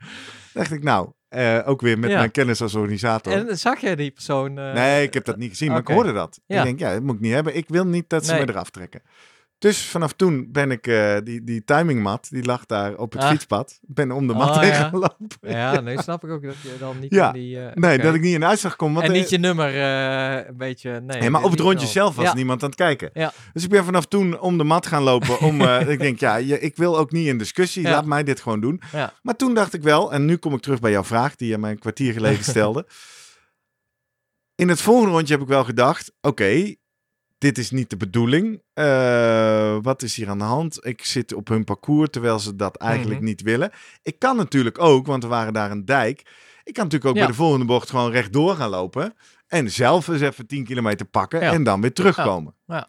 dacht 0.52 0.70
ik, 0.70 0.82
nou, 0.82 1.10
eh, 1.28 1.58
ook 1.64 1.80
weer 1.80 1.98
met 1.98 2.10
Ja. 2.10 2.18
mijn 2.18 2.30
kennis 2.30 2.60
als 2.62 2.74
organisator. 2.74 3.32
En 3.32 3.58
zag 3.58 3.80
jij 3.80 3.96
die 3.96 4.10
persoon... 4.10 4.58
eh, 4.58 4.72
Nee, 4.72 5.02
ik 5.06 5.14
heb 5.14 5.24
dat 5.24 5.36
niet 5.36 5.50
gezien, 5.50 5.68
maar 5.70 5.80
ik 5.80 5.86
hoorde 5.86 6.12
dat. 6.12 6.40
Ja. 6.46 6.58
Ik 6.58 6.64
denk, 6.64 6.78
ja, 6.78 6.92
dat 6.92 7.02
moet 7.02 7.14
ik 7.14 7.20
niet 7.20 7.32
hebben. 7.32 7.56
Ik 7.56 7.68
wil 7.68 7.84
niet 7.86 8.08
dat 8.08 8.24
ze 8.26 8.32
Nee. 8.32 8.44
me 8.44 8.50
eraf 8.52 8.70
trekken. 8.70 9.02
Dus 9.62 9.82
vanaf 9.84 10.12
toen 10.12 10.48
ben 10.52 10.70
ik, 10.70 10.86
eh, 10.86 11.16
die, 11.24 11.44
die 11.44 11.64
timingmat, 11.64 12.26
die 12.30 12.44
lag 12.44 12.66
daar 12.66 12.94
op 12.96 13.12
het 13.12 13.22
Ah. 13.22 13.30
fietspad. 13.30 13.78
Ben 13.82 14.10
om 14.10 14.26
de 14.26 14.34
mat 14.34 14.48
Oh, 14.48 14.58
heen 14.60 14.68
ja. 14.70 14.88
gelopen. 14.88 15.28
Ja, 15.40 15.80
nee, 15.80 16.02
snap 16.02 16.24
ik 16.24 16.30
ook 16.30 16.42
dat 16.42 16.54
je 16.62 16.76
dan 16.78 16.98
niet 16.98 17.14
Ja. 17.14 17.26
in 17.26 17.32
die... 17.40 17.60
eh, 17.60 17.74
Nee, 17.74 17.98
dat 17.98 18.14
ik 18.14 18.20
niet 18.20 18.34
in 18.34 18.40
de 18.40 18.46
uitslag 18.46 18.76
kom. 18.76 18.94
Want 18.94 19.06
En 19.06 19.12
eh, 19.12 19.18
niet 19.20 19.30
je 19.30 19.38
nummer 19.38 19.68
eh, 19.74 20.46
een 20.48 20.56
beetje... 20.56 21.00
Nee, 21.00 21.20
nee, 21.20 21.30
maar 21.30 21.42
op 21.42 21.50
het 21.50 21.60
rondje 21.60 21.78
wel. 21.84 21.88
zelf 21.92 22.14
was 22.16 22.24
ja. 22.24 22.34
niemand 22.34 22.62
aan 22.62 22.68
het 22.68 22.78
kijken. 22.78 23.10
Ja. 23.12 23.32
Dus 23.52 23.64
ik 23.64 23.70
ben 23.70 23.84
vanaf 23.84 24.06
toen 24.06 24.40
om 24.40 24.58
de 24.58 24.64
mat 24.64 24.86
gaan 24.86 25.02
lopen. 25.02 25.40
Om, 25.40 25.60
eh, 25.60 25.88
ik 25.94 25.98
denk, 25.98 26.20
ja, 26.20 26.36
je, 26.36 26.60
ik 26.60 26.76
wil 26.76 26.98
ook 26.98 27.12
niet 27.12 27.26
in 27.26 27.38
discussie. 27.38 27.82
Laat 27.82 28.04
mij 28.06 28.22
dit 28.24 28.40
gewoon 28.40 28.60
doen. 28.60 28.80
Ja. 28.92 29.12
Maar 29.22 29.36
toen 29.36 29.54
dacht 29.54 29.74
ik 29.74 29.82
wel, 29.82 30.12
en 30.12 30.24
nu 30.24 30.36
kom 30.36 30.54
ik 30.54 30.60
terug 30.60 30.80
bij 30.80 30.90
jouw 30.90 31.04
vraag 31.04 31.36
die 31.36 31.48
je 31.48 31.58
mij 31.58 31.70
een 31.70 31.78
kwartier 31.78 32.12
geleden 32.12 32.44
stelde. 32.54 32.86
In 34.54 34.68
het 34.68 34.80
volgende 34.80 35.12
rondje 35.12 35.32
heb 35.34 35.42
ik 35.42 35.48
wel 35.48 35.64
gedacht, 35.64 36.12
oké, 36.20 36.74
dit 37.42 37.58
is 37.58 37.70
niet 37.70 37.90
de 37.90 37.96
bedoeling. 37.96 38.62
Eh, 38.74 39.76
wat 39.82 40.02
is 40.02 40.16
hier 40.16 40.28
aan 40.28 40.38
de 40.38 40.44
hand? 40.44 40.86
Ik 40.86 41.04
zit 41.04 41.34
op 41.34 41.48
hun 41.48 41.64
parcours 41.64 42.08
terwijl 42.10 42.38
ze 42.38 42.56
dat 42.56 42.76
eigenlijk 42.76 43.20
Mhm. 43.20 43.28
niet 43.28 43.42
willen. 43.42 43.70
Ik 44.02 44.18
kan 44.18 44.36
natuurlijk 44.36 44.78
ook, 44.78 45.06
want 45.06 45.22
er 45.22 45.28
waren 45.28 45.52
daar 45.52 45.70
een 45.70 45.84
dijk. 45.84 46.20
Ik 46.64 46.74
kan 46.74 46.84
natuurlijk 46.84 47.10
ook 47.10 47.14
Ja. 47.16 47.20
bij 47.22 47.30
de 47.30 47.36
volgende 47.36 47.64
bocht 47.66 47.90
gewoon 47.90 48.10
rechtdoor 48.10 48.54
gaan 48.56 48.70
lopen. 48.70 49.14
En 49.46 49.70
zelf 49.70 50.08
eens 50.08 50.20
even 50.20 50.46
10 50.46 50.64
kilometer 50.64 51.06
pakken 51.06 51.40
Ja. 51.40 51.52
en 51.52 51.62
dan 51.62 51.80
weer 51.80 51.92
terugkomen. 51.92 52.54
Ja. 52.66 52.88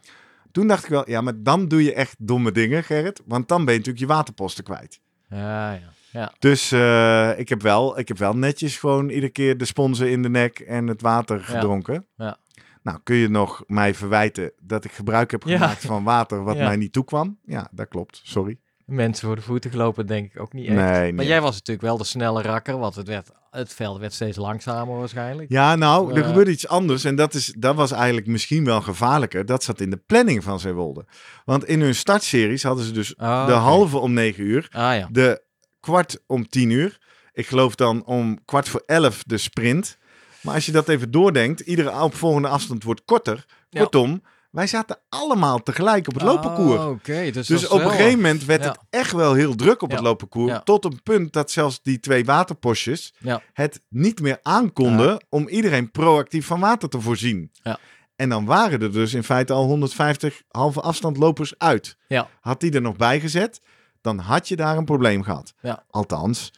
Toen 0.51 0.67
dacht 0.67 0.83
ik 0.83 0.89
wel, 0.89 1.09
ja, 1.09 1.21
maar 1.21 1.33
dan 1.37 1.67
doe 1.67 1.83
je 1.83 1.93
echt 1.93 2.15
domme 2.19 2.51
dingen, 2.51 2.83
Gerrit. 2.83 3.21
Want 3.25 3.47
dan 3.47 3.65
ben 3.65 3.73
je 3.73 3.79
natuurlijk 3.79 4.05
je 4.05 4.13
waterposten 4.15 4.63
kwijt. 4.63 4.99
Ja, 5.29 5.71
ja. 5.71 5.91
ja. 6.11 6.33
Dus 6.39 6.71
eh, 6.71 7.39
ik, 7.39 7.49
heb 7.49 7.61
wel, 7.61 7.99
ik 7.99 8.07
heb 8.07 8.17
wel 8.17 8.35
netjes 8.35 8.77
gewoon 8.77 9.09
iedere 9.09 9.31
keer 9.31 9.57
de 9.57 9.65
sponsen 9.65 10.09
in 10.11 10.21
de 10.21 10.29
nek 10.29 10.59
en 10.59 10.87
het 10.87 11.01
water 11.01 11.39
gedronken. 11.39 12.05
Ja. 12.17 12.37
Nou, 12.83 12.99
kun 13.03 13.15
je 13.15 13.29
nog 13.29 13.63
mij 13.67 13.93
verwijten 13.93 14.51
dat 14.61 14.85
ik 14.85 14.91
gebruik 14.91 15.31
heb 15.31 15.43
Ja. 15.43 15.57
gemaakt 15.57 15.85
van 15.85 16.03
water 16.03 16.43
wat 16.43 16.55
Ja. 16.57 16.63
mij 16.67 16.75
niet 16.75 16.93
toekwam? 16.93 17.37
Ja, 17.45 17.67
dat 17.71 17.87
klopt. 17.87 18.21
Sorry. 18.23 18.57
Mensen 18.85 19.27
voor 19.27 19.35
de 19.35 19.41
voeten 19.41 19.71
gelopen 19.71 20.07
denk 20.07 20.33
ik 20.33 20.39
ook 20.41 20.53
niet 20.53 20.67
echt. 20.67 20.75
Nee, 20.75 21.13
Maar 21.13 21.25
jij 21.25 21.41
was 21.41 21.53
natuurlijk 21.53 21.87
wel 21.87 21.97
de 21.97 22.03
snelle 22.03 22.41
rakker, 22.41 22.77
want 22.77 22.95
het, 22.95 23.07
werd, 23.07 23.29
het 23.51 23.73
veld 23.73 23.99
werd 23.99 24.13
steeds 24.13 24.37
langzamer 24.37 24.97
waarschijnlijk. 24.97 25.49
Ja, 25.51 25.75
nou, 25.75 26.11
er 26.13 26.21
Eh. 26.21 26.27
gebeurde 26.27 26.51
iets 26.51 26.67
anders. 26.67 27.03
En 27.03 27.15
dat, 27.15 27.33
is, 27.33 27.53
dat 27.57 27.75
was 27.75 27.91
eigenlijk 27.91 28.27
misschien 28.27 28.65
wel 28.65 28.81
gevaarlijker. 28.81 29.45
Dat 29.45 29.63
zat 29.63 29.79
in 29.81 29.89
de 29.89 29.97
planning 30.05 30.43
van 30.43 30.59
Zeewolde. 30.59 31.05
Want 31.45 31.65
in 31.65 31.81
hun 31.81 31.95
startseries 31.95 32.63
hadden 32.63 32.85
ze 32.85 32.91
dus 32.91 33.15
Oh, 33.15 33.45
de 33.45 33.51
halve 33.51 33.97
om 33.97 34.13
negen 34.13 34.43
uur. 34.43 34.67
Ah 34.71 34.95
ja. 34.97 35.07
De 35.11 35.43
kwart 35.79 36.23
om 36.27 36.47
tien 36.47 36.69
uur. 36.69 36.97
Ik 37.33 37.47
geloof 37.47 37.75
dan 37.75 38.05
om 38.05 38.45
kwart 38.45 38.69
voor 38.69 38.83
elf 38.85 39.23
de 39.23 39.37
sprint. 39.37 39.97
Maar 40.43 40.53
als 40.55 40.65
je 40.65 40.71
dat 40.71 40.89
even 40.89 41.11
doordenkt, 41.11 41.59
iedere 41.59 42.01
opvolgende 42.01 42.47
afstand 42.47 42.83
wordt 42.83 43.01
korter. 43.05 43.45
Kortom, 43.69 44.21
Wij 44.51 44.67
zaten 44.67 44.99
allemaal 45.09 45.63
tegelijk 45.63 46.07
op 46.07 46.13
het 46.13 46.23
loopparcours. 46.23 46.79
Oh, 46.81 47.33
dus, 47.33 47.47
Dus 47.47 47.67
op 47.67 47.71
een 47.79 47.85
wel- 47.85 47.89
gegeven 47.89 48.15
moment 48.15 48.45
werd 48.45 48.63
ja. 48.63 48.69
het 48.69 48.79
echt 48.89 49.11
wel 49.11 49.33
heel 49.33 49.55
druk 49.55 49.81
op 49.81 49.91
het 49.91 49.99
loopparcours. 49.99 50.51
Ja. 50.51 50.59
Tot 50.59 50.85
een 50.85 50.99
punt 51.03 51.33
dat 51.33 51.51
zelfs 51.51 51.81
die 51.81 51.99
twee 51.99 52.25
waterpostjes 52.25 53.13
Ja. 53.19 53.41
het 53.53 53.81
niet 53.89 54.21
meer 54.21 54.39
aankonden 54.41 55.25
om 55.29 55.47
iedereen 55.47 55.91
proactief 55.91 56.45
van 56.45 56.59
water 56.59 56.89
te 56.89 57.01
voorzien. 57.01 57.51
Ja. 57.53 57.77
En 58.15 58.29
dan 58.29 58.45
waren 58.45 58.81
er 58.81 58.91
dus 58.91 59.13
in 59.13 59.23
feite 59.23 59.53
al 59.53 59.65
150 59.65 60.41
halve 60.47 60.81
afstandlopers 60.81 61.53
uit. 61.57 61.97
Ja. 62.07 62.29
Had 62.41 62.59
die 62.59 62.71
er 62.71 62.81
nog 62.81 62.95
bij 62.95 63.19
gezet, 63.19 63.61
dan 64.01 64.17
had 64.19 64.47
je 64.47 64.55
daar 64.55 64.77
een 64.77 64.85
probleem 64.85 65.23
gehad. 65.23 65.53
Ja. 65.61 65.83
Althans. 65.89 66.51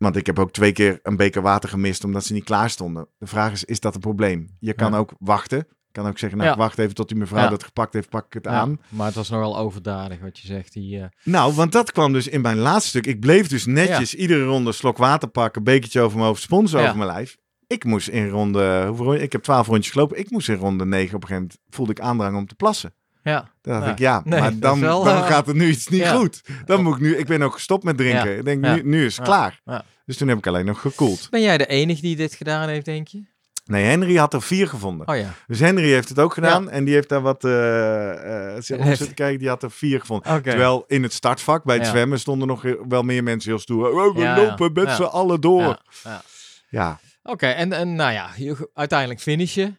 Want 0.00 0.16
ik 0.16 0.26
heb 0.26 0.38
ook 0.38 0.52
twee 0.52 0.72
keer 0.72 0.98
een 1.02 1.16
beker 1.16 1.42
water 1.42 1.68
gemist 1.68 2.04
omdat 2.04 2.24
ze 2.24 2.32
niet 2.32 2.44
klaar 2.44 2.70
stonden. 2.70 3.06
De 3.18 3.26
vraag 3.26 3.52
is, 3.52 3.64
is 3.64 3.80
dat 3.80 3.94
een 3.94 4.00
probleem? 4.00 4.56
Je 4.60 4.72
kan 4.72 4.92
Ja. 4.92 4.98
ook 4.98 5.12
wachten. 5.18 5.58
Je 5.58 5.92
kan 6.00 6.06
ook 6.06 6.18
zeggen, 6.18 6.38
nou, 6.38 6.50
Ja. 6.50 6.56
wacht 6.56 6.78
even 6.78 6.94
tot 6.94 7.08
die 7.08 7.16
mevrouw 7.18 7.42
Ja. 7.42 7.48
dat 7.48 7.64
gepakt 7.64 7.92
heeft, 7.92 8.08
pak 8.08 8.26
ik 8.26 8.32
het 8.32 8.44
Ja, 8.44 8.50
aan. 8.50 8.80
Maar 8.88 9.06
het 9.06 9.14
was 9.14 9.28
nogal 9.30 9.58
overdadig 9.58 10.20
wat 10.20 10.38
je 10.38 10.46
zegt. 10.46 10.72
Die, 10.72 11.00
eh, 11.00 11.04
Nou, 11.24 11.54
want 11.54 11.72
dat 11.72 11.92
kwam 11.92 12.12
dus 12.12 12.28
in 12.28 12.40
mijn 12.40 12.58
laatste 12.58 12.88
stuk. 12.88 13.06
Ik 13.06 13.20
bleef 13.20 13.48
dus 13.48 13.66
netjes 13.66 14.14
iedere 14.14 14.44
ronde 14.44 14.72
slok 14.72 14.96
water 14.98 15.28
pakken, 15.28 15.64
bekertje 15.64 16.00
over 16.00 16.16
mijn 16.16 16.28
hoofd, 16.28 16.42
spons 16.42 16.72
Ja. 16.72 16.80
over 16.82 16.96
mijn 16.96 17.10
lijf. 17.10 17.36
Ik 17.66 17.84
moest 17.84 18.08
in 18.08 18.28
ronde, 18.28 18.86
hoeveel? 18.86 19.14
Ik 19.14 19.32
heb 19.32 19.42
twaalf 19.42 19.66
rondjes 19.66 19.92
gelopen. 19.92 20.18
Ik 20.18 20.30
moest 20.30 20.48
in 20.48 20.54
ronde 20.56 20.86
negen 20.86 21.14
op 21.14 21.22
een 21.22 21.28
gegeven 21.28 21.42
moment, 21.42 21.58
voelde 21.74 21.92
ik 21.92 22.00
aandrang 22.00 22.36
om 22.36 22.46
te 22.46 22.54
plassen. 22.54 22.94
Ja. 23.22 23.50
Toen 23.60 23.72
dacht 23.72 23.84
Ja. 23.84 23.90
ik, 23.92 23.98
ja, 23.98 24.22
Nee, 24.24 24.40
maar 24.40 24.58
dan, 24.58 24.80
wel, 24.80 25.04
dan 25.04 25.16
eh, 25.16 25.26
gaat 25.26 25.46
het 25.46 25.56
nu 25.56 25.68
iets 25.68 25.88
niet 25.88 26.00
ja. 26.00 26.14
goed. 26.14 26.42
Dan 26.64 26.82
moet 26.82 26.94
ik 26.94 27.00
nu, 27.00 27.16
ik 27.16 27.26
ben 27.26 27.42
ook 27.42 27.52
gestopt 27.52 27.84
met 27.84 27.96
drinken. 27.96 28.36
Ik 28.38 28.44
denk, 28.44 28.60
nu, 28.60 28.82
nu 28.82 29.04
is 29.04 29.16
het 29.16 29.24
klaar. 29.24 29.60
Dus 30.06 30.16
toen 30.16 30.28
heb 30.28 30.38
ik 30.38 30.46
alleen 30.46 30.64
nog 30.66 30.80
gekoeld. 30.80 31.26
Ben 31.30 31.42
jij 31.42 31.58
de 31.58 31.66
enige 31.66 32.00
die 32.00 32.16
dit 32.16 32.34
gedaan 32.34 32.68
heeft, 32.68 32.84
denk 32.84 33.08
je? 33.08 33.22
Nee, 33.64 33.84
Henry 33.84 34.16
had 34.16 34.34
er 34.34 34.42
vier 34.42 34.68
gevonden. 34.68 35.08
Oh 35.08 35.16
ja. 35.16 35.32
Dus 35.46 35.60
Henry 35.60 35.90
heeft 35.92 36.08
het 36.08 36.18
ook 36.18 36.34
gedaan 36.34 36.70
en 36.70 36.84
die 36.84 36.94
heeft 36.94 37.08
daar 37.08 37.20
wat 37.20 37.44
op 37.44 37.50
Heeft- 37.50 38.66
zitten 38.98 39.14
kijken. 39.14 39.38
Die 39.38 39.48
had 39.48 39.62
er 39.62 39.70
vier 39.70 40.00
gevonden. 40.00 40.42
Terwijl 40.42 40.84
in 40.86 41.02
het 41.02 41.12
startvak 41.12 41.64
bij 41.64 41.76
het 41.76 41.84
Ja. 41.84 41.90
zwemmen 41.90 42.20
stonden 42.20 42.48
nog 42.48 42.64
wel 42.88 43.02
meer 43.02 43.22
mensen 43.22 43.50
heel 43.50 43.60
stoer. 43.60 43.88
Oh, 44.04 44.16
we 44.16 44.32
lopen 44.46 44.72
met 44.72 44.90
z'n 44.90 45.02
allen 45.02 45.40
door. 45.40 45.60
Ja, 45.62 45.78
Ja. 46.04 46.10
ja. 46.10 46.20
Ja. 46.68 46.98
Oké, 47.22 47.46
en, 47.46 47.72
en 47.72 47.94
nou 47.94 48.12
ja, 48.12 48.30
uiteindelijk 48.74 49.20
finish 49.20 49.54
je. 49.54 49.72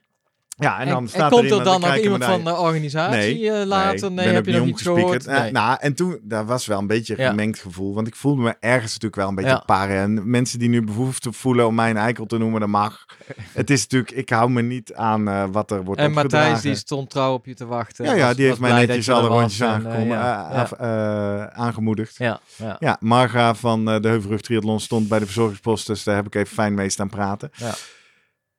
En 0.62 0.88
dan 0.88 1.02
en, 1.04 1.10
staat 1.10 1.32
komt 1.32 1.44
er 1.44 1.52
er 1.52 1.58
iemand, 1.58 1.82
dan 1.82 1.90
nog 1.90 1.98
iemand 2.00 2.24
van 2.24 2.44
de 2.44 2.54
organisatie 2.56 3.52
eh, 3.52 3.66
later? 3.66 4.12
Nee, 4.12 4.26
ben 4.26 4.34
heb 4.34 4.46
je 4.46 4.52
niet 4.52 4.60
nog 4.60 4.70
iets 4.70 4.88
omgespiekerd. 4.88 5.24
gehoord? 5.24 5.40
Nee. 5.40 5.48
Eh, 5.48 5.54
nou, 5.54 5.78
en 5.80 5.94
toen, 5.96 6.20
daar 6.24 6.46
was 6.46 6.66
wel 6.66 6.80
een 6.80 6.88
beetje 6.88 7.14
een 7.18 7.24
Ja. 7.24 7.30
gemengd 7.30 7.60
gevoel. 7.60 7.94
Want 7.94 8.08
ik 8.08 8.16
voelde 8.16 8.42
me 8.42 8.56
ergens 8.60 8.84
natuurlijk 8.94 9.16
wel 9.16 9.28
een 9.28 9.36
beetje 9.36 9.50
Ja. 9.52 9.64
paren. 9.66 9.98
En 9.98 10.30
mensen 10.30 10.60
die 10.60 10.70
nu 10.70 10.84
behoefte 10.84 11.32
voelen 11.32 11.68
om 11.68 11.76
mij 11.76 11.90
een 11.90 11.98
eikel 11.98 12.26
te 12.26 12.38
noemen, 12.38 12.60
dat 12.60 12.70
mag. 12.70 13.06
het 13.54 13.70
is 13.70 13.82
natuurlijk, 13.82 14.12
ik 14.12 14.30
hou 14.30 14.50
me 14.50 14.62
niet 14.62 14.94
aan 14.94 15.28
eh, 15.28 15.44
wat 15.52 15.72
er 15.72 15.84
wordt 15.84 16.02
en. 16.02 16.12
Matthijs 16.12 16.62
die 16.62 16.76
stond 16.76 17.10
trouw 17.10 17.34
op 17.34 17.46
je 17.46 17.56
te 17.56 17.66
wachten. 17.66 18.06
Ja, 18.06 18.14
ja, 18.14 18.26
Was- 18.28 18.36
die 18.36 18.46
heeft 18.46 18.60
mij 18.60 18.86
netjes 18.86 19.10
alle 19.10 19.28
rondjes 19.28 19.60
en, 19.60 19.68
eh, 19.68 19.74
aangekomen, 19.74 20.08
ja, 20.18 20.48
eh, 20.50 20.54
ja. 20.56 20.62
af- 20.62 20.72
eh, 20.72 21.46
aangemoedigd. 21.46 22.18
Ja, 22.18 22.40
ja. 22.56 22.76
Ja, 22.80 22.98
Marga 23.00 23.56
van 23.56 23.90
eh, 23.90 24.00
de 24.00 24.08
Heuvelrug 24.08 24.42
Triathlon 24.42 24.80
stond 24.80 25.08
bij 25.08 25.20
de 25.20 25.26
verzorgingspost, 25.26 25.88
dus 25.88 26.04
daar 26.04 26.16
heb 26.16 26.26
ik 26.26 26.36
even 26.36 26.54
fijn 26.54 26.74
mee 26.74 26.90
staan 26.90 27.10
praten. 27.10 27.50
Ja. 27.54 27.74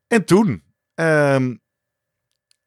En 0.06 0.24
toen 0.24 0.62
ehm, 0.94 1.54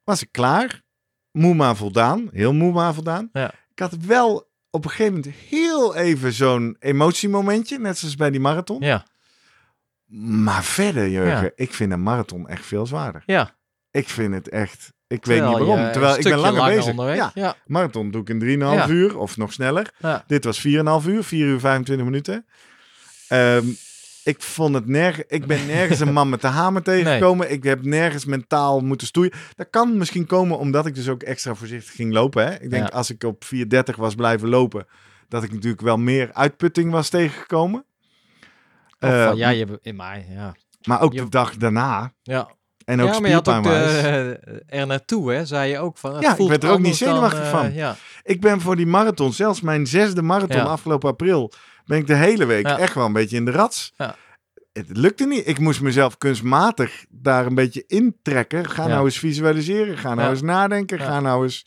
was 0.06 0.22
ik 0.22 0.28
klaar. 0.32 0.84
Moe 1.32 1.54
maar 1.56 1.76
voldaan. 1.76 2.30
Heel 2.32 2.54
moe 2.54 2.72
maar 2.74 2.94
voldaan. 2.94 3.30
Ja. 3.34 3.52
Ik 3.72 3.80
had 3.80 3.96
wel 4.06 4.50
op 4.70 4.84
een 4.84 4.90
gegeven 4.90 5.14
moment 5.14 5.34
heel 5.50 5.96
even 5.96 6.34
zo'n 6.34 6.76
emotiemomentje, 6.80 7.80
net 7.80 7.98
zoals 7.98 8.16
bij 8.16 8.30
die 8.32 8.40
marathon. 8.40 8.82
Ja, 8.82 9.06
Maar 10.18 10.64
verder, 10.64 11.10
Jurgen, 11.10 11.44
Ja. 11.44 11.52
ik 11.56 11.74
vind 11.74 11.92
een 11.92 12.04
marathon 12.04 12.48
echt 12.48 12.66
veel 12.66 12.86
zwaarder. 12.86 13.24
ja. 13.26 13.56
Ik 13.92 14.10
vind 14.10 14.34
het 14.34 14.50
echt... 14.50 14.94
Ik 15.08 15.22
Terwijl 15.24 15.42
weet 15.50 15.58
niet 15.60 15.68
waarom. 15.68 15.92
Terwijl 15.92 16.16
ik 16.18 16.24
ben 16.24 16.32
stukje 16.34 16.52
langer 16.52 16.76
bezig. 16.76 16.90
onderweg. 16.90 17.16
Ja, 17.18 17.32
Ja, 17.34 17.56
marathon 17.66 18.12
doe 18.12 18.22
ik 18.22 18.30
in 18.30 18.40
3,5 18.40 18.48
Ja. 18.76 18.88
uur 18.88 19.18
of 19.18 19.38
nog 19.38 19.54
sneller. 19.54 19.94
Dit 20.28 20.44
was 20.44 20.60
4,5 20.68 21.08
uur, 21.08 21.24
4 21.24 21.46
uur 21.46 21.60
25 21.60 22.06
minuten. 22.06 22.46
Ehm, 23.28 23.66
ik 24.26 24.42
vond 24.42 24.76
het 24.76 24.88
nergens. 24.88 25.26
Ik 25.28 25.46
ben 25.46 25.66
nergens 25.68 26.00
een 26.00 26.14
man 26.14 26.30
met 26.30 26.42
de 26.42 26.48
hamer 26.48 26.82
tegengekomen. 26.84 27.52
Ik 27.52 27.64
heb 27.64 27.84
nergens 27.86 28.26
mentaal 28.26 28.80
moeten 28.80 29.08
stoeien. 29.08 29.34
Dat 29.56 29.68
kan 29.70 29.98
misschien 29.98 30.26
komen 30.26 30.58
omdat 30.58 30.86
ik 30.86 30.96
dus 30.96 31.10
ook 31.10 31.24
extra 31.24 31.56
voorzichtig 31.56 31.96
ging 31.96 32.14
lopen. 32.14 32.46
Hè? 32.46 32.54
Ik 32.54 32.70
denk 32.70 32.88
Ja. 32.90 32.96
als 32.96 33.10
ik 33.10 33.24
op 33.24 33.44
4,30 33.44 33.96
was 33.96 34.16
blijven 34.16 34.50
lopen, 34.50 34.86
dat 35.28 35.44
ik 35.44 35.52
natuurlijk 35.52 35.82
wel 35.82 35.98
meer 35.98 36.30
uitputting 36.34 36.92
was 36.92 37.10
tegengekomen. 37.10 37.86
Eh, 39.00 39.26
van, 39.28 39.38
ja, 39.38 39.50
je, 39.50 39.80
in 39.82 39.96
mij, 39.96 40.26
ja. 40.30 40.56
Maar 40.84 41.02
ook 41.02 41.14
je- 41.14 41.22
de 41.24 41.30
dag 41.30 41.56
daarna. 41.58 42.14
Ja, 42.24 42.50
En 42.86 43.02
ook 43.02 43.14
ja 43.14 43.20
maar 43.20 43.30
je 43.30 43.36
had 43.36 43.48
ook 43.50 43.64
de, 43.64 44.62
er 44.68 44.88
naartoe, 44.88 45.32
hè, 45.34 45.46
zei 45.46 45.72
je 45.72 45.80
ook 45.80 45.98
van. 45.98 46.14
het 46.14 46.24
Ja, 46.24 46.38
ik 46.38 46.48
werd 46.50 46.64
er 46.64 46.70
ook 46.70 46.78
niet 46.80 47.00
dan, 47.00 47.10
zenuwachtig 47.10 47.40
eh, 47.44 47.50
van. 47.50 47.74
Ja, 47.74 47.96
Ik 48.24 48.42
ben 48.42 48.62
voor 48.62 48.76
die 48.76 48.86
marathon, 48.86 49.34
zelfs 49.34 49.62
mijn 49.62 49.88
zesde 49.88 50.22
marathon 50.22 50.58
Ja. 50.58 50.64
afgelopen 50.64 51.10
april, 51.10 51.52
ben 51.86 51.98
ik 51.98 52.08
de 52.08 52.16
hele 52.16 52.46
week 52.46 52.68
Ja. 52.68 52.78
echt 52.78 52.94
wel 52.94 53.06
een 53.06 53.14
beetje 53.14 53.36
in 53.38 53.46
de 53.46 53.52
rats. 53.52 53.94
Ja. 53.98 54.16
Het 54.74 54.98
lukte 54.98 55.26
niet. 55.26 55.48
Ik 55.48 55.60
moest 55.60 55.82
mezelf 55.82 56.18
kunstmatig 56.18 57.06
daar 57.10 57.46
een 57.46 57.56
beetje 57.56 57.84
intrekken. 57.88 58.70
Ga 58.70 58.88
nou 58.88 59.06
eens 59.06 59.20
visualiseren. 59.20 59.98
Ga 59.98 60.14
nou 60.14 60.30
eens 60.30 60.42
nadenken. 60.42 61.00
Ga 61.00 61.20
nou 61.20 61.44
eens... 61.44 61.66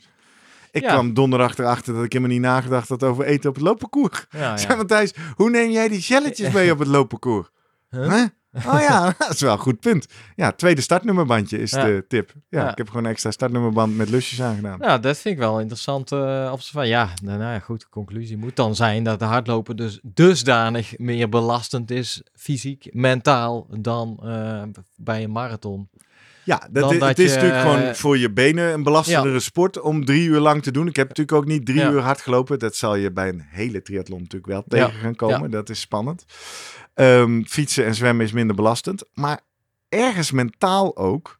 Ik 0.71 0.83
kwam 0.83 1.13
donderdag 1.13 1.57
erachter 1.57 1.93
dat 1.93 2.03
ik 2.03 2.13
helemaal 2.13 2.33
niet 2.33 2.43
nagedacht 2.43 2.89
had 2.89 3.03
over 3.03 3.25
eten 3.25 3.49
op 3.49 3.55
het 3.55 3.63
loopparcours. 3.63 4.25
ja, 4.29 4.57
Zeg. 4.57 4.77
Matthijs, 4.77 5.13
hoe 5.35 5.49
neem 5.49 5.71
jij 5.71 5.87
die 5.87 5.99
jelletjes 5.99 6.51
mee 6.53 6.71
op 6.71 6.79
het 6.79 6.87
loopparcours? 6.87 7.49
Huh? 7.89 8.13
Huh? 8.13 8.25
Oh 8.53 8.79
ja, 8.79 9.13
dat 9.17 9.29
is 9.29 9.41
wel 9.41 9.51
een 9.53 9.59
goed 9.59 9.79
punt. 9.79 10.05
Ja, 10.35 10.51
tweede 10.51 10.81
startnummerbandje 10.81 11.57
is 11.57 11.71
Ja. 11.71 11.85
de 11.85 12.05
tip. 12.07 12.33
Ja, 12.49 12.59
Ja. 12.63 12.71
ik 12.71 12.77
heb 12.77 12.87
gewoon 12.87 13.03
een 13.03 13.11
extra 13.11 13.31
startnummerband 13.31 13.97
met 13.97 14.09
lusjes 14.09 14.41
aangedaan. 14.41 14.79
Nou, 14.79 14.99
dat 14.99 15.17
vind 15.17 15.33
ik 15.35 15.39
wel 15.41 15.59
interessant. 15.59 16.11
eh 16.11 16.49
observatie. 16.51 16.89
ja, 16.89 17.09
nou, 17.23 17.37
nou 17.37 17.53
ja, 17.53 17.59
goed. 17.59 17.79
De 17.79 17.87
conclusie 17.89 18.37
moet 18.37 18.55
dan 18.55 18.75
zijn 18.75 19.03
dat 19.03 19.19
de 19.19 19.25
hardlopen 19.25 19.75
dus 19.77 19.99
dusdanig 20.03 20.97
meer 20.97 21.29
belastend 21.29 21.91
is, 21.91 22.21
fysiek, 22.35 22.87
mentaal, 22.91 23.67
dan 23.79 24.19
eh, 24.23 24.61
bij 24.95 25.23
een 25.23 25.31
marathon. 25.31 25.89
Ja, 26.43 26.57
dat, 26.71 26.83
Dan 26.83 26.93
i- 26.95 26.99
dat 26.99 27.07
het 27.07 27.19
is 27.19 27.33
je- 27.33 27.35
natuurlijk 27.39 27.61
gewoon 27.61 27.95
voor 27.95 28.17
je 28.17 28.31
benen 28.31 28.73
een 28.73 28.83
belastendere 28.83 29.39
sport 29.39 29.81
om 29.81 30.05
drie 30.05 30.27
uur 30.27 30.39
lang 30.39 30.63
te 30.63 30.71
doen. 30.71 30.87
Ik 30.87 30.95
heb 30.95 31.07
natuurlijk 31.07 31.37
ook 31.37 31.45
niet 31.45 31.65
drie 31.65 31.79
Ja. 31.79 31.89
uur 31.91 31.99
hard 32.01 32.21
gelopen. 32.21 32.59
Dat 32.59 32.75
zal 32.75 32.95
je 32.95 33.11
bij 33.11 33.29
een 33.29 33.43
hele 33.49 33.81
triathlon 33.81 34.19
natuurlijk 34.21 34.51
wel 34.51 34.63
Ja. 34.79 34.85
tegen 34.85 34.99
gaan 34.99 35.15
komen. 35.15 35.51
Dat 35.51 35.69
is 35.69 35.79
spannend. 35.79 36.25
Ehm, 36.99 37.43
fietsen 37.43 37.85
en 37.85 37.95
zwemmen 37.95 38.25
is 38.25 38.31
minder 38.31 38.55
belastend. 38.55 39.03
Maar 39.13 39.39
ergens 39.89 40.31
mentaal 40.31 40.97
ook. 40.97 41.39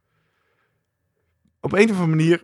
Op 1.61 1.73
een 1.73 1.83
of 1.83 1.89
andere 1.99 2.07
manier 2.07 2.43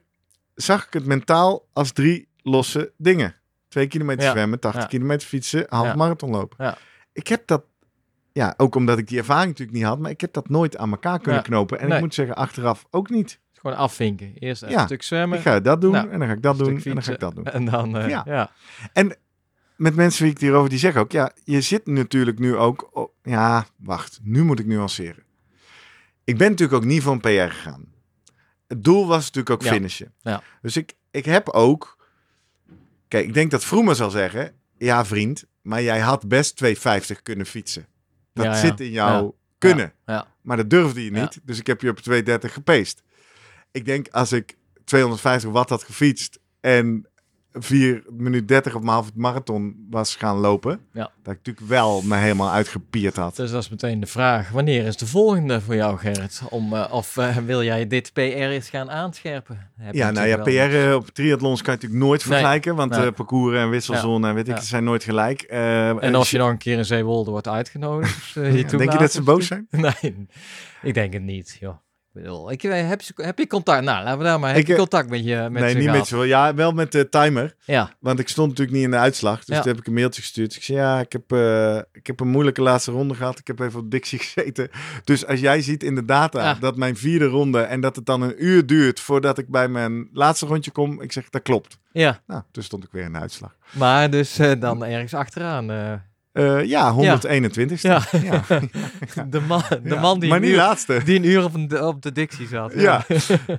zag 0.56 0.86
ik 0.88 0.94
het 0.94 1.06
mentaal 1.06 1.68
als 1.74 1.92
drie 1.92 2.28
losse 2.42 2.94
dingen. 2.98 3.36
Twee 3.68 3.88
kilometer 3.88 4.24
Ja. 4.26 4.32
zwemmen, 4.32 4.60
80 4.60 4.82
Ja. 4.82 4.88
kilometer 4.88 5.28
fietsen, 5.28 5.66
half 5.70 5.86
Ja. 5.88 5.96
marathon 5.96 6.30
lopen. 6.30 6.66
Ja. 6.66 6.78
Ik 7.14 7.28
heb 7.28 7.48
dat, 7.48 7.64
ja, 8.32 8.54
ook 8.58 8.76
omdat 8.76 8.98
ik 8.98 9.08
die 9.08 9.18
ervaring 9.18 9.48
natuurlijk 9.48 9.78
niet 9.78 9.86
had, 9.88 10.00
maar 10.00 10.12
ik 10.12 10.22
heb 10.22 10.34
dat 10.34 10.50
nooit 10.50 10.78
aan 10.78 10.92
elkaar 10.92 11.20
kunnen 11.20 11.44
knopen. 11.44 11.80
En 11.80 11.88
Nee. 11.88 11.96
ik 11.98 12.04
moet 12.04 12.14
zeggen, 12.14 12.36
achteraf 12.36 12.86
ook 12.90 13.10
niet. 13.10 13.40
Gewoon 13.54 13.78
afvinken. 13.78 14.34
Eerst 14.36 14.62
een 14.62 14.80
stuk 14.80 15.04
zwemmen 15.04 15.38
Ik 15.38 15.44
ga 15.44 15.60
dat 15.60 15.82
doen 15.82 15.92
Nou, 15.92 16.10
en 16.10 16.20
dan 16.20 16.28
ga 16.28 16.34
ik 16.34 16.42
dat 16.42 16.58
doen 16.58 16.68
en 16.84 16.94
dan 16.94 17.04
ga 17.04 17.12
ik 17.12 17.20
dat 17.20 17.36
doen. 17.36 17.46
en 17.46 17.66
dan, 17.66 17.98
eh, 17.98 18.10
Ja. 18.10 18.24
ja. 18.26 18.52
Met 19.76 19.96
mensen 19.96 20.24
wie 20.24 20.32
ik 20.32 20.40
hierover 20.40 20.70
die 20.70 20.80
zeggen 20.80 21.02
ook, 21.02 21.12
ja, 21.12 21.32
je 21.44 21.62
zit 21.62 21.86
natuurlijk 21.88 22.40
nu 22.40 22.56
ook, 22.56 22.90
op- 22.94 23.14
ja, 23.24 23.66
wacht, 23.78 24.20
nu 24.24 24.44
moet 24.44 24.60
ik 24.60 24.66
nuanceren. 24.66 25.24
Ik 26.24 26.38
ben 26.38 26.50
natuurlijk 26.50 26.78
ook 26.84 26.90
niet 26.90 27.06
een 27.06 27.20
PR 27.20 27.28
gegaan. 27.30 27.94
Het 28.68 28.84
doel 28.84 29.08
was 29.08 29.24
natuurlijk 29.26 29.50
ook 29.50 29.62
Ja. 29.64 29.72
finishen. 29.72 30.14
Ja. 30.22 30.44
Dus 30.62 30.78
ik, 30.78 30.94
ik 31.12 31.26
heb 31.26 31.50
ook, 31.50 32.08
kijk, 33.08 33.26
ik 33.28 33.34
denk 33.34 33.52
dat 33.52 33.64
Vroemen 33.66 33.96
zal 33.96 34.10
zeggen, 34.10 34.54
ja 34.78 35.06
vriend, 35.06 35.46
maar 35.62 35.82
jij 35.82 36.00
had 36.00 36.28
best 36.28 36.56
250 36.56 37.22
kunnen 37.22 37.46
fietsen. 37.46 37.88
Dat 38.34 38.46
Ja, 38.46 38.56
zit 38.56 38.80
in 38.80 38.92
jouw 38.92 39.36
kunnen. 39.58 39.94
Ja. 40.06 40.28
Maar 40.42 40.58
dat 40.58 40.70
durfde 40.70 41.04
je 41.04 41.12
niet. 41.12 41.40
Dus 41.44 41.60
ik 41.60 41.68
heb 41.68 41.82
je 41.82 41.90
op 41.90 42.00
230 42.00 42.54
gepeest. 42.54 43.04
Ik 43.72 43.86
denk 43.86 44.08
als 44.08 44.32
ik 44.32 44.58
250 44.84 45.50
watt 45.52 45.70
had 45.70 45.84
gefietst 45.84 46.40
en 46.60 47.08
4 47.58 48.04
minuten 48.18 48.46
30 48.48 48.76
op 48.76 48.82
mijn 48.82 48.94
halve 48.94 49.12
marathon 49.16 49.86
was 49.90 50.16
gaan 50.16 50.38
lopen, 50.38 50.80
Ja. 50.92 51.02
dat 51.24 51.34
ik 51.34 51.40
natuurlijk 51.44 51.68
wel 51.68 52.02
me 52.02 52.16
helemaal 52.16 52.52
uitgepierd 52.52 53.16
had. 53.16 53.36
Dus 53.36 53.52
dat 53.52 53.62
is 53.64 53.70
meteen 53.70 54.00
de 54.00 54.06
vraag. 54.08 54.50
Wanneer 54.50 54.86
is 54.86 54.98
de 54.98 55.08
volgende 55.08 55.62
voor 55.62 55.76
jou, 55.76 55.98
Gerrit? 55.98 56.42
Om, 56.50 56.74
eh, 56.74 56.94
of 56.94 57.18
eh, 57.18 57.38
wil 57.38 57.64
jij 57.64 57.88
dit 57.88 58.14
PR 58.14 58.20
eens 58.22 58.70
gaan 58.70 58.92
aanscherpen? 58.92 59.70
Heb 59.78 59.94
Ja, 59.94 60.12
nou 60.12 60.28
ja, 60.28 60.44
wel. 60.44 60.90
PR 60.90 60.96
op 60.96 61.10
triathlons 61.10 61.62
kan 61.62 61.74
je 61.74 61.80
natuurlijk 61.80 62.04
nooit 62.08 62.26
Nee. 62.26 62.34
vergelijken, 62.34 62.76
want 62.76 62.92
Nee. 62.92 63.06
eh, 63.06 63.12
parcours 63.14 63.58
en 63.58 63.70
wisselzone 63.70 64.28
en 64.28 64.36
weet 64.36 64.48
ik, 64.48 64.56
Ja. 64.56 64.62
zijn 64.62 64.84
nooit 64.84 65.04
gelijk. 65.04 65.42
Eh, 65.42 66.04
En 66.04 66.16
als 66.16 66.32
je 66.32 66.38
nog 66.38 66.50
een 66.50 66.58
keer 66.58 66.78
in 66.78 66.86
Zeewolde 66.86 67.32
wordt 67.32 67.48
uitgenodigd, 67.48 68.36
eh, 68.36 68.44
denk 68.78 68.92
je 68.92 68.98
dat 68.98 69.12
ze 69.12 69.22
boos 69.22 69.48
zijn? 69.48 69.68
Nee, 70.02 70.28
ik 70.82 70.94
denk 70.94 71.14
het 71.14 71.22
niet, 71.24 71.58
joh. 71.60 71.76
Ik 72.16 72.22
bedoel, 72.22 72.52
ik, 72.52 72.64
eh, 72.64 72.88
heb, 72.88 73.02
je- 73.02 73.14
heb 73.24 73.38
je 73.38 73.48
contact? 73.48 73.84
Nou, 73.84 74.04
laten 74.04 74.18
we 74.18 74.24
daar 74.24 74.40
maar. 74.40 74.50
Heb 74.50 74.60
Ik, 74.60 74.68
je 74.68 74.74
eh, 74.74 74.80
contact 74.80 75.10
met 75.10 75.24
je 75.26 75.48
met 75.52 75.62
nee, 75.64 75.74
niet 75.74 75.84
gehad? 75.84 75.98
met 75.98 76.08
zoveel. 76.08 76.26
Ja, 76.26 76.54
wel 76.54 76.72
met 76.72 76.92
de 76.92 77.10
timer. 77.10 77.56
Ja, 77.66 77.92
Want 78.00 78.20
ik 78.20 78.28
stond 78.28 78.48
natuurlijk 78.50 78.76
niet 78.78 78.86
in 78.86 78.92
de 78.92 78.98
uitslag. 78.98 79.44
Dus 79.44 79.56
Ja. 79.56 79.62
toen 79.62 79.72
heb 79.72 79.80
ik 79.82 79.88
een 79.88 79.94
mailtje 79.94 80.22
gestuurd. 80.22 80.56
Ik 80.56 80.64
zei, 80.64 80.78
ja, 80.78 81.00
ik 81.00 81.12
heb, 81.12 81.32
eh, 81.32 81.76
ik 81.92 82.08
heb 82.08 82.20
een 82.20 82.28
moeilijke 82.28 82.62
laatste 82.62 82.92
ronde 82.92 83.14
gehad. 83.14 83.40
Ik 83.40 83.48
heb 83.48 83.60
even 83.60 83.80
op 83.80 83.92
Dixie 83.92 84.20
gezeten. 84.26 84.70
Dus 85.04 85.26
als 85.28 85.40
jij 85.40 85.62
ziet 85.62 85.84
in 85.84 85.96
de 85.96 86.06
data 86.06 86.42
Ja. 86.44 86.54
dat 86.54 86.76
mijn 86.76 86.98
vierde 86.98 87.26
ronde... 87.26 87.60
en 87.62 87.82
dat 87.82 87.96
het 87.96 88.06
dan 88.06 88.22
een 88.22 88.44
uur 88.44 88.66
duurt 88.66 89.00
voordat 89.00 89.38
ik 89.38 89.48
bij 89.50 89.68
mijn 89.68 90.10
laatste 90.14 90.46
rondje 90.46 90.72
kom... 90.72 91.02
ik 91.02 91.12
zeg, 91.12 91.30
dat 91.30 91.42
klopt. 91.42 91.78
ja. 91.92 92.20
Nou, 92.28 92.42
toen 92.52 92.64
stond 92.64 92.84
ik 92.84 92.90
weer 92.92 93.04
in 93.04 93.14
de 93.14 93.20
uitslag. 93.20 93.56
Maar 93.72 94.10
dus 94.10 94.36
dan 94.60 94.86
ergens 94.86 95.14
achteraan. 95.14 95.70
Eh, 96.36 96.64
ja, 96.64 96.94
121ste. 96.94 97.82
Ja. 97.82 98.02
ja. 98.24 98.44
de 99.30 99.40
man, 99.40 99.62
de 99.84 99.96
man 99.96 100.20
die, 100.20 100.30
maar 100.30 100.38
een 100.38 100.44
niet 100.44 100.54
uur, 100.54 100.58
laatste. 100.58 101.02
die 101.06 101.18
een 101.18 101.26
uur 101.26 101.44
op, 101.44 101.54
een, 101.54 101.82
op 101.84 102.02
de 102.02 102.12
dictie 102.12 102.48
zat. 102.48 102.74
Ja. 102.76 103.06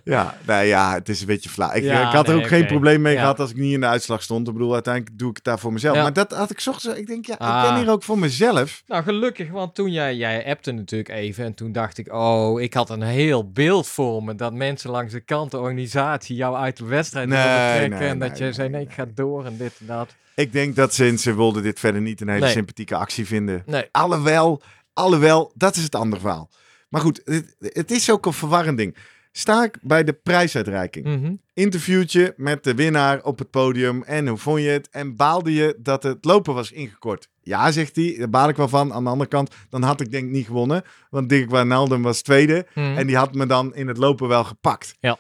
Ja, 0.05 0.35
nou 0.47 0.65
ja, 0.65 0.95
het 0.95 1.09
is 1.09 1.21
een 1.21 1.27
beetje 1.27 1.49
flauw. 1.49 1.73
Ik, 1.73 1.91
had 1.91 2.29
er 2.29 2.35
nee, 2.35 2.43
ook 2.43 2.49
geen 2.49 2.67
probleem 2.67 3.03
mee 3.03 3.17
gehad 3.17 3.41
als 3.41 3.51
ik 3.51 3.57
niet 3.57 3.73
in 3.73 3.81
de 3.81 3.87
uitslag 3.87 4.23
stond. 4.23 4.49
Ik 4.49 4.53
bedoel, 4.53 4.73
uiteindelijk 4.73 5.19
doe 5.19 5.31
ik 5.31 5.37
het 5.37 5.45
daar 5.45 5.59
voor 5.59 5.73
mezelf. 5.73 5.97
Maar 5.97 6.13
dat 6.13 6.33
had 6.33 6.51
ik 6.51 6.61
zocht. 6.61 6.99
Ik 6.99 7.07
denk, 7.07 7.27
ja, 7.27 7.35
ik 7.35 7.41
Ah. 7.41 7.63
ben 7.63 7.81
hier 7.83 7.91
ook 7.91 8.03
voor 8.03 8.19
mezelf. 8.19 8.83
Nou, 8.87 9.03
gelukkig, 9.03 9.51
want 9.51 9.75
toen 9.75 9.93
jij, 9.93 10.17
jij 10.17 10.47
appte 10.47 10.73
natuurlijk 10.73 11.11
even 11.11 11.45
en 11.45 11.55
toen 11.55 11.73
dacht 11.73 11.99
ik, 11.99 12.13
oh, 12.13 12.61
ik 12.61 12.75
had 12.75 12.91
een 12.91 13.03
heel 13.03 13.51
beeld 13.51 13.87
voor 13.87 14.23
me 14.25 14.35
dat 14.35 14.53
mensen 14.53 14.91
langs 14.91 15.13
de 15.13 15.21
kant, 15.21 15.51
de 15.51 15.59
organisatie, 15.59 16.37
jou 16.37 16.57
uit 16.57 16.77
de 16.77 16.85
wedstrijd 16.85 17.29
Nee, 17.29 17.77
trekken 17.77 17.99
nee, 17.99 18.09
en 18.09 18.19
dat 18.19 18.29
nee, 18.29 18.39
je 18.39 18.45
nee, 18.45 18.53
zei, 18.53 18.69
nee, 18.69 18.81
ik 18.81 18.87
nee. 18.87 18.97
ga 18.97 19.07
door 19.15 19.45
en 19.45 19.57
dit 19.57 19.73
en 19.81 19.87
dat. 19.87 20.15
Ik 20.37 20.53
denk 20.53 20.77
dat 20.77 20.95
ze 20.95 21.07
in 21.07 21.19
Zeewolde 21.19 21.61
dit 21.61 21.81
verder 21.81 22.01
niet 22.01 22.21
een 22.21 22.29
hele 22.29 22.41
Nee. 22.45 22.53
sympathieke 22.53 22.97
actie 22.97 23.27
vinden. 23.27 23.63
Nee, 23.67 23.89
Alhoewel, 23.93 24.63
alhoewel, 24.93 25.53
dat 25.55 25.77
is 25.77 25.83
het 25.83 25.95
andere 25.95 26.21
verhaal. 26.21 26.51
Maar 26.89 27.01
goed, 27.01 27.21
het, 27.25 27.57
het 27.61 27.91
is 27.91 28.11
ook 28.11 28.27
een 28.27 28.33
verwarrend 28.33 28.79
ding. 28.79 28.97
Sta 29.33 29.65
ik 29.65 29.79
bij 29.83 30.05
de 30.05 30.13
prijsuitreiking. 30.13 31.07
Mhm. 31.07 31.35
Interviewtje 31.55 32.35
met 32.37 32.65
de 32.65 32.75
winnaar 32.75 33.23
op 33.23 33.39
het 33.39 33.51
podium. 33.51 34.03
En 34.03 34.27
hoe 34.29 34.39
vond 34.39 34.61
je 34.63 34.69
het? 34.69 34.89
En 34.91 35.17
baalde 35.17 35.53
je 35.55 35.77
dat 35.79 36.03
het 36.03 36.25
lopen 36.25 36.55
was 36.55 36.73
ingekort? 36.73 37.29
Ja, 37.43 37.71
zegt 37.73 37.97
hij. 37.97 38.15
Daar 38.19 38.31
baal 38.31 38.49
ik 38.49 38.57
wel 38.57 38.69
van. 38.69 38.93
Aan 38.93 39.05
de 39.05 39.11
andere 39.11 39.31
kant, 39.31 39.55
dan 39.71 39.83
had 39.83 40.01
ik 40.01 40.11
denk 40.11 40.25
ik 40.25 40.31
niet 40.31 40.47
gewonnen. 40.47 40.83
Want 41.11 41.29
Dirk 41.29 41.51
Wijnaldum 41.51 42.03
was 42.03 42.23
tweede. 42.23 42.67
Mhm. 42.75 42.97
En 42.97 43.07
die 43.07 43.17
had 43.17 43.35
me 43.35 43.47
dan 43.47 43.75
in 43.75 43.89
het 43.89 43.97
lopen 43.97 44.29
wel 44.29 44.45
gepakt. 44.45 44.95
Ja. 45.01 45.19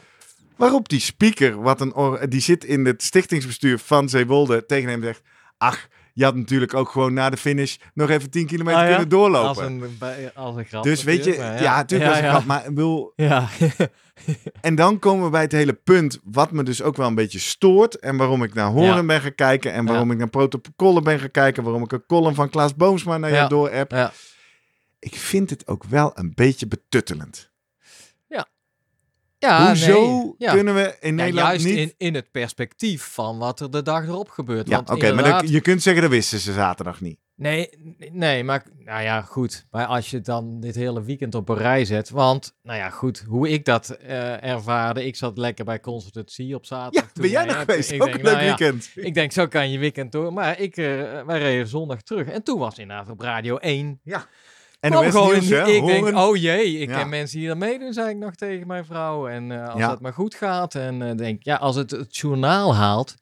Waarop 0.56 0.88
die 0.88 1.00
speaker, 1.00 1.62
wat 1.62 1.80
een 1.80 1.94
or- 1.94 2.28
die 2.28 2.40
zit 2.40 2.64
in 2.64 2.84
het 2.84 3.02
stichtingsbestuur 3.02 3.78
van 3.78 4.08
Zeewolde, 4.08 4.66
tegen 4.66 4.88
hem 4.90 5.02
zegt... 5.02 5.22
Ach, 5.58 5.88
je 6.12 6.24
had 6.24 6.34
natuurlijk 6.36 6.74
ook 6.74 6.88
gewoon 6.88 7.14
na 7.14 7.30
de 7.30 7.36
finish 7.36 7.76
nog 7.94 8.10
even 8.10 8.30
10 8.30 8.46
kilometer 8.46 8.80
Ah, 8.80 8.84
ja? 8.84 8.90
kunnen 8.90 9.08
doorlopen. 9.08 9.48
Als 9.48 9.58
een, 9.58 9.82
als 10.34 10.56
een 10.56 10.64
grap. 10.64 10.82
dus 10.82 11.02
weet 11.02 11.24
je, 11.24 11.34
ja, 11.34 11.76
natuurlijk 11.76 12.10
was 12.10 12.18
het 12.20 12.24
ja. 12.26 12.30
grap, 12.32 12.44
maar 12.44 12.60
ik 12.66 12.74
bedoel, 12.74 13.12
Ja, 13.16 13.48
en 14.60 14.74
dan 14.74 14.98
komen 14.98 15.24
we 15.24 15.30
bij 15.30 15.42
het 15.42 15.52
hele 15.52 15.72
punt 15.72 16.20
wat 16.24 16.50
me 16.52 16.62
dus 16.62 16.82
ook 16.82 16.96
wel 16.96 17.06
een 17.06 17.14
beetje 17.14 17.38
stoort. 17.38 17.98
En 17.98 18.16
waarom 18.16 18.42
ik 18.42 18.54
naar 18.54 18.66
Horen 18.70 18.94
Ja. 18.94 19.02
ben 19.04 19.20
gaan 19.20 19.34
kijken. 19.34 19.72
En 19.72 19.84
waarom 19.86 20.10
ik 20.10 20.18
naar 20.18 20.28
protocollen 20.30 21.02
ben 21.04 21.18
gaan 21.18 21.30
kijken. 21.30 21.62
Waarom 21.62 21.82
ik 21.82 21.92
een 21.92 22.06
column 22.06 22.34
van 22.34 22.50
Klaas 22.50 22.74
Boomsma 22.74 23.18
naar 23.18 23.30
Ja. 23.30 23.36
jou 23.36 23.48
door 23.48 23.70
heb. 23.70 23.90
ja. 23.90 24.12
Ik 24.98 25.14
vind 25.16 25.50
het 25.50 25.66
ook 25.66 25.84
wel 25.84 26.10
een 26.14 26.32
beetje 26.34 26.66
betuttelend. 26.68 27.50
Ja 29.46 29.66
Hoezo 29.66 30.00
nee, 30.22 30.34
ja. 30.38 30.52
kunnen 30.52 30.74
we 30.74 30.96
in 31.00 31.16
Ja, 31.16 31.24
Nederland 31.24 31.48
juist 31.48 31.64
niet... 31.64 31.76
in, 31.76 31.94
in 31.96 32.14
het 32.14 32.30
perspectief 32.30 33.02
van 33.12 33.38
wat 33.38 33.60
er 33.60 33.70
de 33.70 33.82
dag 33.82 34.04
erop 34.06 34.28
gebeurt. 34.28 34.68
Ja, 34.68 34.74
Want 34.76 34.90
oké, 34.90 34.98
maar 35.00 35.08
inderdaad- 35.08 35.40
dan- 35.42 35.50
je 35.52 35.60
kunt 35.60 35.82
zeggen 35.82 36.02
dat 36.02 36.10
wisten 36.10 36.38
ze 36.38 36.52
zaterdag 36.52 37.00
niet. 37.00 37.18
Nee, 37.38 37.68
nee, 38.12 38.44
maar 38.44 38.64
nou 38.78 39.02
ja, 39.02 39.20
goed. 39.22 39.66
Maar 39.70 39.86
als 39.86 40.10
je 40.10 40.16
het 40.16 40.24
dan 40.24 40.60
dit 40.60 40.74
hele 40.74 41.02
weekend 41.02 41.34
op 41.34 41.48
een 41.48 41.56
rij 41.56 41.84
zet, 41.84 42.10
want 42.10 42.54
nou 42.62 42.78
ja, 42.78 42.90
goed, 42.90 43.24
hoe 43.28 43.48
ik 43.48 43.64
dat 43.64 43.88
eh, 43.90 44.42
ervaarde, 44.44 45.04
ik 45.06 45.16
zat 45.16 45.38
lekker 45.38 45.64
bij 45.64 45.80
Consultancy 45.80 46.52
op 46.52 46.62
Ja, 46.64 46.68
zaterdag. 46.76 47.12
toen 47.12 47.22
ben 47.22 47.30
jij 47.30 47.44
nog 47.44 47.56
geweest? 47.58 47.90
Ik 47.90 48.02
Ook 48.02 48.06
denk, 48.08 48.18
een 48.18 48.24
leuk 48.24 48.32
nou 48.34 48.44
ja, 48.46 48.56
weekend. 48.56 48.90
Ik 48.94 49.14
denk, 49.14 49.32
zo 49.32 49.46
kan 49.46 49.70
je 49.70 49.78
weekend 49.78 50.12
door. 50.12 50.32
Maar 50.32 50.60
ik, 50.60 50.76
eh, 50.76 50.84
wij 51.26 51.38
reden 51.38 51.66
zondag 51.68 52.02
terug 52.02 52.28
en 52.28 52.42
toen 52.42 52.58
was 52.58 52.78
inderdaad 52.78 53.10
op 53.10 53.20
Radio 53.20 53.56
1. 53.56 54.00
En 54.04 54.26
gewoon 54.92 55.32
Nieuws, 55.32 55.48
in- 55.50 55.56
hè? 55.56 55.66
ik 55.66 55.86
denk, 55.86 56.16
oh 56.16 56.36
jee, 56.36 56.78
ik 56.78 56.88
Ja. 56.88 56.98
ken 56.98 57.08
mensen 57.08 57.38
die 57.38 57.48
er 57.48 57.56
meedoen, 57.56 57.92
zei 57.92 58.08
ik 58.10 58.16
nog 58.16 58.34
tegen 58.34 58.66
mijn 58.66 58.84
vrouw. 58.84 59.28
En 59.28 59.50
eh, 59.52 59.68
als 59.68 59.80
Ja. 59.80 59.88
dat 59.88 60.00
maar 60.00 60.12
goed 60.12 60.34
gaat. 60.34 60.74
En 60.74 61.02
eh, 61.08 61.16
denk, 61.16 61.42
ja, 61.42 61.56
als 61.56 61.76
het 61.76 61.90
het 61.90 62.16
journaal 62.16 62.74
haalt, 62.74 63.14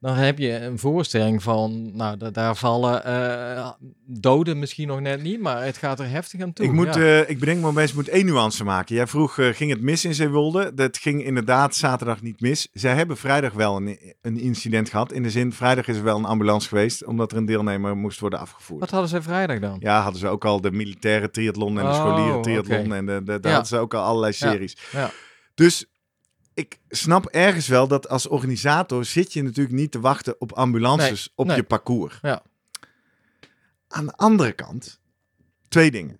dan 0.00 0.14
heb 0.14 0.38
je 0.38 0.52
een 0.60 0.78
voorstelling 0.78 1.42
van, 1.42 1.96
nou, 1.96 2.16
da- 2.16 2.30
daar 2.30 2.56
vallen 2.56 3.04
eh, 3.04 3.70
doden 4.06 4.58
misschien 4.58 4.88
nog 4.88 5.00
net 5.00 5.22
niet, 5.22 5.40
maar 5.40 5.64
het 5.64 5.76
gaat 5.76 6.00
er 6.00 6.08
heftig 6.10 6.40
aan 6.40 6.52
toe. 6.52 6.64
Ik, 6.66 6.72
moet, 6.72 6.94
ja. 6.94 7.00
eh, 7.20 7.30
ik 7.30 7.38
bedenk 7.38 7.60
me 7.60 7.66
opeens, 7.66 7.90
ik 7.90 7.96
moet 7.96 8.08
één 8.08 8.26
nuance 8.26 8.64
maken. 8.64 8.94
Jij 8.94 9.06
vroeg, 9.06 9.38
eh, 9.38 9.48
ging 9.48 9.70
het 9.70 9.80
mis 9.80 10.04
in 10.04 10.14
Zeewolde? 10.14 10.74
Dat 10.74 10.96
ging 10.98 11.24
inderdaad 11.24 11.74
zaterdag 11.74 12.22
niet 12.22 12.40
mis. 12.40 12.68
Zij 12.72 12.94
hebben 12.94 13.16
vrijdag 13.16 13.52
wel 13.52 13.76
een, 13.76 13.98
een 14.22 14.38
incident 14.38 14.88
gehad. 14.88 15.12
In 15.12 15.22
de 15.22 15.30
zin, 15.30 15.52
vrijdag 15.52 15.88
is 15.88 15.96
er 15.96 16.04
wel 16.04 16.16
een 16.18 16.24
ambulance 16.24 16.68
geweest, 16.68 17.04
omdat 17.06 17.32
er 17.32 17.38
een 17.38 17.46
deelnemer 17.46 17.96
moest 17.96 18.20
worden 18.20 18.38
afgevoerd. 18.38 18.80
Wat 18.80 18.90
hadden 18.90 19.08
ze 19.08 19.22
vrijdag 19.22 19.58
dan? 19.58 19.76
Ja, 19.80 20.00
hadden 20.02 20.20
ze 20.20 20.28
ook 20.28 20.44
al 20.44 20.60
de 20.60 20.70
militaire 20.72 21.30
triathlon 21.30 21.78
en 21.78 21.84
de 21.84 21.90
Oh, 21.90 21.96
scholieren 21.96 22.42
triathlon. 22.42 22.84
oké. 22.86 22.94
En 22.94 23.06
de, 23.06 23.12
de, 23.24 23.24
daar 23.24 23.38
Ja. 23.42 23.48
hadden 23.50 23.66
ze 23.68 23.78
ook 23.78 23.94
al 23.94 24.02
allerlei 24.02 24.32
series. 24.32 24.76
ja. 24.92 25.10
Dus 25.54 25.86
ik 26.60 26.78
snap 26.88 27.26
ergens 27.26 27.68
wel 27.68 27.88
dat 27.88 28.08
als 28.08 28.26
organisator 28.26 29.04
zit 29.04 29.32
je 29.32 29.42
natuurlijk 29.42 29.76
niet 29.76 29.90
te 29.90 30.00
wachten 30.00 30.40
op 30.40 30.52
ambulances 30.52 31.32
op 31.34 31.46
nee. 31.46 31.56
je 31.56 31.62
parcours. 31.62 32.18
Ja. 32.22 32.42
Aan 33.88 34.06
de 34.06 34.16
andere 34.16 34.52
kant, 34.52 35.00
twee 35.68 35.90
dingen. 35.90 36.18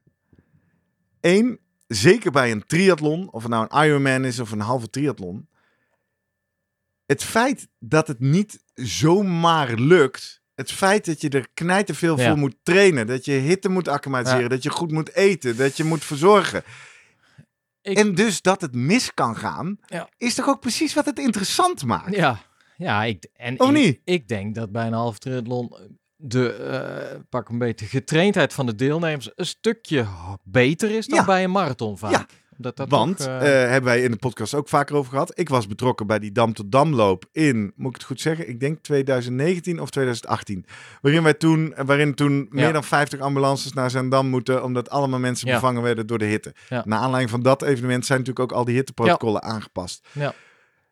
Eén, 1.20 1.59
zeker 1.86 2.30
bij 2.30 2.51
een 2.51 2.66
triathlon, 2.66 3.30
of 3.30 3.43
het 3.43 3.51
nou 3.51 3.66
een 3.68 3.86
Ironman 3.86 4.24
is 4.24 4.38
of 4.38 4.51
een 4.51 4.61
halve 4.61 4.91
triathlon. 4.91 5.49
Het 7.07 7.24
feit 7.24 7.68
dat 7.78 8.07
het 8.09 8.20
niet 8.20 8.62
zomaar 8.74 9.74
lukt. 9.74 10.43
Het 10.55 10.72
feit 10.72 11.05
dat 11.05 11.20
je 11.20 11.28
er 11.28 11.49
knijterveel 11.55 12.18
Ja. 12.18 12.28
voor 12.28 12.38
moet 12.38 12.57
trainen. 12.62 13.07
Dat 13.07 13.24
je 13.24 13.32
hitte 13.32 13.68
moet 13.68 13.88
acclimatiseren. 13.88 14.43
Ja. 14.43 14.49
Dat 14.49 14.62
je 14.62 14.70
goed 14.70 14.91
moet 14.91 15.14
eten. 15.14 15.57
Dat 15.57 15.76
je 15.76 15.84
moet 15.84 16.05
verzorgen. 16.05 16.62
Ik- 17.83 17.99
En 17.99 18.14
dus 18.14 18.43
dat 18.43 18.61
het 18.61 18.74
mis 18.74 19.14
kan 19.14 19.37
gaan. 19.37 19.78
Ja. 19.87 20.09
Is 20.16 20.35
toch 20.35 20.47
ook 20.49 20.61
precies 20.61 20.95
wat 20.95 21.05
het 21.05 21.18
interessant 21.18 21.85
maakt? 21.85 22.16
Ja, 22.16 22.39
ja 22.76 23.05
ik, 23.05 23.28
en 23.37 23.61
Of 23.61 23.68
ik, 23.68 23.74
niet? 23.74 24.01
ik 24.05 24.28
denk 24.28 24.55
dat 24.55 24.72
bij 24.72 24.87
een 24.87 24.93
half 24.93 25.18
triathlon 25.18 25.74
de, 26.16 26.53
eh, 26.53 27.20
pak 27.28 27.49
een 27.49 27.59
beetje, 27.59 27.87
getraindheid 27.87 28.53
van 28.53 28.66
de 28.66 28.74
deelnemers 28.74 29.31
een 29.35 29.47
stukje 29.47 30.07
beter 30.45 30.91
is 30.91 31.07
dan 31.07 31.18
Ja. 31.18 31.24
bij 31.24 31.45
een 31.45 31.51
marathon 31.51 31.99
vaak. 31.99 32.11
Ja. 32.12 32.26
Dat 32.62 32.84
Want, 32.88 33.16
toch, 33.16 33.26
eh, 33.26 33.62
eh, 33.62 33.70
hebben 33.70 33.90
wij 33.90 34.02
in 34.02 34.11
de 34.11 34.16
podcast 34.16 34.54
ook 34.54 34.68
vaker 34.68 34.96
over 34.96 35.11
gehad. 35.12 35.38
Ik 35.38 35.48
was 35.48 35.66
betrokken 35.66 36.06
bij 36.06 36.18
die 36.18 36.32
Dam 36.32 36.52
tot 36.52 36.72
Damloop 36.72 37.24
in, 37.32 37.72
moet 37.76 37.88
ik 37.88 37.94
het 37.96 38.04
goed 38.04 38.20
zeggen, 38.20 38.48
ik 38.48 38.61
denk 38.61 38.82
2019 38.82 39.80
of 39.80 39.90
2018. 39.90 40.64
Waarin, 41.00 41.22
wij 41.22 41.34
toen, 41.34 41.74
eh, 41.74 41.84
waarin 41.84 42.14
toen 42.14 42.46
meer 42.50 42.72
dan 42.72 42.84
50 42.84 43.20
ambulances 43.20 43.72
naar 43.72 43.90
Zandam 43.90 44.26
moeten, 44.28 44.64
omdat 44.64 44.90
allemaal 44.90 45.18
mensen 45.18 45.48
Ja. 45.48 45.54
bevangen 45.54 45.82
werden 45.82 46.06
door 46.06 46.18
de 46.18 46.24
hitte. 46.24 46.54
Ja. 46.68 46.82
Naar 46.86 46.98
aanleiding 46.98 47.30
van 47.30 47.42
dat 47.42 47.62
evenement 47.62 48.06
zijn 48.06 48.18
natuurlijk 48.18 48.52
ook 48.52 48.58
al 48.58 48.64
die 48.64 48.74
hitteprotocollen 48.74 49.42
aangepast. 49.42 50.08
Ja. 50.12 50.34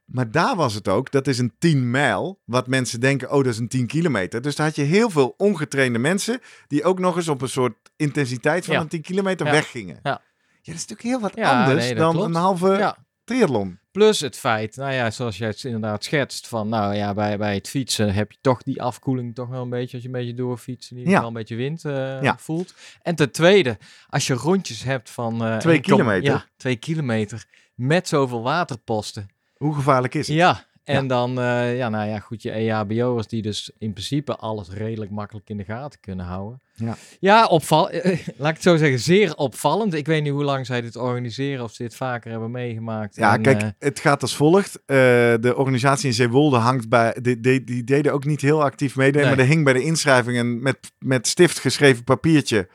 Maar 0.04 0.30
daar 0.30 0.56
was 0.56 0.74
het 0.74 0.88
ook, 0.88 1.10
dat 1.10 1.26
is 1.26 1.38
een 1.38 1.52
10 1.58 1.90
mijl, 1.90 2.40
wat 2.44 2.66
mensen 2.66 3.00
denken, 3.00 3.30
oh 3.30 3.36
dat 3.44 3.52
is 3.52 3.58
een 3.58 3.68
10 3.68 3.86
kilometer. 3.86 4.42
Dus 4.42 4.56
daar 4.56 4.66
had 4.66 4.76
je 4.76 4.82
heel 4.82 5.10
veel 5.10 5.34
ongetrainde 5.36 5.98
mensen, 5.98 6.40
die 6.66 6.84
ook 6.84 6.98
nog 6.98 7.16
eens 7.16 7.28
op 7.28 7.42
een 7.42 7.48
soort 7.48 7.74
intensiteit 7.96 8.64
van 8.64 8.74
Ja. 8.74 8.80
een 8.80 8.88
10 8.88 9.02
kilometer 9.02 9.46
Ja. 9.46 9.52
weggingen. 9.52 9.98
Ja. 10.02 10.20
Ja, 10.68 10.74
dat 10.74 10.82
is 10.82 10.88
natuurlijk 10.88 11.02
heel 11.02 11.20
wat 11.20 11.36
Ja, 11.36 11.64
anders 11.64 11.84
nee, 11.84 11.94
dan 11.94 12.12
klopt. 12.14 12.28
een 12.28 12.34
halve 12.34 12.68
ja. 12.78 12.96
triathlon. 13.24 13.78
Plus 13.90 14.20
het 14.20 14.36
feit, 14.38 14.76
nou 14.76 14.92
ja, 14.92 15.10
zoals 15.10 15.38
jij 15.38 15.48
het 15.48 15.64
inderdaad 15.64 16.04
schetst, 16.04 16.48
van 16.48 16.68
nou 16.68 16.94
ja, 16.94 17.14
bij, 17.14 17.38
bij 17.38 17.54
het 17.54 17.68
fietsen 17.68 18.14
heb 18.14 18.32
je 18.32 18.38
toch 18.40 18.62
die 18.62 18.82
afkoeling 18.82 19.34
toch 19.34 19.48
wel 19.48 19.62
een 19.62 19.70
beetje, 19.70 19.92
als 19.92 20.02
je 20.02 20.08
een 20.08 20.14
beetje 20.14 20.34
doorfietst, 20.34 20.90
Ja. 20.94 21.04
geval 21.04 21.26
een 21.26 21.32
beetje 21.32 21.56
wind 21.56 21.84
eh, 21.84 22.22
Ja. 22.22 22.36
voelt. 22.38 22.74
En 23.02 23.14
ten 23.14 23.30
tweede, 23.32 23.78
als 24.08 24.26
je 24.26 24.34
rondjes 24.34 24.82
hebt 24.82 25.10
van... 25.10 25.44
eh, 25.44 25.56
Twee 25.56 25.78
1,- 25.78 25.80
kilometer? 25.80 26.32
Ja, 26.32 26.44
twee 26.56 26.76
kilometer, 26.76 27.44
met 27.74 28.08
zoveel 28.08 28.42
waterposten. 28.42 29.26
Hoe 29.56 29.74
gevaarlijk 29.74 30.14
is 30.14 30.26
het? 30.28 30.36
Ja, 30.36 30.64
en 30.84 31.06
dan, 31.06 31.38
eh, 31.40 31.76
ja, 31.76 31.88
nou 31.88 32.08
ja, 32.08 32.18
goed, 32.18 32.42
je 32.42 32.50
EHBO'ers 32.50 33.26
die 33.26 33.42
dus 33.42 33.70
in 33.78 33.92
principe 33.92 34.36
alles 34.36 34.68
redelijk 34.68 35.10
makkelijk 35.10 35.48
in 35.50 35.56
de 35.56 35.64
gaten 35.64 36.00
kunnen 36.00 36.26
houden. 36.26 36.60
Ja. 36.78 36.96
Ja, 37.20 37.46
opval, 37.46 37.90
laat 38.36 38.48
ik 38.48 38.54
het 38.54 38.62
zo 38.62 38.76
zeggen, 38.76 38.98
zeer 38.98 39.34
opvallend. 39.34 39.94
Ik 39.94 40.06
weet 40.06 40.22
niet 40.22 40.32
hoe 40.32 40.44
lang 40.44 40.66
zij 40.66 40.80
dit 40.80 40.96
organiseren 40.96 41.64
of 41.64 41.72
ze 41.72 41.82
dit 41.82 41.96
vaker 41.96 42.30
hebben 42.30 42.50
meegemaakt. 42.50 43.16
Ja, 43.16 43.34
En, 43.34 43.42
kijk, 43.42 43.62
eh, 43.62 43.68
het 43.78 44.00
gaat 44.00 44.22
als 44.22 44.36
volgt. 44.36 44.76
Eh, 44.86 44.96
de 45.40 45.54
organisatie 45.56 46.08
in 46.08 46.14
Zeewolde 46.14 46.56
hangt 46.56 46.88
bij... 46.88 47.16
Die, 47.22 47.40
die, 47.40 47.64
die 47.64 47.84
deden 47.84 48.12
ook 48.12 48.24
niet 48.24 48.40
heel 48.40 48.62
actief 48.62 48.96
meedoen, 48.96 49.22
Nee. 49.22 49.30
maar 49.30 49.38
er 49.38 49.46
hing 49.50 49.64
bij 49.64 49.72
de 49.72 49.82
inschrijving 49.82 50.38
een 50.38 50.62
met, 50.62 50.78
met 50.98 51.26
stift 51.28 51.58
geschreven 51.58 52.04
papiertje... 52.04 52.68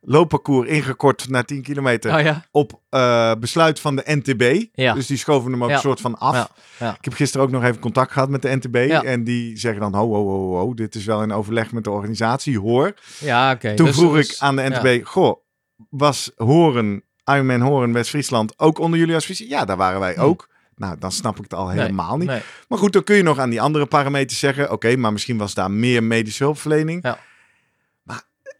loopparcours 0.00 0.68
ingekort 0.68 1.28
naar 1.28 1.44
10 1.44 1.62
kilometer 1.62 2.14
oh 2.14 2.20
ja, 2.20 2.44
op 2.50 2.80
eh, 2.88 3.32
besluit 3.40 3.80
van 3.80 3.96
de 3.96 4.02
NTB. 4.06 4.66
Ja. 4.72 4.94
Dus 4.94 5.06
die 5.06 5.16
schoven 5.16 5.52
hem 5.52 5.62
ook 5.62 5.68
Ja. 5.68 5.74
een 5.74 5.80
soort 5.80 6.00
van 6.00 6.18
af. 6.18 6.50
Ik 6.78 7.04
heb 7.04 7.12
gisteren 7.14 7.46
ook 7.46 7.52
nog 7.52 7.64
even 7.64 7.80
contact 7.80 8.12
gehad 8.12 8.28
met 8.28 8.42
de 8.42 8.56
NTB. 8.56 8.74
En 9.04 9.24
die 9.24 9.56
zeggen 9.56 9.80
dan, 9.80 9.94
ho, 9.94 10.06
ho, 10.14 10.24
ho, 10.28 10.56
ho, 10.56 10.74
dit 10.74 10.94
is 10.94 11.04
wel 11.04 11.22
in 11.22 11.32
overleg 11.32 11.72
met 11.72 11.84
de 11.84 11.90
organisatie, 11.90 12.58
hoor. 12.58 12.94
ja 13.18 13.52
oké. 13.52 13.74
Toen 13.74 13.86
Dus- 13.86 13.96
vroeg 13.96 14.14
dus- 14.14 14.30
ik 14.34 14.38
aan 14.40 14.56
de 14.56 14.68
NTB, 14.68 15.06
goh, 15.06 15.36
was 15.90 16.30
horen 16.36 17.02
Ironman 17.24 17.60
Horen 17.60 17.92
West-Friesland 17.92 18.58
ook 18.58 18.78
onder 18.78 18.98
jullie 18.98 19.12
auspicie? 19.14 19.48
Ja, 19.48 19.64
daar 19.64 19.76
waren 19.76 20.00
wij 20.00 20.14
Hm. 20.14 20.20
ook. 20.20 20.48
Nou, 20.74 20.96
dan 20.98 21.12
snap 21.12 21.36
ik 21.36 21.42
het 21.42 21.54
al 21.54 21.66
Nee, 21.66 21.80
helemaal 21.80 22.16
niet. 22.16 22.28
Nee. 22.28 22.40
Maar 22.68 22.78
goed, 22.78 22.92
dan 22.92 23.04
kun 23.04 23.16
je 23.16 23.22
nog 23.22 23.38
aan 23.38 23.50
die 23.50 23.60
andere 23.60 23.86
parameters 23.86 24.38
zeggen... 24.38 24.70
oké, 24.72 24.96
maar 24.96 25.12
misschien 25.12 25.38
was 25.38 25.54
daar 25.54 25.70
meer 25.70 26.02
medische 26.04 26.42
hulpverlening. 26.44 27.02
Ja. 27.02 27.18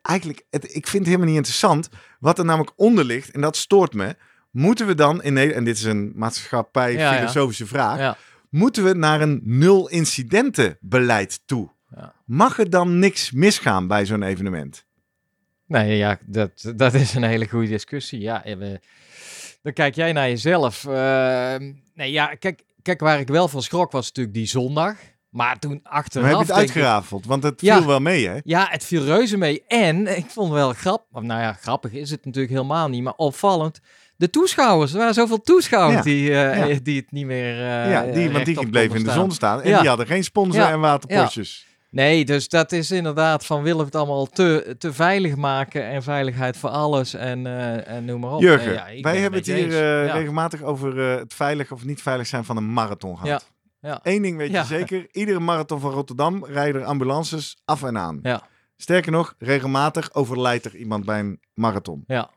Eigenlijk, 0.08 0.44
het, 0.50 0.64
ik 0.64 0.86
vind 0.86 0.92
het 0.92 1.06
helemaal 1.06 1.26
niet 1.26 1.36
interessant... 1.36 1.88
wat 2.20 2.38
er 2.38 2.44
namelijk 2.44 2.72
onder 2.76 3.04
ligt, 3.04 3.30
en 3.30 3.40
dat 3.40 3.56
stoort 3.56 3.94
me... 3.94 4.16
moeten 4.50 4.86
we 4.86 4.94
dan 4.94 5.22
in 5.22 5.32
Nederland... 5.32 5.58
en 5.58 5.64
dit 5.64 5.76
is 5.76 5.84
een 5.84 6.12
maatschappij-filosofische 6.14 7.66
vraag... 7.66 7.98
Ja. 7.98 8.16
moeten 8.50 8.84
we 8.84 8.94
naar 8.94 9.20
een 9.20 9.40
nul-incidentenbeleid 9.44 11.40
toe? 11.46 11.70
Ja. 11.96 12.14
Mag 12.24 12.58
er 12.58 12.70
dan 12.70 12.98
niks 12.98 13.30
misgaan 13.32 13.86
bij 13.86 14.06
zo'n 14.06 14.22
evenement? 14.22 14.86
Nee, 15.66 15.96
ja, 15.96 16.18
dat, 16.26 16.72
dat 16.76 16.94
is 16.94 17.14
een 17.14 17.22
hele 17.22 17.48
goede 17.48 17.68
discussie. 17.68 18.20
Ja, 18.20 18.42
we- 18.44 18.80
dan 19.62 19.72
kijk 19.72 19.94
jij 19.94 20.12
naar 20.12 20.28
jezelf. 20.28 20.84
Ehm, 20.84 21.72
nee, 21.94 22.10
ja, 22.10 22.26
kijk, 22.34 22.62
kijk, 22.82 23.00
waar 23.00 23.20
ik 23.20 23.28
wel 23.28 23.48
van 23.48 23.62
schrok 23.62 23.92
was 23.92 24.06
natuurlijk 24.06 24.34
die 24.36 24.46
zondag. 24.46 24.96
Maar 25.30 25.58
toen 25.58 25.80
Maar 25.82 25.92
achteraf... 25.92 26.24
heb 26.26 26.32
je 26.34 26.38
het 26.40 26.48
ik- 26.50 26.56
uitgerafeld? 26.56 27.26
Want 27.26 27.42
het 27.42 27.60
Ja. 27.60 27.76
viel 27.76 27.86
wel 27.86 28.00
mee, 28.00 28.28
hè? 28.28 28.38
Ja, 28.44 28.66
het 28.70 28.84
viel 28.84 29.04
reuze 29.04 29.36
mee. 29.36 29.62
En 29.66 30.16
ik 30.16 30.26
vond 30.28 30.52
wel 30.52 30.72
grappig. 30.72 31.22
Nou 31.22 31.40
ja, 31.40 31.52
grappig 31.52 31.92
is 31.92 32.10
het 32.10 32.24
natuurlijk 32.24 32.52
helemaal 32.52 32.88
niet, 32.88 33.02
maar 33.02 33.12
opvallend. 33.16 33.80
De 34.16 34.30
toeschouwers, 34.30 34.92
er 34.92 34.98
waren 34.98 35.14
zoveel 35.14 35.40
toeschouwers 35.40 35.96
Ja. 35.96 36.02
die, 36.02 36.30
eh, 36.34 36.68
Ja. 36.72 36.78
die 36.82 36.96
het 37.00 37.12
niet 37.12 37.26
meer. 37.26 37.52
eh, 37.54 37.90
ja, 37.90 38.02
die, 38.12 38.30
want 38.30 38.44
die 38.44 38.68
bleven 38.68 38.96
in 38.96 39.04
de 39.04 39.10
zon 39.12 39.30
staan. 39.32 39.62
En 39.62 39.78
die 39.78 39.88
hadden 39.88 40.06
geen 40.06 40.24
sponsor 40.24 40.62
en 40.64 40.80
waterpotjes. 40.80 41.66
Nee, 41.90 42.24
dus 42.24 42.48
dat 42.48 42.72
is 42.72 42.90
inderdaad 42.90 43.46
van 43.46 43.62
willen 43.62 43.78
we 43.78 43.84
het 43.84 43.94
allemaal 43.94 44.26
te, 44.26 44.74
te 44.78 44.92
veilig 44.92 45.36
maken 45.36 45.84
en 45.88 46.02
veiligheid 46.02 46.56
voor 46.56 46.70
alles 46.70 47.14
en, 47.14 47.46
eh, 47.46 47.96
en 47.96 48.04
noem 48.04 48.20
maar 48.20 48.32
op. 48.32 48.40
Jurgen, 48.40 48.72
ja, 48.72 48.84
wij 48.84 49.00
ben 49.00 49.20
hebben 49.20 49.38
het 49.38 49.48
hier 49.48 49.68
regelmatig 50.12 50.62
over 50.62 50.96
het 50.98 51.34
veilig 51.34 51.72
of 51.72 51.84
niet 51.84 52.02
veilig 52.02 52.26
zijn 52.26 52.44
van 52.44 52.56
een 52.56 52.72
marathon 52.72 53.18
gehad. 53.18 53.28
ja. 53.42 53.56
Eén 53.80 54.22
ding 54.22 54.36
weet 54.36 54.50
Ja. 54.50 54.60
je 54.60 54.66
zeker, 54.66 55.06
iedere 55.10 55.40
marathon 55.40 55.80
van 55.80 55.90
Rotterdam 55.92 56.44
rijden 56.44 56.80
er 56.80 56.86
ambulances 56.86 57.56
af 57.64 57.82
en 57.82 57.98
aan. 57.98 58.18
Ja. 58.22 58.42
Sterker 58.76 59.12
nog, 59.12 59.34
regelmatig 59.38 60.14
overlijdt 60.14 60.64
er 60.64 60.76
iemand 60.76 61.04
bij 61.04 61.18
een 61.18 61.40
marathon. 61.54 62.04
Ja. 62.06 62.30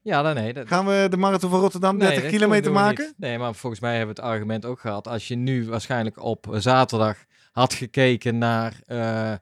Ja, 0.00 0.22
dan 0.22 0.34
nee. 0.34 0.52
Dat, 0.52 0.66
Gaan 0.68 0.86
we 0.86 1.06
de 1.10 1.16
marathon 1.16 1.50
van 1.50 1.60
Rotterdam 1.60 1.96
nee, 1.96 2.06
30 2.08 2.22
dat 2.22 2.32
kilometer 2.32 2.72
maken? 2.72 3.04
niet. 3.04 3.14
Nee, 3.16 3.38
maar 3.38 3.54
volgens 3.54 3.80
mij 3.82 3.96
hebben 3.96 4.14
we 4.14 4.20
het 4.22 4.30
argument 4.30 4.64
ook 4.64 4.80
gehad. 4.80 5.08
Als 5.08 5.28
je 5.28 5.34
nu 5.36 5.66
waarschijnlijk 5.68 6.22
op 6.22 6.46
zaterdag 6.58 7.16
had 7.52 7.74
gekeken 7.74 8.38
naar, 8.38 8.80
eh, 8.86 9.32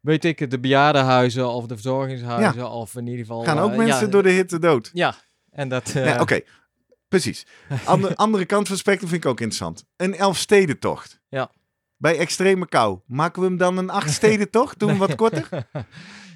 weet 0.00 0.24
ik 0.24 0.50
de 0.50 0.58
bejaardenhuizen 0.60 1.48
of 1.48 1.66
de 1.66 1.74
verzorgingshuizen. 1.74 2.70
Of 2.70 2.94
in 2.96 3.06
ieder 3.06 3.20
geval... 3.20 3.44
Gaan 3.44 3.58
ook 3.58 3.70
eh, 3.70 3.76
mensen 3.76 4.04
ja, 4.04 4.10
door 4.10 4.22
de 4.22 4.30
hitte 4.30 4.58
dood? 4.58 4.90
Ja, 4.92 5.14
en 5.50 5.68
dat... 5.68 5.88
eh, 5.94 6.04
Nee, 6.04 6.20
Oké, 6.20 6.40
precies. 7.12 7.46
Ander, 7.84 8.14
andere 8.24 8.44
kant 8.44 8.62
van 8.62 8.70
het 8.76 8.84
spectrum 8.84 9.08
vind 9.08 9.24
ik 9.24 9.30
ook 9.30 9.40
interessant. 9.40 9.84
Een 9.96 10.14
Elfstedentocht. 10.14 11.20
Ja. 11.28 11.50
Bij 11.96 12.18
extreme 12.18 12.68
kou. 12.68 12.98
Maken 13.06 13.42
we 13.42 13.48
hem 13.48 13.56
dan 13.56 13.76
een 13.78 13.90
achtstedentocht? 13.90 14.78
Doen 14.78 14.92
we 14.92 14.96
wat 14.98 15.14
korter? 15.14 15.48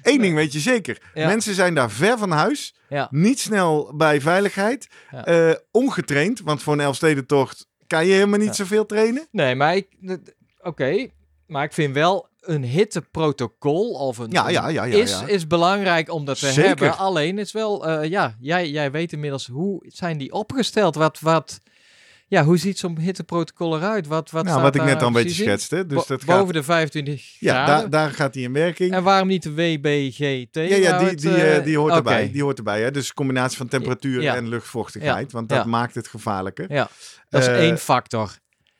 Eén 0.01 0.21
ding 0.21 0.35
weet 0.35 0.53
je 0.53 0.59
zeker. 0.59 1.01
Ja. 1.13 1.27
Mensen 1.27 1.53
zijn 1.53 1.73
daar 1.73 1.91
ver 1.91 2.17
van 2.17 2.31
huis. 2.31 2.75
Ja. 2.89 3.07
Niet 3.11 3.39
snel 3.39 3.95
bij 3.95 4.21
veiligheid. 4.21 4.87
Ja. 5.11 5.25
eh, 5.25 5.55
ongetraind. 5.71 6.39
Want 6.39 6.63
voor 6.63 6.73
een 6.73 6.79
Elfstedentocht 6.79 7.67
kan 7.87 8.05
je 8.05 8.13
helemaal 8.13 8.39
niet 8.39 8.55
zoveel 8.55 8.85
trainen. 8.85 9.27
Nee, 9.31 9.55
maar 9.55 9.75
ik... 9.75 9.87
Oké, 10.61 11.07
maar 11.47 11.63
ik 11.63 11.73
vind 11.73 11.93
wel 11.93 12.29
een 12.47 12.63
hitteprotocol 12.63 13.91
of 13.91 14.17
een... 14.17 14.31
Ja, 14.31 14.49
ja, 14.49 14.67
ja, 14.67 14.83
ja. 14.83 14.97
is, 14.97 15.11
ja. 15.11 15.27
is 15.27 15.47
belangrijk 15.47 16.11
om 16.11 16.25
dat 16.25 16.39
te 16.39 16.45
Zeker. 16.47 16.67
hebben. 16.67 16.97
Alleen 16.97 17.39
is 17.39 17.51
wel, 17.51 17.87
eh, 17.87 18.09
ja, 18.09 18.35
jij, 18.39 18.69
jij 18.69 18.91
weet 18.91 19.13
inmiddels 19.13 19.47
hoe 19.47 19.83
zijn 19.87 20.17
die 20.17 20.31
opgesteld? 20.31 20.95
Wat, 20.95 21.19
wat, 21.19 21.59
ja, 22.27 22.43
hoe 22.43 22.57
ziet 22.57 22.79
zo'n 22.79 22.99
hitteprotocol 22.99 23.75
eruit? 23.77 24.07
Wat, 24.07 24.31
wat, 24.31 24.45
nou, 24.45 24.61
wat 24.61 24.75
ik 24.75 24.83
net 24.83 25.01
al 25.01 25.07
een 25.07 25.13
beetje 25.13 25.43
schetste. 25.43 25.85
Dus 25.85 25.97
Bo- 25.97 26.03
dat 26.07 26.23
gaat, 26.23 26.39
boven 26.39 26.53
de 26.53 26.63
25 26.63 27.35
ja, 27.39 27.53
graden. 27.53 27.75
daar, 27.79 27.89
daar 27.89 28.11
gaat 28.11 28.33
hij 28.33 28.43
in 28.43 28.53
werking. 28.53 28.93
En 28.93 29.03
waarom 29.03 29.27
niet 29.27 29.43
de 29.43 29.53
WBGT? 29.53 30.55
Ja, 30.55 30.61
ja 30.61 30.91
Nou, 30.91 31.07
die, 31.07 31.15
die, 31.15 31.35
eh, 31.35 31.57
eh, 31.57 31.63
die 31.63 31.77
hoort 31.77 31.93
erbij. 31.93 32.31
Die 32.31 32.43
hoort 32.43 32.57
erbij 32.57 32.81
hè? 32.81 32.91
Dus 32.91 33.13
combinatie 33.13 33.57
van 33.57 33.67
temperatuur 33.67 34.21
Ja. 34.21 34.35
en 34.35 34.47
luchtvochtigheid. 34.47 35.31
Want 35.31 35.49
dat 35.49 35.65
maakt 35.65 35.95
het 35.95 36.07
gevaarlijker. 36.07 36.73
Ja, 36.73 36.89
dat 37.29 37.41
is 37.41 37.47
één 37.47 37.77
factor. 37.77 38.31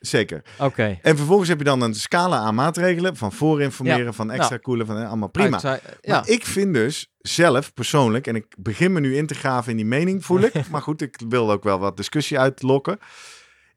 Zeker. 0.08 0.42
Oké. 0.60 1.00
En 1.02 1.18
vervolgens 1.18 1.50
heb 1.50 1.58
je 1.58 1.64
dan 1.64 1.82
een 1.82 1.94
scala 1.96 2.38
aan 2.38 2.56
maatregelen. 2.56 3.16
Van 3.16 3.32
voorinformeren, 3.32 4.14
van 4.14 4.32
extra 4.32 4.50
Nou. 4.50 4.62
koelen, 4.62 4.86
van 4.86 4.98
eh, 4.98 5.08
allemaal 5.08 5.28
prima. 5.30 5.52
Uitzij- 5.52 5.80
Maar 5.84 5.98
Ja, 6.02 6.26
ik 6.26 6.46
vind 6.46 6.74
dus 6.74 7.12
zelf 7.20 7.74
persoonlijk, 7.74 8.28
en 8.28 8.36
ik 8.36 8.46
begin 8.58 8.94
me 8.94 9.00
nu 9.00 9.18
in 9.18 9.28
te 9.28 9.34
graven 9.36 9.72
in 9.72 9.78
die 9.78 9.86
mening, 9.86 10.26
voel 10.26 10.42
ik. 10.42 10.68
maar 10.72 10.82
goed, 10.82 11.02
ik 11.02 11.20
wil 11.30 11.52
ook 11.52 11.64
wel 11.64 11.80
wat 11.80 11.98
discussie 11.98 12.40
uitlokken. 12.40 13.00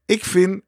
Ik 0.07 0.25
vind, 0.25 0.63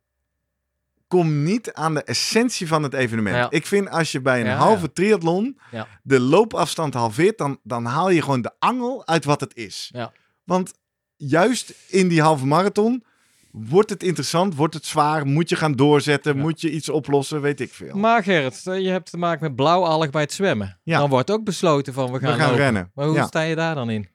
kom 1.09 1.43
niet 1.43 1.73
aan 1.73 1.95
de 1.95 2.03
essentie 2.03 2.67
van 2.69 2.83
het 2.83 2.95
evenement. 2.95 3.37
Ja. 3.37 3.51
Ik 3.51 3.67
vind 3.67 3.91
als 3.91 4.13
je 4.13 4.21
bij 4.21 4.41
een 4.41 4.47
Ja, 4.47 4.57
halve 4.57 4.83
ja. 4.83 4.91
triathlon 4.93 5.59
Ja. 5.71 5.87
de 6.03 6.21
loopafstand 6.21 6.95
halveert, 6.95 7.39
dan, 7.39 7.59
dan 7.63 7.85
haal 7.85 8.11
je 8.11 8.23
gewoon 8.23 8.43
de 8.43 8.53
angel 8.59 9.07
uit 9.07 9.25
wat 9.25 9.41
het 9.41 9.57
is. 9.57 9.91
Ja. 9.93 10.13
Want 10.45 10.73
juist 11.17 11.75
in 11.89 12.09
die 12.09 12.23
halve 12.23 12.47
marathon 12.47 13.05
wordt 13.53 13.91
het 13.91 14.03
interessant, 14.03 14.55
wordt 14.55 14.75
het 14.75 14.87
zwaar, 14.87 15.27
moet 15.27 15.49
je 15.49 15.57
gaan 15.57 15.73
doorzetten, 15.73 16.35
Ja. 16.37 16.41
moet 16.43 16.61
je 16.61 16.71
iets 16.71 16.89
oplossen, 16.89 17.41
weet 17.41 17.61
ik 17.61 17.73
veel. 17.73 17.97
maar 17.97 18.23
Gerrit, 18.23 18.67
eh, 18.67 18.81
je 18.81 18.89
hebt 18.89 19.11
te 19.11 19.17
maken 19.19 19.43
met 19.43 19.57
blauwalg 19.57 20.11
bij 20.11 20.23
het 20.23 20.33
zwemmen. 20.33 20.79
Ja. 20.83 20.99
Dan 20.99 21.09
wordt 21.11 21.31
ook 21.31 21.45
besloten 21.45 21.93
van 21.93 22.13
we 22.13 22.19
We 22.19 22.27
gaan, 22.27 22.55
rennen. 22.55 22.91
Maar 22.95 23.07
hoe 23.07 23.15
Ja. 23.15 23.27
sta 23.27 23.41
je 23.41 23.55
daar 23.55 23.75
dan 23.75 23.91
in? 23.91 24.09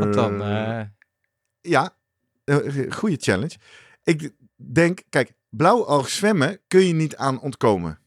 Wat 0.00 0.12
dan? 0.14 0.42
eh, 0.42 0.80
Ja, 1.60 1.90
goede 2.88 3.16
challenge. 3.18 3.56
Ik 4.04 4.30
denk, 4.56 5.00
kijk, 5.08 5.32
blauwalg 5.48 6.08
zwemmen 6.08 6.58
kun 6.68 6.86
je 6.86 6.92
niet 6.94 7.16
aan 7.16 7.40
ontkomen. 7.40 7.98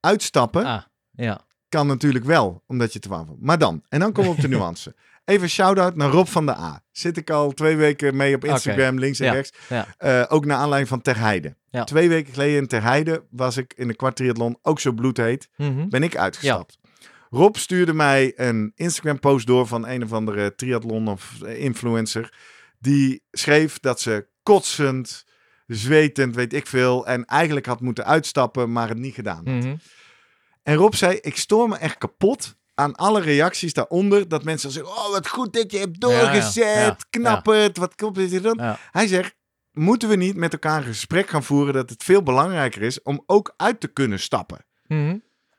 Uitstappen 0.00 0.64
ah, 0.64 0.82
ja. 1.10 1.40
kan 1.68 1.86
natuurlijk 1.86 2.24
wel, 2.24 2.62
omdat 2.66 2.92
je 2.92 2.98
te 2.98 3.08
warm 3.08 3.26
wordt. 3.26 3.42
Maar 3.42 3.58
dan, 3.58 3.82
en 3.88 4.00
dan 4.00 4.12
komen 4.12 4.30
we 4.30 4.36
op 4.36 4.42
de 4.42 4.48
nuance. 4.56 4.94
Even 5.26 5.48
shout-out 5.48 5.96
naar 5.96 6.10
Rob 6.10 6.26
van 6.26 6.46
der 6.46 6.54
A. 6.54 6.82
Zit 6.92 7.16
ik 7.16 7.30
al 7.30 7.52
twee 7.52 7.76
weken 7.76 8.16
mee 8.16 8.34
op 8.34 8.44
Instagram, 8.44 8.98
links 8.98 9.20
en 9.20 9.26
Ja, 9.26 9.32
rechts. 9.32 9.52
ja. 9.68 9.86
Eh, 9.98 10.24
ook 10.28 10.44
naar 10.44 10.56
aanleiding 10.56 10.88
van 10.88 11.02
Terheide. 11.02 11.56
Ja. 11.70 11.84
Twee 11.84 12.08
weken 12.08 12.32
geleden 12.32 12.56
in 12.56 12.66
Terheide 12.66 13.24
was 13.30 13.56
ik 13.56 13.72
in 13.76 13.88
de 13.88 13.94
kwartriathlon 13.96 14.58
ook 14.62 14.80
zo 14.80 14.92
bloedheet. 14.92 15.48
Mhm. 15.56 15.88
Ben 15.88 16.02
ik 16.02 16.16
uitgestapt. 16.16 16.78
Rob 17.30 17.56
stuurde 17.56 17.92
mij 17.92 18.32
een 18.36 18.72
Instagram 18.74 19.20
post 19.20 19.46
door 19.46 19.66
van 19.66 19.86
een 19.86 20.02
of 20.02 20.12
andere 20.12 20.54
triathlon 20.54 21.08
of 21.08 21.32
influencer. 21.46 22.32
Die 22.78 23.22
schreef 23.30 23.78
dat 23.80 24.00
ze 24.00 24.26
kotsend, 24.42 25.24
zwetend, 25.66 26.34
weet 26.34 26.52
ik 26.52 26.66
veel. 26.66 27.06
En 27.06 27.24
eigenlijk 27.24 27.66
had 27.66 27.80
moeten 27.80 28.04
uitstappen, 28.04 28.72
maar 28.72 28.88
het 28.88 28.98
niet 28.98 29.14
gedaan. 29.14 29.36
had. 29.48 29.64
Mhm. 29.64 29.74
En 30.62 30.74
Rob 30.74 30.92
zei, 30.94 31.18
ik 31.20 31.36
stoor 31.36 31.68
me 31.68 31.76
echt 31.76 31.98
kapot 31.98 32.55
aan 32.76 32.94
alle 32.94 33.20
reacties 33.20 33.72
daaronder. 33.72 34.28
Dat 34.28 34.44
mensen 34.44 34.70
zeggen, 34.70 34.92
oh 34.92 35.10
wat 35.10 35.28
goed 35.28 35.52
dat 35.52 35.72
je 35.72 35.78
hebt 35.78 36.00
doorgezet. 36.00 36.54
Ja, 36.54 36.80
ja. 36.80 36.96
Knap 37.10 37.46
het, 37.46 37.76
wat 37.76 37.94
klopt 37.94 38.16
dit 38.16 38.42
dan? 38.42 38.60
Hij 38.90 39.06
zegt, 39.06 39.34
moeten 39.72 40.08
we 40.08 40.16
niet 40.16 40.36
met 40.36 40.52
elkaar 40.52 40.76
een 40.78 40.84
gesprek 40.84 41.28
gaan 41.28 41.42
voeren 41.42 41.74
dat 41.74 41.90
het 41.90 42.04
veel 42.04 42.22
belangrijker 42.22 42.82
is 42.82 43.02
om 43.02 43.22
ook 43.26 43.54
uit 43.56 43.80
te 43.80 43.88
kunnen 43.88 44.20
stappen? 44.20 44.66
Mhm. 44.86 45.16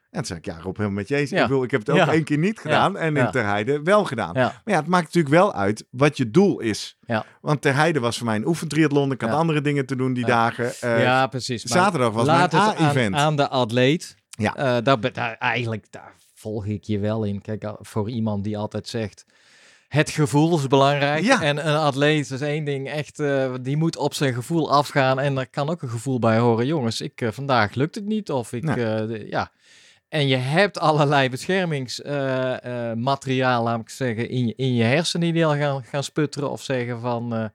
En 0.09 0.24
toen 0.24 0.26
zei 0.26 0.39
ik, 0.39 0.45
ja 0.45 0.59
Rob, 0.61 0.78
helemaal 0.78 0.97
met 0.97 1.07
je 1.07 1.15
eens. 1.15 1.30
Ja. 1.30 1.41
Ik, 1.41 1.47
bedoel, 1.47 1.63
ik 1.63 1.72
heb 1.72 1.80
het 1.80 1.89
ook 1.89 1.95
Ja. 1.95 2.11
één 2.11 2.24
keer 2.24 2.38
niet 2.38 2.59
gedaan 2.59 2.97
en 2.97 3.18
in. 3.18 3.32
Terheide 3.32 3.82
wel 3.84 4.05
gedaan. 4.05 4.34
Maar 4.34 4.61
ja, 4.65 4.76
het 4.76 4.88
maakt 4.88 5.05
natuurlijk 5.05 5.34
wel 5.36 5.53
uit 5.53 5.86
wat 5.89 6.18
je 6.18 6.32
doel 6.32 6.59
is. 6.59 6.97
Want 7.41 7.61
Terheide 7.61 7.99
was 7.99 8.18
voor 8.18 8.26
mij 8.26 8.36
een 8.36 8.47
oefentriathlon. 8.47 9.11
Ik 9.11 9.22
had 9.22 9.32
andere 9.32 9.61
dingen 9.61 9.86
te 9.86 9.95
doen 9.95 10.13
die 10.13 10.26
dagen. 10.26 10.74
Eh, 10.80 11.01
ja, 11.03 11.28
precies. 11.28 11.63
Zaterdag 11.63 12.11
was 12.11 12.26
mijn 12.26 12.51
aan, 12.51 12.76
A-event. 12.78 13.15
aan 13.15 13.36
de 13.36 13.47
atleet. 13.47 14.15
Ja. 14.30 14.82
Daar, 14.82 15.13
daar, 15.13 15.36
eigenlijk, 15.38 15.86
daar 15.89 16.13
volg 16.47 16.65
ik 16.65 16.83
je 16.83 16.99
wel 16.99 17.23
in. 17.23 17.41
Kijk, 17.41 17.63
al- 17.63 17.77
voor 17.81 18.09
iemand 18.09 18.43
die 18.43 18.57
altijd 18.57 18.87
zegt... 18.87 19.25
Het 19.87 20.09
gevoel 20.09 20.57
is 20.57 20.67
belangrijk. 20.67 21.23
Ja. 21.23 21.41
En 21.41 21.67
een 21.67 21.75
atleet 21.75 22.31
is 22.31 22.41
één 22.41 22.63
ding 22.63 22.89
echt... 22.89 23.19
eh, 23.19 23.53
die 23.61 23.77
moet 23.77 23.97
op 23.97 24.13
zijn 24.13 24.33
gevoel 24.33 24.71
afgaan. 24.71 25.19
En 25.19 25.35
daar 25.35 25.47
kan 25.47 25.69
ook 25.69 25.81
een 25.81 25.89
gevoel 25.89 26.19
bij 26.19 26.37
horen. 26.37 26.65
Jongens, 26.65 27.01
ik, 27.01 27.21
eh, 27.21 27.31
vandaag 27.31 27.73
lukt 27.73 27.95
het 27.95 28.05
niet. 28.05 28.31
Of 28.31 28.53
ik... 28.53 28.63
Nee. 28.63 28.85
eh, 28.85 29.07
de- 29.07 29.27
ja. 29.29 29.51
En 30.09 30.27
je 30.27 30.35
hebt 30.35 30.79
allerlei 30.79 31.29
beschermingsmateriaal, 31.29 33.63
laat 33.63 33.79
ik 33.79 33.89
zeggen, 33.89 34.29
in 34.29 34.47
je, 34.47 34.53
in 34.55 34.73
je 34.75 34.83
hersenen 34.83 35.33
die 35.33 35.45
al 35.45 35.55
gaan, 35.55 35.83
gaan 35.83 36.03
sputteren. 36.03 36.51
Of 36.51 36.61
zeggen 36.63 36.99
van... 36.99 37.51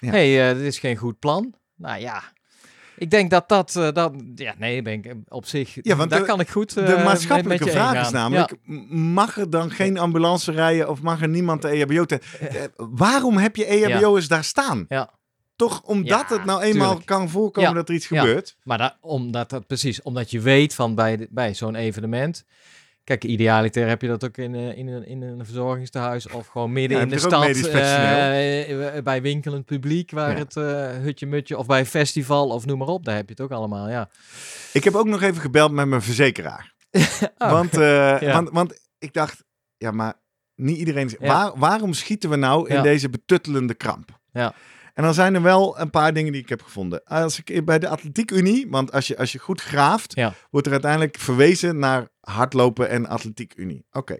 Ja. 0.00 0.10
hey, 0.10 0.54
dit 0.54 0.62
is 0.62 0.78
geen 0.78 0.96
goed 0.96 1.18
plan. 1.18 1.54
Nou 1.76 2.00
ja... 2.00 2.22
Ik 3.00 3.10
denk 3.10 3.30
dat 3.30 3.48
dat, 3.48 3.76
eh, 3.76 3.92
dat 3.92 4.12
ja, 4.34 4.54
nee, 4.58 4.82
ben 4.82 4.92
ik 4.92 5.06
eh, 5.06 5.12
op 5.28 5.46
zich, 5.46 5.78
Ja, 5.82 5.96
want 5.96 6.10
daar 6.10 6.20
de- 6.20 6.26
kan 6.26 6.40
ik 6.40 6.48
goed 6.48 6.76
eh, 6.76 6.86
de 6.86 6.94
met- 6.94 7.04
maatschappelijke 7.04 7.64
met 7.64 7.72
vraag 7.72 8.06
is 8.06 8.10
namelijk, 8.10 8.54
mag 8.90 9.36
er 9.38 9.50
dan 9.50 9.70
geen 9.70 9.98
ambulance 9.98 10.52
rijden 10.52 10.88
of 10.88 11.02
mag 11.02 11.22
er 11.22 11.28
niemand 11.28 11.62
de 11.62 11.68
EHBO... 11.68 12.04
Te, 12.04 12.20
eh, 12.40 12.62
waarom 12.76 13.36
heb 13.36 13.56
je 13.56 13.64
EHBO'ers 13.66 14.28
daar 14.28 14.44
staan? 14.44 14.84
Ja. 14.88 15.10
Toch 15.56 15.82
omdat 15.82 16.24
Ja, 16.28 16.36
het 16.36 16.44
nou 16.44 16.62
eenmaal 16.62 16.86
tuurlijk. 16.88 17.06
kan 17.06 17.28
voorkomen 17.28 17.70
Ja. 17.70 17.76
dat 17.76 17.88
er 17.88 17.94
iets 17.94 18.08
Ja. 18.08 18.20
gebeurt? 18.20 18.56
Maar 18.62 18.78
dat, 18.78 18.96
omdat 19.00 19.50
dat 19.50 19.66
precies, 19.66 20.02
omdat 20.02 20.30
je 20.30 20.40
weet 20.40 20.74
van 20.74 20.94
bij, 20.94 21.16
de- 21.16 21.28
bij 21.30 21.54
zo'n 21.54 21.74
evenement. 21.74 22.44
Kijk, 23.10 23.24
idealiter 23.24 23.88
heb 23.88 24.02
je 24.02 24.08
dat 24.08 24.24
ook 24.24 24.36
in, 24.36 24.54
eh, 24.54 24.78
in, 24.78 24.88
een, 24.88 25.06
in 25.06 25.22
een 25.22 25.44
verzorgingstehuis 25.44 26.28
of 26.28 26.46
gewoon 26.46 26.72
midden 26.72 26.96
Ja, 26.96 27.02
in 27.02 27.08
de 27.08 27.18
stad. 27.18 27.44
eh, 27.44 29.02
bij 29.02 29.22
winkelend 29.22 29.64
publiek, 29.64 30.10
waar 30.10 30.30
Ja. 30.30 30.38
het 30.38 30.56
eh, 30.56 31.02
hutje-mutje, 31.02 31.58
of 31.58 31.66
bij 31.66 31.78
een 31.78 31.86
festival 31.86 32.48
of 32.48 32.66
noem 32.66 32.78
maar 32.78 32.88
op. 32.88 33.04
Daar 33.04 33.14
heb 33.16 33.24
je 33.24 33.30
het 33.32 33.40
ook 33.40 33.50
allemaal, 33.50 33.88
ja. 33.88 34.08
Ik 34.72 34.84
heb 34.84 34.94
ook 34.94 35.06
nog 35.06 35.22
even 35.22 35.40
gebeld 35.40 35.72
met 35.72 35.86
mijn 35.86 36.02
verzekeraar. 36.02 36.72
Oh, 37.38 37.50
Want, 37.50 37.72
Ja. 38.20 38.32
want, 38.32 38.50
want 38.50 38.80
ik 38.98 39.12
dacht, 39.12 39.44
ja, 39.76 39.90
maar 39.90 40.14
niet 40.54 40.76
iedereen... 40.76 41.10
Waar, 41.18 41.52
waarom 41.54 41.92
schieten 41.92 42.30
we 42.30 42.36
nou 42.36 42.68
in 42.68 42.82
deze 42.82 43.10
betuttelende 43.10 43.74
kramp? 43.74 44.18
Ja. 44.32 44.54
En 44.94 45.02
dan 45.02 45.14
zijn 45.14 45.34
er 45.34 45.42
wel 45.42 45.78
een 45.80 45.90
paar 45.90 46.12
dingen 46.12 46.32
die 46.32 46.40
ik 46.42 46.48
heb 46.48 46.62
gevonden. 46.62 47.04
Als 47.04 47.42
ik 47.42 47.64
bij 47.64 47.78
de 47.78 47.88
Atletiek 47.88 48.30
Unie, 48.30 48.66
want 48.70 48.92
als 48.92 49.06
je, 49.06 49.16
als 49.18 49.32
je 49.32 49.38
goed 49.38 49.60
graaft, 49.60 50.14
Ja. 50.14 50.34
wordt 50.50 50.66
er 50.66 50.72
uiteindelijk 50.72 51.18
verwezen 51.18 51.78
naar 51.78 52.08
hardlopen 52.20 52.88
en 52.88 53.06
Atletiek 53.06 53.52
Unie. 53.56 53.84
Oké. 53.92 54.18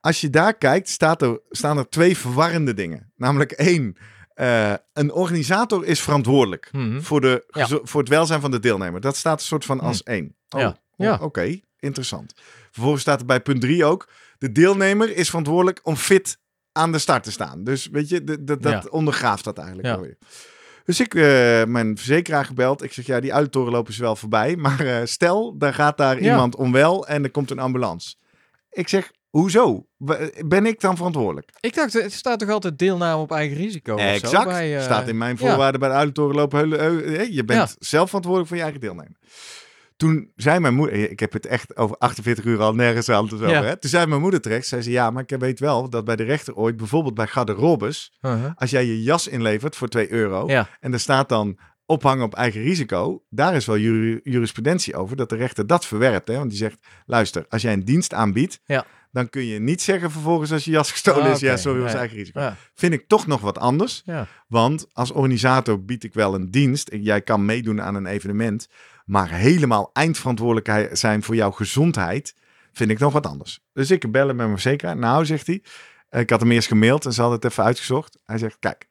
Als 0.00 0.20
je 0.20 0.30
daar 0.30 0.54
kijkt, 0.58 0.88
staat 0.88 1.22
er, 1.22 1.40
staan 1.50 1.78
er 1.78 1.88
twee 1.88 2.16
verwarrende 2.16 2.74
dingen. 2.74 3.12
Namelijk 3.16 3.52
één, 3.52 3.96
eh, 4.34 4.74
een 4.92 5.12
organisator 5.12 5.84
is 5.84 6.00
verantwoordelijk 6.00 6.68
Mhm. 6.72 7.00
voor, 7.00 7.20
de, 7.20 7.44
Ja. 7.48 7.66
voor 7.82 8.00
het 8.00 8.08
welzijn 8.08 8.40
van 8.40 8.50
de 8.50 8.58
deelnemer. 8.60 9.00
Dat 9.00 9.16
staat 9.16 9.40
een 9.40 9.46
soort 9.46 9.64
van 9.64 9.80
als 9.80 10.02
één. 10.02 10.36
Oh, 10.48 10.60
Ja. 10.60 10.68
oh, 10.68 10.74
Ja. 10.96 11.18
Oké, 11.22 11.60
interessant. 11.78 12.34
Vervolgens 12.70 13.02
staat 13.02 13.20
er 13.20 13.26
bij 13.26 13.40
punt 13.40 13.60
drie 13.60 13.84
ook, 13.84 14.08
de 14.38 14.52
deelnemer 14.52 15.16
is 15.16 15.28
verantwoordelijk 15.28 15.80
om 15.82 15.96
fit 15.96 16.38
aan 16.78 16.92
de 16.92 16.98
start 16.98 17.22
te 17.24 17.30
staan. 17.30 17.64
Dus 17.64 17.88
weet 17.92 18.08
je, 18.08 18.44
dat 18.44 18.58
Ja. 18.62 18.82
ondergraaft 18.90 19.44
dat 19.44 19.58
eigenlijk 19.58 19.88
Ja. 19.88 19.94
wel 19.94 20.04
weer. 20.04 20.16
Dus 20.84 21.00
ik 21.00 21.14
eh, 21.14 21.22
mijn 21.64 21.96
verzekeraar 21.96 22.44
gebeld. 22.44 22.82
Ik 22.82 22.92
zeg, 22.92 23.06
ja, 23.06 23.20
die 23.20 23.34
uittoren 23.34 23.72
lopen 23.72 23.92
ze 23.92 24.02
wel 24.02 24.16
voorbij. 24.16 24.56
Maar 24.66 24.80
eh, 24.80 24.96
stel, 25.04 25.58
daar 25.58 25.74
gaat 25.74 25.96
daar 25.98 26.22
Ja. 26.22 26.30
iemand 26.30 26.56
onwel 26.56 27.06
en 27.06 27.24
er 27.24 27.30
komt 27.30 27.50
een 27.50 27.58
ambulance. 27.58 28.14
Ik 28.70 28.88
zeg, 28.88 29.10
hoezo? 29.28 29.86
Ben 30.46 30.66
ik 30.66 30.80
dan 30.80 30.96
verantwoordelijk? 30.96 31.50
Ik 31.60 31.74
dacht, 31.74 31.92
het 31.92 32.12
staat 32.12 32.38
toch 32.38 32.48
altijd 32.48 32.78
deelname 32.78 33.22
op 33.22 33.32
eigen 33.32 33.56
risico 33.56 33.98
zo 33.98 34.04
exact. 34.04 34.44
bij, 34.44 34.76
eh, 34.76 34.82
Staat 34.82 35.08
in 35.08 35.18
mijn 35.18 35.36
ja. 35.38 35.46
voorwaarden 35.48 35.80
bij 35.80 35.88
de 35.88 35.94
uittoren 35.94 36.34
lopen. 36.36 36.78
eh, 36.80 37.32
Je 37.34 37.44
bent 37.44 37.76
zelf 37.78 38.06
verantwoordelijk 38.06 38.48
voor 38.48 38.56
je 38.58 38.62
eigen 38.64 38.80
deelnemer. 38.80 39.16
Toen 39.98 40.32
zei 40.36 40.58
mijn 40.60 40.74
moeder, 40.74 41.10
ik 41.10 41.20
heb 41.20 41.32
het 41.32 41.46
echt 41.46 41.76
over 41.76 41.96
48 41.96 42.44
uur 42.44 42.60
al 42.60 42.74
nergens 42.74 43.08
aan 43.08 43.28
te. 43.28 43.36
Ja. 43.36 43.76
Toen 43.76 43.90
zei 43.90 44.06
mijn 44.06 44.20
moeder 44.20 44.40
terecht, 44.40 44.66
zei 44.66 44.82
ze, 44.82 44.90
ja, 44.90 45.10
maar 45.10 45.22
ik 45.26 45.38
weet 45.38 45.60
wel 45.60 45.90
dat 45.90 46.04
bij 46.04 46.16
de 46.16 46.22
rechter 46.22 46.54
ooit, 46.54 46.76
bijvoorbeeld 46.76 47.14
bij 47.14 47.26
garderobes, 47.26 48.12
Uh-huh. 48.20 48.50
als 48.54 48.70
jij 48.70 48.84
je 48.84 49.02
jas 49.02 49.28
inlevert 49.28 49.76
voor 49.76 49.88
2 49.88 50.10
euro, 50.12 50.46
Ja, 50.48 50.68
en 50.80 50.92
er 50.92 51.00
staat 51.00 51.28
dan 51.28 51.58
ophangen 51.86 52.24
op 52.24 52.34
eigen 52.34 52.62
risico. 52.62 53.22
Daar 53.30 53.54
is 53.54 53.66
wel 53.66 53.78
juri- 53.78 54.20
jurisprudentie 54.22 54.96
over 54.96 55.16
dat 55.16 55.28
de 55.28 55.36
rechter 55.36 55.66
dat 55.66 55.86
verwerpt. 55.86 56.28
Hè? 56.28 56.36
Want 56.36 56.48
die 56.50 56.58
zegt, 56.58 56.78
luister, 57.06 57.44
als 57.48 57.62
jij 57.62 57.72
een 57.72 57.84
dienst 57.84 58.12
aanbiedt, 58.14 58.60
Ja. 58.66 58.86
dan 59.12 59.28
kun 59.28 59.44
je 59.44 59.58
niet 59.58 59.82
zeggen 59.82 60.10
vervolgens 60.10 60.52
als 60.52 60.64
je 60.64 60.70
jas 60.70 60.90
gestolen 60.92 61.22
Ah, 61.22 61.30
is, 61.30 61.40
ja, 61.40 61.50
oké. 61.52 61.60
sorry, 61.60 61.80
was 61.80 61.92
Ja. 61.92 61.98
eigen 61.98 62.16
risico. 62.16 62.40
ja, 62.40 62.56
Vind 62.74 62.92
ik 62.92 63.08
toch 63.08 63.26
nog 63.26 63.40
wat 63.40 63.58
anders. 63.58 64.02
ja. 64.04 64.26
Want 64.48 64.86
als 64.92 65.10
organisator 65.12 65.84
bied 65.84 66.04
ik 66.04 66.14
wel 66.14 66.34
een 66.34 66.50
dienst. 66.50 66.90
Jij 67.00 67.20
kan 67.22 67.44
meedoen 67.44 67.82
aan 67.82 67.94
een 67.94 68.06
evenement. 68.06 68.68
Maar 69.08 69.30
helemaal 69.30 69.90
eindverantwoordelijk 69.92 70.96
zijn 70.96 71.22
voor 71.22 71.34
jouw 71.34 71.50
gezondheid 71.50 72.34
vind 72.72 72.90
ik 72.90 72.98
nog 72.98 73.12
wat 73.12 73.26
anders. 73.26 73.60
Dus 73.72 73.90
ik 73.90 74.10
bellen 74.10 74.36
met 74.36 74.46
mijn 74.46 74.58
verzekeraar. 74.58 74.96
Nou, 74.96 75.24
zegt 75.24 75.46
hij. 75.46 75.62
Ik 76.10 76.30
had 76.30 76.40
hem 76.40 76.50
eerst 76.50 76.68
gemaild 76.68 77.04
en 77.04 77.12
ze 77.12 77.20
hadden 77.20 77.38
het 77.40 77.50
even 77.50 77.64
uitgezocht. 77.64 78.18
Hij 78.24 78.38
zegt, 78.38 78.58
kijk. 78.58 78.88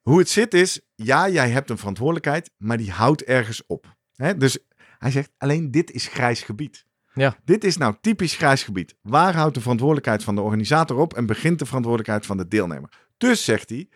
Hoe 0.00 0.18
het 0.18 0.28
zit 0.28 0.54
is, 0.54 0.80
ja, 0.94 1.28
jij 1.28 1.50
hebt 1.50 1.70
een 1.70 1.78
verantwoordelijkheid, 1.78 2.50
maar 2.56 2.76
die 2.76 2.90
houdt 2.90 3.22
ergens 3.22 3.66
op. 3.66 3.96
Dus 4.36 4.58
hij 4.98 5.10
zegt, 5.10 5.30
alleen 5.38 5.70
dit 5.70 5.90
is 5.90 6.06
grijs 6.06 6.42
gebied. 6.42 6.84
Ja. 7.14 7.36
Dit 7.44 7.64
is 7.64 7.76
nou 7.76 7.96
typisch 8.00 8.36
grijs 8.36 8.62
gebied. 8.62 8.96
Waar 9.02 9.34
houdt 9.34 9.54
de 9.54 9.60
verantwoordelijkheid 9.60 10.24
van 10.24 10.34
de 10.34 10.40
organisator 10.40 10.98
op 10.98 11.14
en 11.14 11.26
begint 11.26 11.58
de 11.58 11.66
verantwoordelijkheid 11.66 12.26
van 12.26 12.36
de 12.36 12.48
deelnemer? 12.48 12.90
Dus 13.16 13.44
zegt 13.44 13.68
hij, 13.68 13.88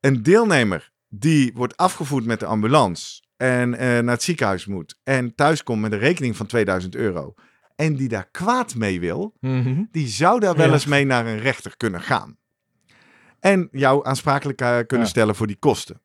een 0.00 0.22
deelnemer 0.22 0.92
die 1.08 1.52
wordt 1.54 1.76
afgevoerd 1.76 2.24
met 2.24 2.40
de 2.40 2.46
ambulance 2.46 3.22
en 3.36 3.74
eh, 3.74 3.86
naar 3.88 4.14
het 4.14 4.22
ziekenhuis 4.22 4.66
moet 4.66 5.00
en 5.02 5.34
thuiskomt 5.34 5.80
met 5.80 5.92
een 5.92 5.98
rekening 5.98 6.36
van 6.36 6.46
2000 6.46 6.94
euro 6.94 7.34
en 7.76 7.94
die 7.96 8.08
daar 8.08 8.28
kwaad 8.30 8.74
mee 8.74 9.00
wil, 9.00 9.34
Mhm. 9.40 9.82
die 9.90 10.06
zou 10.08 10.40
daar 10.40 10.56
wel 10.56 10.66
Ja. 10.66 10.72
eens 10.72 10.86
mee 10.86 11.04
naar 11.04 11.26
een 11.26 11.38
rechter 11.38 11.76
kunnen 11.76 12.00
gaan. 12.02 12.36
En 13.40 13.68
jou 13.70 14.06
aansprakelijk 14.06 14.60
eh, 14.60 14.68
kunnen 14.68 15.06
Ja. 15.06 15.12
stellen 15.12 15.34
voor 15.34 15.46
die 15.46 15.58
kosten. 15.58 16.00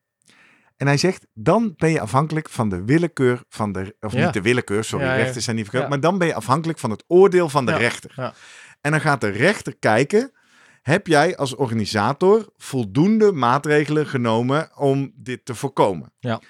En 0.76 0.86
hij 0.86 0.96
zegt, 0.96 1.26
dan 1.34 1.74
ben 1.76 1.90
je 1.90 2.00
afhankelijk 2.00 2.48
van 2.48 2.68
de 2.68 2.84
willekeur 2.84 3.42
van 3.48 3.72
de... 3.72 3.96
Of 4.00 4.12
Ja. 4.12 4.24
niet 4.24 4.32
de 4.34 4.42
willekeur, 4.42 4.84
sorry, 4.84 5.06
rechters 5.06 5.44
zijn 5.44 5.56
niet 5.56 5.64
verkeerd. 5.68 5.88
Maar 5.90 6.00
dan 6.00 6.18
ben 6.18 6.26
je 6.26 6.34
afhankelijk 6.34 6.78
van 6.78 6.90
het 6.90 7.04
oordeel 7.06 7.48
van 7.48 7.66
de 7.66 7.76
rechter. 7.76 8.12
Ja. 8.16 8.34
En 8.80 8.90
dan 8.90 9.00
gaat 9.00 9.20
de 9.20 9.28
rechter 9.28 9.76
kijken... 9.78 10.32
Heb 10.80 11.06
jij 11.06 11.36
als 11.36 11.54
organisator 11.54 12.52
voldoende 12.56 13.32
maatregelen 13.32 14.06
genomen 14.06 14.76
om 14.78 15.12
dit 15.14 15.44
te 15.44 15.54
voorkomen? 15.54 16.12
Ja. 16.18 16.40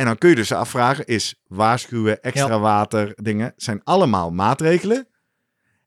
En 0.00 0.06
dan 0.06 0.18
kun 0.18 0.28
je 0.28 0.34
dus 0.34 0.52
afvragen, 0.52 1.06
is 1.06 1.40
waarschuwen, 1.46 2.22
extra 2.22 2.48
Ja. 2.54 2.58
water, 2.58 3.12
dingen, 3.22 3.52
zijn 3.56 3.80
allemaal 3.84 4.30
maatregelen. 4.30 5.08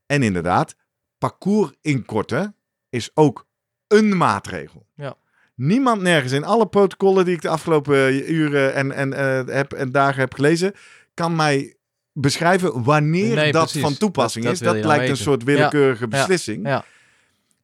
En 0.05 0.23
inderdaad, 0.23 0.75
parcours 1.17 1.71
inkorten 1.81 2.55
is 2.89 3.11
ook 3.13 3.47
een 3.87 4.17
maatregel. 4.17 4.85
Ja. 4.95 5.15
Niemand 5.55 6.01
nergens 6.01 6.31
in 6.31 6.43
alle 6.43 6.67
protocollen 6.67 7.25
die 7.25 7.33
ik 7.35 7.41
de 7.41 7.49
afgelopen 7.49 8.31
uren 8.33 8.73
en, 8.73 8.91
en, 8.91 9.13
eh, 9.13 9.55
heb, 9.55 9.73
en 9.73 9.91
dagen 9.91 10.19
heb 10.19 10.33
gelezen, 10.33 10.73
kan 11.13 11.35
mij 11.35 11.75
beschrijven 12.11 12.83
wanneer 12.83 13.35
Nee, 13.35 13.51
dat 13.51 13.61
precies. 13.63 13.81
van 13.81 13.97
toepassing 13.97 14.45
Dat- 14.45 14.53
is. 14.53 14.59
dat 14.59 14.75
lijkt 14.85 15.09
een 15.09 15.17
soort 15.17 15.43
willekeurige 15.43 16.03
Ja. 16.03 16.07
beslissing. 16.09 16.67
Ja. 16.67 16.85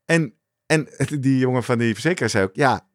En, 0.05 0.33
en 0.65 0.87
die 1.19 1.37
jongen 1.37 1.63
van 1.63 1.77
die 1.77 1.93
verzekeraar 1.93 2.29
zei 2.29 2.43
ook, 2.43 2.55
ja, 2.55 2.87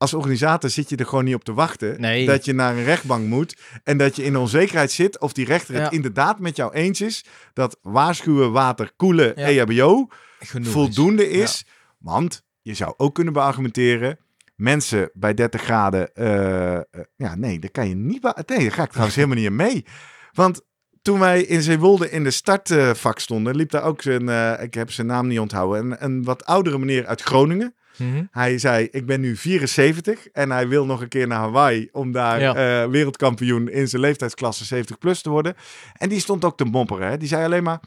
als 0.00 0.14
organisator 0.14 0.70
zit 0.70 0.88
je 0.88 0.96
er 0.96 1.06
gewoon 1.06 1.24
niet 1.24 1.34
op 1.34 1.44
te 1.44 1.54
wachten. 1.54 2.00
Nee. 2.00 2.26
Dat 2.26 2.44
je 2.44 2.52
naar 2.52 2.76
een 2.76 2.84
rechtbank 2.84 3.26
moet 3.26 3.56
en 3.84 3.96
dat 3.98 4.16
je 4.16 4.24
in 4.24 4.36
onzekerheid 4.36 4.90
zit 4.92 5.20
of 5.20 5.32
die 5.32 5.44
rechter 5.46 5.74
het 5.74 5.82
Ja. 5.82 5.90
inderdaad 5.90 6.38
met 6.38 6.56
jou 6.56 6.72
eens 6.72 7.00
is 7.00 7.24
dat 7.52 7.78
waarschuwen, 7.82 8.52
water, 8.52 8.92
koelen, 8.96 9.32
Ja. 9.36 9.46
EHBO 9.46 10.08
Genoeg 10.38 10.66
is. 10.66 10.72
voldoende 10.72 11.28
is. 11.28 11.66
Want 11.98 12.44
je 12.62 12.74
zou 12.74 12.94
ook 12.96 13.14
kunnen 13.14 13.32
beargumenteren, 13.32 14.18
mensen 14.56 15.10
bij 15.14 15.34
30 15.34 15.62
graden, 15.62 16.14
eh, 16.14 16.76
eh, 16.76 16.82
ja 17.16 17.34
nee, 17.34 17.58
daar 17.58 17.70
kan 17.70 17.88
je 17.88 17.94
niet, 17.94 18.22
nee, 18.22 18.32
daar 18.58 18.72
ga 18.72 18.82
ik 18.82 18.88
trouwens 18.90 19.16
helemaal 19.16 19.36
niet 19.36 19.46
in 19.46 19.56
mee. 19.56 19.84
Want 20.32 20.60
toen 21.02 21.18
wij 21.18 21.42
in 21.42 21.62
Zeewolde 21.62 22.10
in 22.10 22.24
de 22.24 22.30
startvak 22.30 23.18
stonden, 23.18 23.56
liep 23.56 23.70
daar 23.70 23.82
ook 23.84 24.02
zijn, 24.02 24.28
eh, 24.28 24.62
ik 24.62 24.74
heb 24.74 24.90
zijn 24.90 25.06
naam 25.06 25.26
niet 25.26 25.38
onthouden, 25.38 25.84
een, 25.90 26.04
een 26.04 26.24
wat 26.24 26.44
oudere 26.44 26.78
meneer 26.78 27.06
uit 27.06 27.22
Groningen. 27.22 27.74
Mhm. 28.00 28.24
Hij 28.30 28.58
zei, 28.58 28.88
ik 28.90 29.06
ben 29.06 29.20
nu 29.20 29.36
74 29.36 30.28
en 30.28 30.50
hij 30.50 30.68
wil 30.68 30.84
nog 30.86 31.00
een 31.00 31.08
keer 31.08 31.26
naar 31.26 31.38
Hawaii 31.38 31.88
om 31.92 32.12
daar 32.12 32.40
Ja. 32.40 32.54
eh, 32.82 32.90
wereldkampioen 32.90 33.68
in 33.68 33.88
zijn 33.88 34.02
leeftijdsklasse 34.02 34.64
70 34.64 34.98
plus 34.98 35.22
te 35.22 35.30
worden. 35.30 35.54
En 35.96 36.08
die 36.08 36.20
stond 36.20 36.44
ook 36.44 36.56
te 36.56 36.64
mopperen. 36.64 37.08
Hè? 37.08 37.16
Die 37.16 37.28
zei 37.28 37.44
alleen 37.44 37.62
maar, 37.62 37.80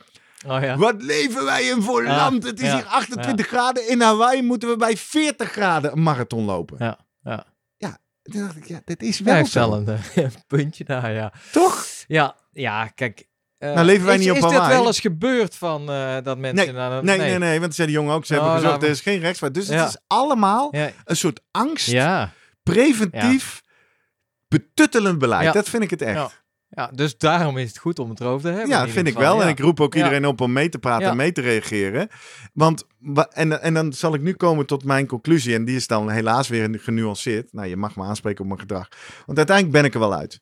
Oh 0.47 0.61
ja. 0.61 0.77
wat 0.77 1.01
leven 1.03 1.45
wij 1.45 1.63
in 1.63 1.81
voor 1.81 2.03
Ja, 2.03 2.15
land? 2.15 2.43
Het 2.43 2.59
is 2.61 2.67
ja, 2.67 2.75
hier 2.75 2.85
28 2.85 3.47
graden. 3.47 3.89
In 3.89 4.01
Hawaii 4.01 4.41
moeten 4.41 4.69
we 4.69 4.77
bij 4.77 4.97
40 4.97 5.51
graden 5.51 5.91
een 5.91 6.03
marathon 6.03 6.45
lopen. 6.45 6.77
Ja, 6.79 6.97
ja. 7.23 7.45
Toen 8.23 8.41
dacht 8.41 8.55
ik, 8.57 8.65
ja, 8.67 8.81
dit 8.85 9.03
is 9.03 9.17
Ja, 9.17 9.23
wel 9.23 9.45
zo. 9.45 9.59
wel 9.69 9.77
een 9.77 9.87
eh, 10.15 10.25
puntje 10.47 10.83
daar, 10.83 11.11
ja. 11.11 11.33
Toch? 11.51 11.85
Ja, 12.07 12.35
ja, 12.51 12.87
kijk. 12.87 13.27
Eh, 13.63 13.73
Nou, 13.73 13.85
leven 13.85 14.05
wij 14.05 14.15
is, 14.15 14.21
niet 14.21 14.29
op 14.29 14.35
Is 14.35 14.41
dit 14.43 14.51
Hawaii? 14.51 14.73
wel 14.77 14.85
eens 14.85 14.99
gebeurd 14.99 15.55
van 15.55 15.89
eh, 15.91 16.15
dat 16.23 16.37
mensen... 16.37 16.73
Nee, 16.75 16.83
een- 16.85 17.05
Nee, 17.05 17.17
nee, 17.17 17.37
nee, 17.37 17.59
want 17.59 17.75
zei 17.75 17.87
die 17.87 17.95
jongen 17.97 18.13
ook, 18.15 18.25
ze 18.25 18.33
hebben 18.33 18.49
Oh, 18.51 18.55
gezorgd, 18.55 18.75
laten 18.75 18.89
er 18.89 18.95
is 18.95 19.01
geen 19.01 19.19
rechtsvaart. 19.19 19.53
Dus 19.53 19.67
Ja. 19.67 19.73
het 19.79 19.89
is 19.89 19.97
allemaal 20.07 20.67
Ja, 20.75 20.89
een 21.05 21.15
soort 21.15 21.39
angst, 21.51 21.87
ja, 21.87 22.31
preventief, 22.63 23.61
betuttelend 24.47 25.19
beleid. 25.19 25.53
Dat 25.53 25.69
vind 25.69 25.83
ik 25.83 25.89
het 25.89 26.01
echt. 26.01 26.41
Ja. 26.69 26.89
dus 26.93 27.17
daarom 27.17 27.57
is 27.57 27.67
het 27.67 27.77
goed 27.77 27.99
om 27.99 28.09
het 28.09 28.19
erover 28.19 28.41
te 28.41 28.47
hebben. 28.47 28.67
Ja, 28.67 28.81
dat 28.81 28.89
vind 28.89 29.07
ik 29.07 29.17
wel. 29.17 29.35
ja. 29.37 29.41
En 29.43 29.47
ik 29.47 29.59
roep 29.59 29.79
ook 29.81 29.93
Ja. 29.93 29.99
iedereen 30.03 30.25
op 30.25 30.41
om 30.41 30.53
mee 30.53 30.69
te 30.69 30.79
praten 30.79 31.03
Ja. 31.05 31.09
en 31.11 31.17
mee 31.17 31.31
te 31.31 31.41
reageren. 31.41 32.07
Want, 32.53 32.83
wa- 32.99 33.29
en, 33.33 33.61
en 33.61 33.73
dan 33.73 33.93
zal 33.93 34.13
ik 34.13 34.21
nu 34.21 34.33
komen 34.33 34.65
tot 34.65 34.83
mijn 34.83 35.07
conclusie. 35.07 35.55
En 35.55 35.65
die 35.65 35.75
is 35.75 35.87
dan 35.87 36.09
helaas 36.09 36.47
weer 36.47 36.79
genuanceerd. 36.79 37.53
Nou, 37.53 37.67
je 37.67 37.77
mag 37.77 37.95
me 37.95 38.03
aanspreken 38.03 38.41
op 38.41 38.47
mijn 38.47 38.59
gedrag. 38.59 38.87
Want 39.25 39.37
uiteindelijk 39.37 39.75
ben 39.77 39.85
ik 39.85 39.93
er 39.93 39.99
wel 39.99 40.13
uit. 40.13 40.39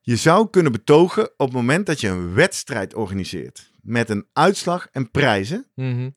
Je 0.00 0.16
zou 0.16 0.50
kunnen 0.50 0.72
betogen 0.72 1.24
op 1.24 1.46
het 1.46 1.52
moment 1.52 1.86
dat 1.86 2.00
je 2.00 2.08
een 2.08 2.34
wedstrijd 2.34 2.94
organiseert. 2.94 3.70
Met 3.82 4.10
een 4.10 4.26
uitslag 4.32 4.88
en 4.92 5.10
prijzen. 5.10 5.66
Mhm. 5.74 6.10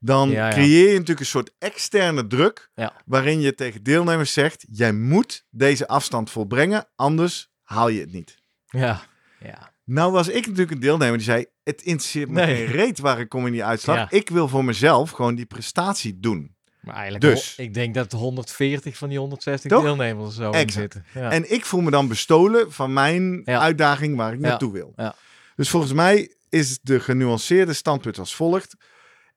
Dan 0.00 0.30
Ja, 0.30 0.48
ja. 0.48 0.52
creëer 0.54 0.86
je 0.86 0.92
natuurlijk 0.92 1.20
een 1.20 1.26
soort 1.26 1.54
externe 1.58 2.26
druk. 2.26 2.70
Ja. 2.74 2.92
Waarin 3.06 3.40
je 3.40 3.54
tegen 3.54 3.82
deelnemers 3.82 4.32
zegt. 4.32 4.66
Jij 4.70 4.92
moet 4.92 5.46
deze 5.50 5.88
afstand 5.88 6.30
volbrengen. 6.30 6.86
Anders 6.96 7.50
haal 7.62 7.88
je 7.88 8.00
het 8.00 8.12
niet. 8.12 8.42
Ja, 8.66 9.00
ja. 9.40 9.74
Nou 9.84 10.12
was 10.12 10.28
ik 10.28 10.42
natuurlijk 10.46 10.70
een 10.70 10.80
deelnemer 10.80 11.16
die 11.16 11.26
zei... 11.26 11.46
het 11.62 11.82
interesseert 11.82 12.28
me 12.28 12.34
Nee. 12.44 12.56
geen 12.56 12.66
reet 12.66 12.98
waar 12.98 13.20
ik 13.20 13.28
kom 13.28 13.46
in 13.46 13.52
die 13.52 13.64
uitslag. 13.64 14.10
Ik 14.10 14.28
wil 14.28 14.48
voor 14.48 14.64
mezelf 14.64 15.10
gewoon 15.10 15.34
die 15.34 15.46
prestatie 15.46 16.20
doen. 16.20 16.55
Maar 16.86 16.94
eigenlijk, 16.94 17.24
Dus. 17.24 17.54
ik 17.56 17.74
denk 17.74 17.94
dat 17.94 18.12
140 18.12 18.96
van 18.96 19.08
die 19.08 19.18
160 19.18 19.70
Toch? 19.70 19.82
deelnemers 19.82 20.26
er 20.38 20.44
zo 20.44 20.50
in 20.50 20.70
zitten. 20.70 21.04
Ja. 21.14 21.30
En 21.30 21.52
ik 21.52 21.64
voel 21.64 21.80
me 21.80 21.90
dan 21.90 22.08
bestolen 22.08 22.72
van 22.72 22.92
mijn 22.92 23.42
Ja. 23.44 23.60
uitdaging 23.60 24.16
waar 24.16 24.32
ik 24.32 24.38
naartoe 24.38 24.72
wil. 24.72 24.92
Ja. 24.96 25.14
Dus 25.56 25.68
volgens 25.70 25.92
mij 25.92 26.34
is 26.48 26.78
de 26.82 27.00
genuanceerde 27.00 27.72
standpunt 27.72 28.18
als 28.18 28.34
volgt. 28.36 28.76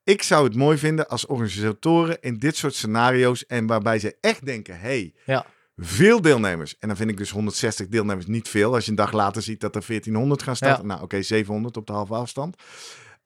Ik 0.04 0.24
zou 0.24 0.44
het 0.44 0.56
mooi 0.56 0.78
vinden 0.78 1.08
als 1.08 1.26
organisatoren 1.26 2.18
in 2.22 2.38
dit 2.38 2.56
soort 2.56 2.76
scenario's 2.76 3.46
en 3.46 3.68
waarbij 3.68 4.00
ze 4.00 4.18
echt 4.22 4.46
denken, 4.46 4.80
hey, 4.80 5.14
Ja. 5.26 5.46
veel 5.78 6.22
deelnemers. 6.22 6.76
En 6.80 6.88
dan 6.88 6.98
vind 6.98 7.10
ik 7.10 7.18
dus 7.18 7.30
160 7.30 7.88
deelnemers 7.88 8.26
niet 8.26 8.48
veel. 8.50 8.74
Als 8.74 8.84
je 8.86 8.90
een 8.90 8.98
dag 8.98 9.12
later 9.12 9.42
ziet 9.42 9.60
dat 9.62 9.76
er 9.76 9.84
1400 9.88 10.44
gaan 10.44 10.56
starten. 10.56 10.88
Nou 10.88 11.02
oké, 11.02 11.22
700 11.22 11.78
op 11.78 11.88
de 11.88 11.94
halve 11.94 12.14
afstand. 12.14 12.56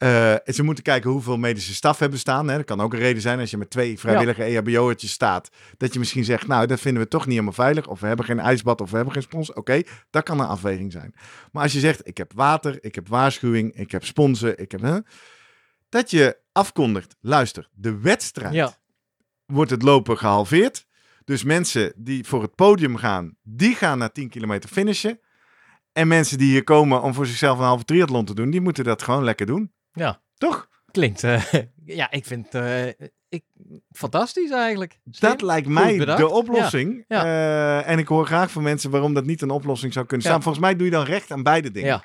Eh, 0.04 0.36
ze 0.46 0.64
moeten 0.64 0.84
kijken 0.84 1.10
hoeveel 1.10 1.38
medische 1.38 1.74
staf 1.74 2.00
hebben 2.00 2.20
staan. 2.20 2.48
Hè. 2.48 2.56
Dat 2.56 2.66
kan 2.66 2.82
ook 2.82 2.94
een 2.94 3.00
reden 3.00 3.22
zijn 3.22 3.40
als 3.40 3.52
je 3.52 3.58
met 3.58 3.70
twee 3.70 4.00
vrijwillige 4.00 4.44
E 4.44 4.56
EHBO'ertjes 4.56 5.12
staat. 5.12 5.50
Dat 5.78 5.94
je 5.94 6.00
misschien 6.00 6.24
zegt, 6.24 6.48
nou 6.48 6.68
dat 6.68 6.80
vinden 6.80 7.04
we 7.04 7.08
toch 7.08 7.22
niet 7.22 7.32
helemaal 7.32 7.54
veilig. 7.54 7.88
Of 7.88 8.00
we 8.00 8.08
hebben 8.08 8.26
geen 8.26 8.40
ijsbad 8.40 8.82
of 8.82 8.90
we 8.90 8.96
hebben 8.96 9.14
geen 9.14 9.24
spons. 9.24 9.54
Oké, 9.54 9.82
dat 10.10 10.24
kan 10.24 10.40
een 10.40 10.48
afweging 10.48 10.92
zijn. 10.92 11.14
Maar 11.52 11.64
als 11.64 11.74
je 11.74 11.80
zegt, 11.80 12.08
ik 12.08 12.18
heb 12.18 12.32
water, 12.36 12.84
ik 12.84 12.96
heb 12.96 13.08
waarschuwing, 13.08 13.76
ik 13.76 13.92
heb 13.92 14.06
sponsen, 14.06 14.60
ik 14.60 14.72
heb... 14.72 14.82
Hè, 14.82 15.00
dat 15.90 16.12
je 16.12 16.38
afkondigt, 16.52 17.16
luister, 17.22 17.70
de 17.74 18.00
wedstrijd 18.00 18.54
Ja, 18.54 18.78
wordt 19.46 19.72
het 19.72 19.82
lopen 19.82 20.18
gehalveerd. 20.18 20.88
Dus 21.26 21.44
mensen 21.44 21.94
die 21.96 22.26
voor 22.26 22.42
het 22.42 22.56
podium 22.56 22.96
gaan, 22.96 23.38
die 23.44 23.76
gaan 23.76 23.98
na 23.98 24.10
10 24.10 24.30
kilometer 24.30 24.70
finishen. 24.70 25.20
En 25.92 26.08
mensen 26.08 26.38
die 26.38 26.52
hier 26.52 26.64
komen 26.64 27.02
om 27.02 27.14
voor 27.14 27.26
zichzelf 27.26 27.58
een 27.58 27.66
halve 27.66 27.84
triathlon 27.84 28.26
te 28.26 28.36
doen, 28.36 28.50
die 28.50 28.62
moeten 28.62 28.84
dat 28.84 29.04
gewoon 29.04 29.24
lekker 29.24 29.46
doen. 29.46 29.72
Ja. 29.94 30.22
Toch? 30.38 30.68
Klinkt, 30.92 31.24
eh, 31.24 31.44
ja, 31.86 32.12
ik 32.12 32.26
vind 32.26 32.54
het 32.54 32.96
ik, 33.30 33.44
fantastisch 33.92 34.52
eigenlijk. 34.52 35.00
Slim. 35.12 35.30
Dat 35.32 35.42
lijkt 35.42 35.68
mij 35.68 35.98
de 35.98 36.30
oplossing. 36.30 37.06
Ja, 37.08 37.24
Eh, 37.26 37.90
en 37.92 38.00
ik 38.00 38.08
hoor 38.08 38.26
graag 38.26 38.52
van 38.52 38.64
mensen 38.64 38.90
waarom 38.92 39.14
dat 39.14 39.26
niet 39.26 39.42
een 39.42 39.50
oplossing 39.50 39.94
zou 39.94 40.06
kunnen 40.06 40.26
Ja. 40.26 40.32
staan. 40.32 40.44
Volgens 40.44 40.64
mij 40.66 40.76
doe 40.76 40.86
je 40.86 40.92
dan 40.92 41.06
recht 41.06 41.32
aan 41.32 41.44
beide 41.44 41.72
dingen. 41.72 42.04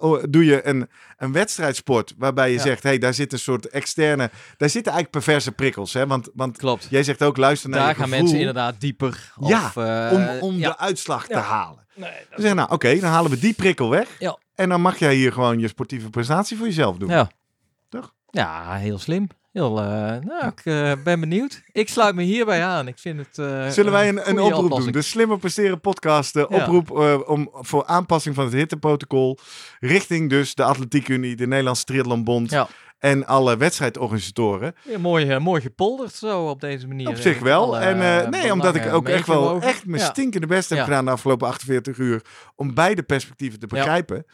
Oh, 0.00 0.22
doe 0.30 0.44
je 0.44 0.66
een, 0.66 0.88
een 1.16 1.32
wedstrijdsport 1.32 2.14
waarbij 2.18 2.52
je 2.52 2.58
zegt, 2.58 2.82
hey, 2.82 2.98
daar 2.98 3.14
zit 3.14 3.32
een 3.32 3.38
soort 3.38 3.68
externe, 3.68 4.30
daar 4.56 4.68
zitten 4.70 4.92
eigenlijk 4.92 5.10
perverse 5.10 5.52
prikkels. 5.52 5.92
Hè? 5.92 6.06
Want, 6.06 6.30
want 6.34 6.56
Klopt. 6.58 6.86
jij 6.90 7.02
zegt 7.02 7.22
ook, 7.22 7.36
luister 7.36 7.70
naar 7.70 7.78
Daar 7.78 7.88
je 7.88 7.94
gaan 7.94 8.04
gevoel 8.04 8.20
mensen 8.20 8.38
inderdaad 8.38 8.80
dieper. 8.80 9.32
Of, 9.36 9.76
om, 9.76 10.28
om 10.40 10.60
de 10.60 10.78
uitslag 10.78 11.26
te 11.26 11.36
halen. 11.36 11.86
Nee, 11.94 12.10
We 12.10 12.36
zeggen, 12.40 12.56
nou 12.56 12.70
oké, 12.70 12.98
dan 12.98 13.10
halen 13.10 13.30
we 13.30 13.38
die 13.38 13.54
prikkel 13.54 13.90
weg. 13.90 14.08
Ja. 14.18 14.38
En 14.54 14.68
dan 14.68 14.80
mag 14.80 14.98
jij 14.98 15.14
hier 15.14 15.32
gewoon 15.32 15.58
je 15.58 15.68
sportieve 15.68 16.10
prestatie 16.10 16.56
voor 16.56 16.66
jezelf 16.66 16.96
doen. 16.96 17.08
Ja. 17.08 17.30
Toch? 17.88 18.14
Ja, 18.30 18.74
heel 18.74 18.98
slim. 18.98 19.26
Heel, 19.52 19.80
eh, 19.80 19.86
nou, 20.20 20.46
ik 20.46 20.60
eh, 20.64 20.92
ben 21.04 21.20
benieuwd. 21.20 21.62
Ik 21.72 21.88
sluit 21.88 22.14
me 22.14 22.22
hierbij 22.22 22.64
aan. 22.64 22.88
Ik 22.88 22.98
vind 22.98 23.18
het. 23.18 23.38
eh, 23.38 23.68
Zullen 23.68 23.92
wij 23.92 24.08
een, 24.08 24.28
een 24.28 24.40
oproep 24.40 24.70
doen? 24.70 24.90
De 24.92 25.02
Slimmer 25.02 25.38
Presteren 25.38 25.80
podcast. 25.80 26.32
De 26.32 26.48
oproep 26.48 26.90
om, 27.28 27.48
voor 27.52 27.86
aanpassing 27.86 28.34
van 28.34 28.44
het 28.44 28.52
hitteprotocol. 28.52 29.38
Richting 29.80 30.30
dus 30.30 30.54
de 30.54 30.62
Atletiek 30.62 31.08
Unie, 31.08 31.36
de 31.36 31.46
Nederlandse 31.46 31.84
Triathlonbond. 31.84 32.50
Ja. 32.50 32.68
En 33.04 33.26
alle 33.26 33.56
wedstrijdorganisatoren. 33.56 34.74
Ja, 34.88 34.98
mooi, 34.98 35.28
eh, 35.28 35.38
mooi 35.38 35.60
gepolderd 35.60 36.12
zo 36.14 36.48
op 36.48 36.60
deze 36.60 36.86
manier. 36.88 37.08
Op 37.08 37.16
zich 37.16 37.38
wel. 37.38 37.62
Alle, 37.64 37.78
en 37.78 38.00
eh, 38.00 38.18
eh, 38.18 38.28
nee, 38.28 38.52
omdat 38.52 38.74
ik 38.74 38.92
ook 38.92 39.08
echt 39.08 39.26
wel 39.26 39.60
echt 39.62 39.86
mijn 39.86 40.02
Ja. 40.02 40.08
stinkende 40.08 40.46
best 40.46 40.68
heb 40.68 40.78
Ja. 40.78 40.84
gedaan 40.84 41.04
de 41.04 41.10
afgelopen 41.10 41.46
48 41.48 41.98
uur. 41.98 42.22
Om 42.56 42.74
beide 42.74 43.02
perspectieven 43.02 43.58
te 43.58 43.66
begrijpen. 43.66 44.24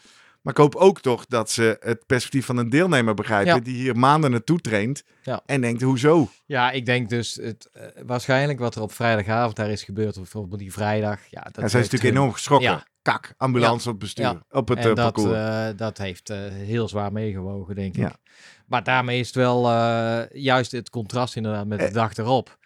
Maar 0.41 0.53
ik 0.53 0.59
hoop 0.59 0.75
ook 0.75 1.01
toch 1.01 1.25
dat 1.25 1.49
ze 1.49 1.77
het 1.79 2.05
perspectief 2.05 2.45
van 2.45 2.57
een 2.57 2.69
deelnemer 2.69 3.13
begrijpen. 3.13 3.53
Ja. 3.55 3.59
Die 3.59 3.75
hier 3.75 3.97
maanden 3.97 4.31
naartoe 4.31 4.59
traint. 4.59 5.03
Ja. 5.21 5.41
En 5.45 5.61
denkt, 5.61 5.81
hoezo? 5.81 6.29
Ja, 6.45 6.71
ik 6.71 6.85
denk 6.85 7.09
dus 7.09 7.35
het, 7.41 7.69
eh, 7.73 7.83
waarschijnlijk 8.05 8.59
wat 8.59 8.75
er 8.75 8.81
op 8.81 8.91
vrijdagavond 8.93 9.55
daar 9.55 9.69
is 9.69 9.83
gebeurd, 9.83 10.09
of 10.15 10.21
bijvoorbeeld 10.21 10.59
die 10.59 10.73
vrijdag. 10.73 11.19
Ja, 11.29 11.41
dat 11.41 11.45
Ja, 11.45 11.51
zij 11.53 11.63
is 11.65 11.71
heeft 11.73 11.73
natuurlijk 11.73 12.03
hun- 12.03 12.13
enorm 12.15 12.33
geschrokken. 12.33 12.69
Ja. 12.69 12.85
Kak, 13.01 13.33
ambulance 13.37 13.89
op 13.89 13.99
bestuur. 13.99 14.41
Op 14.49 14.67
het 14.67 14.77
en 14.77 14.89
eh, 14.89 14.95
dat, 14.95 15.13
parcours. 15.13 15.37
eh, 15.37 15.67
dat 15.77 15.97
heeft 15.97 16.29
eh, 16.29 16.37
heel 16.51 16.87
zwaar 16.87 17.11
meegewogen, 17.11 17.75
denk 17.75 17.95
ik. 17.97 18.09
Maar 18.71 18.83
daarmee 18.83 19.19
is 19.19 19.27
het 19.27 19.35
wel 19.35 19.69
eh, 19.69 20.21
juist 20.41 20.71
het 20.71 20.89
contrast 20.89 21.35
inderdaad 21.35 21.67
met 21.67 21.79
de 21.79 21.85
Eh. 21.85 21.93
dag 21.93 22.17
erop. 22.17 22.57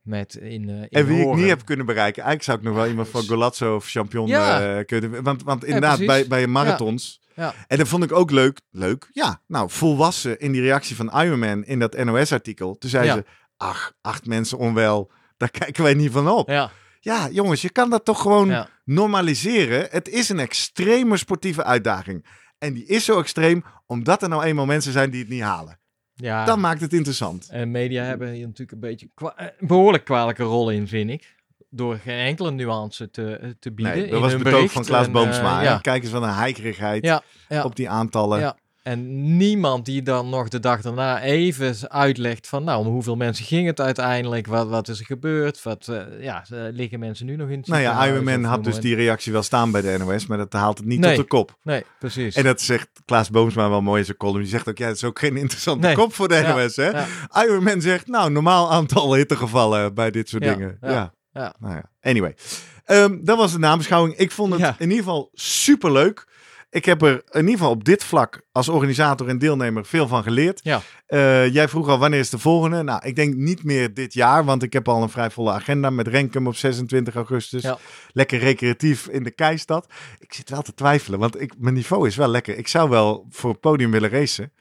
Met 0.00 0.34
in, 0.34 0.68
eh 0.68 0.76
in 0.76 0.88
en 0.90 1.06
wie 1.06 1.16
ik 1.18 1.22
Horen. 1.24 1.38
niet 1.40 1.48
heb 1.48 1.64
kunnen 1.64 1.86
bereiken, 1.86 2.22
eigenlijk 2.22 2.42
zou 2.42 2.58
ik 2.58 2.64
nog 2.64 2.74
wel 2.74 2.86
iemand 2.86 3.08
van 3.08 3.26
Golazzo 3.26 3.74
of 3.74 3.86
Champion 3.88 4.26
Ja. 4.26 4.82
kunnen. 4.82 5.22
Want, 5.22 5.42
want 5.42 5.64
inderdaad, 5.64 6.06
bij, 6.06 6.26
bij 6.26 6.46
marathons. 6.46 7.20
Ja. 7.34 7.54
En 7.66 7.78
dat 7.78 7.88
vond 7.88 8.04
ik 8.04 8.12
ook 8.12 8.30
leuk. 8.30 8.60
Leuk, 8.70 9.08
ja. 9.12 9.40
Nou, 9.46 9.70
volwassen 9.70 10.38
in 10.38 10.52
die 10.52 10.60
reactie 10.60 10.96
van 10.96 11.20
Ironman 11.22 11.64
in 11.64 11.78
dat 11.78 11.96
NOS-artikel. 12.04 12.78
Toen 12.78 12.90
zei 12.90 13.06
Ja. 13.06 13.14
ze, 13.14 13.24
ach, 13.56 13.92
acht 14.00 14.26
mensen 14.26 14.58
onwel, 14.58 15.10
daar 15.36 15.50
kijken 15.60 15.82
wij 15.82 15.94
niet 15.94 16.12
van 16.12 16.28
op. 16.28 16.48
Ja, 16.48 16.70
Ja, 17.00 17.28
jongens, 17.30 17.62
je 17.62 17.70
kan 17.70 17.90
dat 17.90 18.04
toch 18.04 18.20
gewoon 18.20 18.66
normaliseren. 18.84 19.86
Het 19.90 20.08
is 20.08 20.28
een 20.28 20.38
extreme 20.40 21.16
sportieve 21.16 21.64
uitdaging. 21.64 22.26
En 22.58 22.72
die 22.74 22.86
is 22.86 23.04
zo 23.04 23.18
extreem 23.18 23.64
omdat 23.86 24.22
er 24.22 24.28
nou 24.28 24.42
eenmaal 24.44 24.66
mensen 24.66 24.92
zijn 24.92 25.10
die 25.10 25.20
het 25.20 25.28
niet 25.28 25.42
halen. 25.42 25.78
ja. 26.14 26.44
Dan 26.44 26.60
maakt 26.60 26.80
het 26.80 26.92
interessant. 26.92 27.48
En 27.50 27.70
media 27.70 28.04
hebben 28.04 28.30
hier 28.30 28.44
natuurlijk 28.46 28.72
een 28.72 28.80
beetje 28.80 29.08
kwa- 29.14 29.36
eh, 29.36 29.46
een 29.58 29.66
behoorlijk 29.66 30.04
kwalijke 30.04 30.42
rol 30.42 30.70
in, 30.70 30.88
vind 30.88 31.10
ik. 31.10 31.34
Door 31.70 31.96
geen 31.98 32.18
enkele 32.18 32.50
nuance 32.50 33.10
te, 33.10 33.36
eh, 33.36 33.50
te 33.58 33.72
bieden. 33.72 33.94
Nee, 33.94 34.04
in 34.04 34.10
dat 34.10 34.20
was 34.20 34.32
het 34.32 34.42
betoog 34.42 34.72
van 34.72 34.84
Klaas 34.84 35.06
En, 35.06 35.12
Boomsma. 35.12 35.58
eh, 35.58 35.64
ja. 35.64 35.78
Kijk 35.78 36.02
eens 36.02 36.12
wat 36.12 36.22
een 36.22 36.34
heikerigheid 36.34 37.04
Ja, 37.04 37.22
ja. 37.48 37.64
op 37.64 37.76
die 37.76 37.88
aantallen. 37.90 38.40
En 38.86 39.36
niemand 39.36 39.84
die 39.84 40.02
dan 40.02 40.28
nog 40.28 40.48
de 40.48 40.60
dag 40.60 40.80
daarna 40.80 41.22
even 41.22 41.90
uitlegt 41.90 42.48
van, 42.48 42.64
nou, 42.64 42.86
om 42.86 42.92
hoeveel 42.92 43.16
mensen 43.16 43.44
ging 43.44 43.66
het 43.66 43.80
uiteindelijk? 43.80 44.46
Wat, 44.46 44.68
wat 44.68 44.88
is 44.88 44.98
er 44.98 45.04
gebeurd? 45.04 45.62
Wat, 45.62 45.88
eh, 45.88 46.22
ja, 46.22 46.44
liggen 46.48 46.98
mensen 46.98 47.26
nu 47.26 47.36
nog 47.36 47.48
in 47.48 47.58
het 47.58 47.66
Nou 47.66 47.82
ja, 47.82 48.06
Ironman 48.06 48.44
had 48.44 48.64
dus 48.64 48.80
die 48.80 48.94
reactie 48.94 49.32
wel 49.32 49.42
staan 49.42 49.70
bij 49.70 49.80
de 49.80 49.96
NOS, 49.98 50.26
maar 50.26 50.38
dat 50.38 50.52
haalt 50.52 50.78
het 50.78 50.86
niet 50.86 51.00
Nee. 51.00 51.14
tot 51.14 51.22
de 51.22 51.28
kop. 51.28 51.56
Nee, 51.62 51.84
precies. 51.98 52.34
En 52.34 52.44
dat 52.44 52.60
zegt 52.60 52.88
Klaas 53.04 53.30
Boomsma 53.30 53.68
wel 53.68 53.82
mooi 53.82 53.98
in 53.98 54.04
zijn 54.04 54.16
column. 54.16 54.40
Die 54.40 54.48
zegt 54.50 54.68
ook, 54.68 54.78
ja, 54.78 54.86
het 54.86 54.96
is 54.96 55.04
ook 55.04 55.18
geen 55.18 55.36
interessante 55.36 55.86
Nee. 55.86 55.96
kop 55.96 56.14
voor 56.14 56.28
de 56.28 56.34
Ja, 56.34 56.54
NOS, 56.54 56.76
hè? 56.76 56.88
ja. 56.88 57.06
Ironman 57.44 57.80
zegt, 57.80 58.06
nou, 58.06 58.30
normaal 58.30 58.70
aantal 58.72 59.14
hittegevallen 59.14 59.94
bij 59.94 60.10
dit 60.10 60.28
soort 60.28 60.44
Ja, 60.44 60.54
dingen. 60.54 60.78
Ja. 60.80 61.12
ja. 61.32 61.54
Nou 61.58 61.74
ja, 61.74 61.90
anyway. 62.10 62.36
Ehm, 62.84 63.16
dat 63.24 63.36
was 63.38 63.52
de 63.52 63.58
nabeschouwing. 63.58 64.16
Ik 64.16 64.30
vond 64.30 64.52
het 64.52 64.74
in 64.78 64.88
ieder 64.90 65.04
geval 65.04 65.30
superleuk. 65.32 66.26
Ik 66.70 66.84
heb 66.84 67.02
er 67.02 67.22
in 67.30 67.40
ieder 67.40 67.56
geval 67.56 67.70
op 67.70 67.84
dit 67.84 68.04
vlak 68.04 68.42
als 68.52 68.68
organisator 68.68 69.28
en 69.28 69.38
deelnemer 69.38 69.86
veel 69.86 70.08
van 70.08 70.22
geleerd. 70.22 70.60
Ja. 70.62 70.80
Eh, 71.06 71.52
jij 71.52 71.68
vroeg 71.68 71.88
al 71.88 71.98
wanneer 71.98 72.18
is 72.18 72.30
de 72.30 72.38
volgende? 72.38 72.82
Nou, 72.82 73.00
ik 73.06 73.16
denk 73.16 73.34
niet 73.34 73.64
meer 73.64 73.94
dit 73.94 74.14
jaar, 74.14 74.44
want 74.44 74.62
ik 74.62 74.72
heb 74.72 74.88
al 74.88 75.02
een 75.02 75.08
vrij 75.08 75.30
volle 75.30 75.52
agenda 75.52 75.90
met 75.90 76.08
Renkum 76.08 76.46
op 76.46 76.56
26 76.56 77.14
augustus. 77.14 77.62
Ja. 77.62 77.78
Lekker 78.12 78.38
recreatief 78.38 79.06
in 79.08 79.22
de 79.22 79.30
Keistad. 79.30 79.86
Ik 80.18 80.34
zit 80.34 80.50
wel 80.50 80.62
te 80.62 80.74
twijfelen, 80.74 81.18
want 81.18 81.40
ik, 81.40 81.52
mijn 81.58 81.74
niveau 81.74 82.06
is 82.06 82.16
wel 82.16 82.28
lekker. 82.28 82.58
Ik 82.58 82.68
zou 82.68 82.90
wel 82.90 83.26
voor 83.30 83.50
het 83.50 83.60
podium 83.60 83.90
willen 83.90 84.10
racen. 84.10 84.52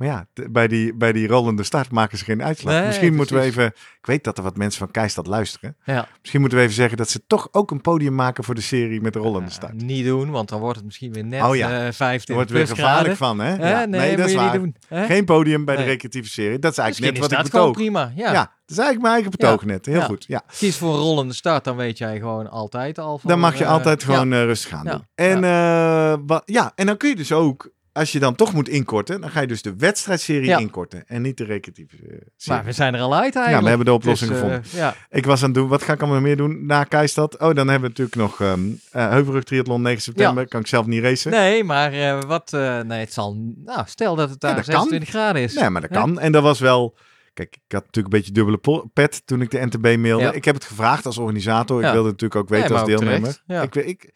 Maar 0.00 0.08
ja, 0.08 0.26
bij 0.50 0.68
die, 0.68 0.94
bij 0.94 1.12
die 1.12 1.28
rollende 1.28 1.62
start 1.62 1.90
maken 1.90 2.18
ze 2.18 2.24
geen 2.24 2.42
uitslag. 2.42 2.74
Nee, 2.74 2.86
Misschien 2.86 3.14
moeten 3.14 3.36
we 3.36 3.42
even... 3.42 3.66
Ik 3.66 4.06
weet 4.06 4.24
dat 4.24 4.36
er 4.38 4.44
wat 4.44 4.56
mensen 4.56 4.78
van 4.78 4.90
Keistad 4.90 5.26
luisteren. 5.26 5.76
Ja. 5.84 6.08
Misschien 6.20 6.40
moeten 6.40 6.58
we 6.58 6.64
even 6.64 6.76
zeggen 6.76 6.96
dat 6.96 7.08
ze 7.10 7.26
toch 7.26 7.48
ook 7.52 7.70
een 7.70 7.80
podium 7.80 8.14
maken 8.14 8.44
voor 8.44 8.54
de 8.54 8.60
serie 8.60 9.00
met 9.00 9.12
de 9.12 9.18
rollende 9.18 9.46
Ja, 9.48 9.52
start. 9.54 9.74
niet 9.82 10.04
doen, 10.04 10.30
want 10.30 10.48
dan 10.48 10.60
wordt 10.60 10.76
het 10.76 10.84
misschien 10.84 11.12
weer 11.12 11.24
net 11.24 11.42
Oh 11.42 11.56
ja. 11.56 11.68
eh 11.70 11.78
Daar 11.78 11.92
15 11.94 12.34
wordt 12.34 12.50
weer 12.50 12.66
gevaarlijk 12.66 13.16
van, 13.16 13.38
hè? 13.38 13.70
Ja, 13.70 13.84
nee, 13.84 14.08
dat 14.10 14.16
moet 14.18 14.26
is 14.26 14.32
je 14.32 14.38
waar. 14.38 14.58
niet 14.60 14.74
doen. 14.88 15.04
Geen 15.06 15.24
podium 15.24 15.64
bij 15.64 15.74
de 15.76 15.80
Nee. 15.82 15.90
recreatieve 15.90 16.28
serie. 16.28 16.58
Dat 16.58 16.72
is 16.72 16.78
eigenlijk 16.78 17.12
Misschien 17.12 17.30
net 17.36 17.44
wat 17.44 17.46
ik 17.54 17.60
betoog. 17.60 17.76
prima. 17.76 18.12
Ja. 18.16 18.32
Ja. 18.32 18.40
dat 18.40 18.50
is 18.66 18.78
eigenlijk 18.78 19.00
mijn 19.00 19.12
eigen 19.14 19.30
betoog 19.30 19.64
net. 19.64 19.86
Heel 19.86 20.02
goed, 20.02 20.24
ja. 20.28 20.42
Kies 20.58 20.76
voor 20.76 20.94
een 20.94 21.00
rollende 21.00 21.34
start, 21.34 21.64
dan 21.64 21.76
weet 21.76 21.98
jij 21.98 22.18
gewoon 22.18 22.50
altijd 22.50 22.98
al. 22.98 23.18
Van, 23.18 23.30
Dan 23.30 23.38
mag 23.40 23.58
je 23.58 23.64
eh, 23.64 23.70
altijd 23.70 24.04
gewoon 24.04 24.32
eh, 24.32 24.42
rustig 24.44 24.70
gaan 24.70 24.86
doen. 24.86 25.06
En, 25.14 25.44
eh, 25.44 26.38
ja, 26.44 26.72
en 26.74 26.86
dan 26.86 26.96
kun 26.96 27.08
je 27.08 27.16
dus 27.16 27.32
ook, 27.32 27.70
als 27.92 28.12
je 28.12 28.18
dan 28.18 28.34
toch 28.34 28.52
moet 28.52 28.68
inkorten, 28.68 29.20
dan 29.20 29.30
ga 29.30 29.40
je 29.40 29.46
dus 29.46 29.62
de 29.62 29.74
wedstrijdserie 29.76 30.46
Ja. 30.48 30.58
inkorten 30.58 31.04
en 31.06 31.22
niet 31.22 31.36
de 31.36 31.44
recreatieve 31.44 31.96
eh, 31.96 32.02
serie. 32.02 32.22
Maar 32.46 32.64
we 32.64 32.72
zijn 32.72 32.94
er 32.94 33.00
al 33.00 33.14
uit 33.14 33.36
eigenlijk. 33.36 33.54
Ja, 33.56 33.62
we 33.62 33.68
hebben 33.68 33.86
de 33.86 33.92
oplossing 33.92 34.30
Dus, 34.30 34.40
eh, 34.40 34.46
gevonden. 34.46 34.70
ja. 34.78 34.94
Ik 35.10 35.24
was 35.26 35.40
aan 35.40 35.48
het 35.48 35.54
doen, 35.54 35.68
wat 35.68 35.82
ga 35.82 35.92
ik 35.92 36.00
allemaal 36.02 36.20
meer 36.20 36.36
doen 36.36 36.66
na 36.66 36.84
Keistad? 36.84 37.38
Oh, 37.38 37.54
dan 37.54 37.68
hebben 37.68 37.80
we 37.80 37.98
natuurlijk 37.98 38.16
nog 38.16 38.40
ehm 38.40 38.60
eh 38.90 39.08
Heuvelrug 39.10 39.44
Triathlon 39.44 39.82
9 39.82 40.02
september. 40.02 40.48
Kan 40.48 40.60
ik 40.60 40.66
zelf 40.66 40.86
niet 40.86 41.02
racen. 41.02 41.30
Nee, 41.30 41.64
maar 41.64 42.26
wat... 42.26 42.50
nee, 42.86 43.00
het 43.00 43.12
zal... 43.12 43.36
Nou, 43.64 43.82
stel 43.86 44.14
dat 44.16 44.30
het 44.30 44.40
daar 44.40 44.54
dat 44.54 44.64
kan. 44.64 44.72
26 44.72 45.08
graden 45.08 45.42
is. 45.42 45.54
Nee, 45.54 45.70
maar 45.70 45.80
dat 45.80 45.90
kan. 45.90 46.20
En 46.20 46.32
dat 46.32 46.42
was 46.42 46.60
wel... 46.60 46.96
Kijk, 47.34 47.54
ik 47.66 47.72
had 47.72 47.84
natuurlijk 47.84 48.14
een 48.14 48.20
beetje 48.20 48.32
dubbele 48.32 48.88
pet 48.92 49.22
toen 49.26 49.40
ik 49.40 49.50
de 49.50 49.66
NTB 49.66 49.96
mailde. 49.96 50.24
Ja. 50.24 50.32
Ik 50.32 50.44
heb 50.44 50.54
het 50.54 50.64
gevraagd 50.64 51.06
als 51.06 51.18
organisator. 51.18 51.84
Ik 51.84 51.92
wilde 51.92 52.08
natuurlijk 52.10 52.40
ook 52.40 52.48
weten 52.48 52.76
als 52.76 52.86
deelnemer. 52.86 53.42
Ik, 53.46 53.74
ik, 53.74 54.10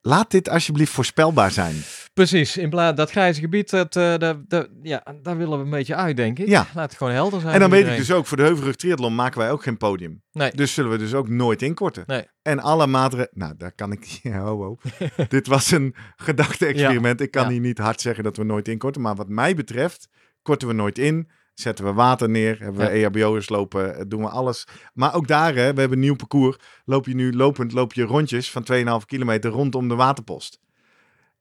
laat 0.00 0.30
dit 0.30 0.48
alsjeblieft 0.48 0.92
voorspelbaar 0.92 1.50
zijn. 1.50 1.74
Precies, 2.14 2.56
in 2.56 2.70
plaats 2.70 2.96
dat 2.96 3.10
grijze 3.10 3.40
gebied, 3.40 3.70
dat, 3.70 3.96
eh, 3.96 4.16
dat, 4.16 4.48
dat, 4.48 4.68
ja, 4.82 5.04
daar 5.22 5.36
willen 5.36 5.58
we 5.58 5.64
een 5.64 5.70
beetje 5.70 5.94
uit, 5.94 6.16
denk 6.16 6.38
ik. 6.38 6.48
Ja. 6.48 6.66
Laat 6.74 6.88
het 6.88 6.98
gewoon 6.98 7.12
helder 7.12 7.40
zijn. 7.40 7.54
En 7.54 7.60
dan 7.60 7.70
weet 7.70 7.86
ik 7.86 7.96
dus 7.96 8.12
ook, 8.12 8.26
voor 8.26 8.36
de 8.36 8.42
Heuvelrug 8.42 8.76
Triathlon 8.76 9.14
maken 9.14 9.38
wij 9.38 9.50
ook 9.50 9.62
geen 9.62 9.76
podium. 9.76 10.22
Nee. 10.32 10.50
Dus 10.54 10.74
zullen 10.74 10.90
we 10.90 10.98
dus 10.98 11.14
ook 11.14 11.28
nooit 11.28 11.62
inkorten. 11.62 12.04
Nee. 12.06 12.24
En 12.42 12.60
alle 12.60 12.86
maatregelen... 12.86 13.38
Nou, 13.38 13.54
daar 13.56 13.72
kan 13.72 13.92
ik... 13.92 14.04
Ja, 14.22 14.38
ho, 14.46 14.62
ho. 14.62 14.78
Dit 15.28 15.46
was 15.46 15.70
een 15.70 15.94
gedachte-experiment. 16.16 17.20
Ik 17.20 17.30
kan 17.30 17.48
hier 17.48 17.60
niet 17.60 17.78
hard 17.78 18.00
zeggen 18.00 18.24
dat 18.24 18.36
we 18.36 18.44
nooit 18.44 18.68
inkorten. 18.68 19.02
Maar 19.02 19.14
wat 19.14 19.28
mij 19.28 19.54
betreft, 19.54 20.08
korten 20.42 20.68
we 20.68 20.74
nooit 20.74 20.98
in. 20.98 21.30
Zetten 21.60 21.84
we 21.84 21.92
water 21.92 22.28
neer. 22.28 22.58
Hebben 22.60 22.86
we 22.90 22.98
Ja. 22.98 23.06
EHBO'ers 23.08 23.48
lopen. 23.48 23.96
eh, 23.96 24.02
Doen 24.08 24.20
we 24.22 24.28
alles. 24.28 24.66
Maar 24.94 25.14
ook 25.14 25.26
daar, 25.28 25.54
hè, 25.54 25.72
we 25.74 25.80
hebben 25.80 25.92
een 25.92 25.98
nieuw 25.98 26.16
parcours. 26.16 26.56
Loop 26.84 27.06
je 27.06 27.14
nu 27.14 27.32
lopend, 27.32 27.72
loop 27.72 27.92
je 27.92 28.02
rondjes 28.02 28.50
van 28.50 28.62
2,5 28.62 29.06
kilometer 29.06 29.50
rondom 29.50 29.88
de 29.88 29.94
waterpost. 29.94 30.58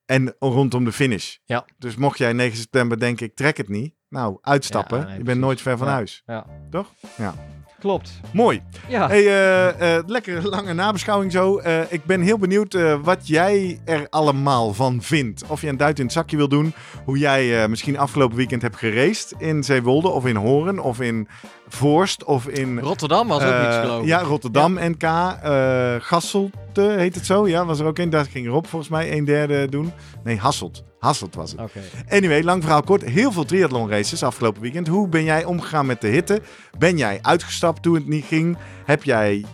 En 0.06 0.36
rondom 0.40 0.84
de 0.86 0.92
finish. 0.92 1.36
Ja. 1.46 1.66
Dus 1.78 1.96
mocht 1.96 2.18
jij 2.18 2.34
9 2.34 2.58
september 2.58 3.00
denken, 3.00 3.26
ik 3.26 3.36
trek 3.36 3.58
het 3.58 3.70
niet. 3.70 3.94
Nou, 4.10 4.38
uitstappen. 4.42 5.00
Ja, 5.00 5.06
nee, 5.06 5.18
je 5.18 5.24
bent 5.24 5.40
nooit 5.40 5.62
ver 5.62 5.78
van 5.78 5.88
huis. 5.88 6.24
Ja. 6.26 6.46
Toch? 6.70 6.94
Ja. 7.18 7.36
Klopt. 7.80 8.20
Mooi. 8.34 8.62
Ja. 8.88 9.08
Hey, 9.08 9.26
eh, 9.26 9.98
eh, 9.98 10.04
lekker 10.08 10.50
lange 10.50 10.74
nabeschouwing 10.74 11.32
zo. 11.32 11.58
Eh, 11.58 11.82
ik 11.90 12.06
ben 12.06 12.22
heel 12.22 12.38
benieuwd 12.38 12.78
wat 13.04 13.28
jij 13.28 13.80
er 13.86 14.08
allemaal 14.10 14.74
van 14.74 15.02
vindt. 15.02 15.44
Of 15.48 15.62
je 15.62 15.68
een 15.68 15.78
duit 15.78 16.00
in 16.00 16.04
het 16.04 16.14
zakje 16.14 16.38
wil 16.38 16.48
doen. 16.48 16.74
Hoe 17.06 17.18
jij 17.18 17.68
misschien 17.68 17.98
afgelopen 17.98 18.38
weekend 18.38 18.62
hebt 18.62 18.76
geraced 18.76 19.34
in 19.38 19.64
Zeewolde 19.64 20.08
of 20.08 20.26
in 20.26 20.36
Hoorn 20.36 20.80
of 20.80 21.02
in 21.02 21.28
Voorst 21.70 22.24
of 22.24 22.48
in... 22.48 22.80
Rotterdam 22.80 23.28
was 23.28 23.44
ook 23.44 23.52
eh, 23.52 23.64
iets 23.68 23.78
geloof 23.78 24.02
ik. 24.02 24.08
Ja, 24.08 24.22
Rotterdam 24.22 24.74
NK. 24.74 25.04
eh 25.04 25.96
Gasselte 26.00 26.82
heet 26.98 27.16
het 27.16 27.26
zo. 27.26 27.48
Ja, 27.48 27.66
was 27.66 27.80
er 27.80 27.86
ook 27.86 27.98
een. 27.98 28.10
Daar 28.10 28.26
ging 28.26 28.48
Rob 28.48 28.66
volgens 28.66 28.92
mij 28.92 29.12
een 29.18 29.26
derde 29.26 29.70
doen. 29.70 29.92
Nee, 30.24 30.38
Hasselt. 30.38 30.84
Hasselt 31.00 31.36
was 31.36 31.52
het. 31.52 31.62
Anyway, 32.10 32.44
lang 32.44 32.62
verhaal 32.64 32.82
kort. 32.84 33.04
Heel 33.04 33.32
veel 33.32 33.46
triathlon 33.46 33.90
races 33.90 34.24
afgelopen 34.24 34.62
weekend. 34.62 34.88
Hoe 34.88 35.08
ben 35.08 35.24
jij 35.24 35.46
omgegaan 35.46 35.86
met 35.86 36.02
de 36.02 36.08
hitte? 36.08 36.42
Ben 36.78 36.98
jij 36.98 37.20
uitgestapt 37.22 37.82
toen 37.82 37.96
het 37.96 38.08
niet 38.08 38.26
ging? 38.26 38.58
Heb 38.86 39.04
jij, 39.04 39.46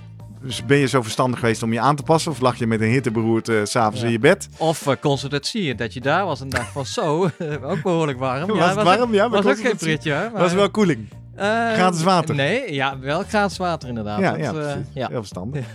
ben 0.65 0.77
je 0.77 0.87
zo 0.87 1.01
verstandig 1.01 1.39
geweest 1.39 1.63
om 1.63 1.73
je 1.73 1.79
aan 1.79 1.95
te 1.95 2.03
passen? 2.03 2.31
Of 2.31 2.39
lag 2.39 2.55
je 2.57 2.67
met 2.67 2.81
een 2.81 2.89
hitteberoerte 2.89 3.61
s 3.65 3.71
s'avonds 3.71 3.99
Ja. 3.99 4.05
in 4.05 4.11
je 4.11 4.19
bed? 4.19 4.49
Of 4.57 4.87
uh, 4.87 4.93
consultatie, 5.01 5.75
dat 5.75 5.93
je 5.93 6.01
daar 6.01 6.25
was 6.25 6.41
en 6.41 6.49
dacht 6.49 6.71
van 6.71 6.85
zo, 6.85 7.29
ook 7.71 7.81
behoorlijk 7.83 8.19
warm. 8.19 8.47
Was 8.47 8.65
het 8.65 8.75
was 8.75 8.83
warm? 8.83 9.13
Ja, 9.13 9.29
was 9.29 9.45
ook 9.45 9.57
geen 9.59 9.99
hè, 10.01 10.29
maar- 10.29 10.41
Was 10.41 10.53
wel 10.53 10.69
koeling. 10.71 11.07
Eh, 11.35 11.45
gratis 11.73 12.03
water? 12.03 12.35
Nee, 12.35 12.73
ja, 12.73 12.99
wel 12.99 13.23
gratis 13.23 13.57
water 13.57 13.89
inderdaad. 13.89 14.19
Ja, 14.19 14.31
Dat, 14.31 14.39
ja, 14.55 14.69
eh, 14.73 14.77
ja. 14.93 15.07
Heel 15.07 15.17
verstandig. 15.17 15.65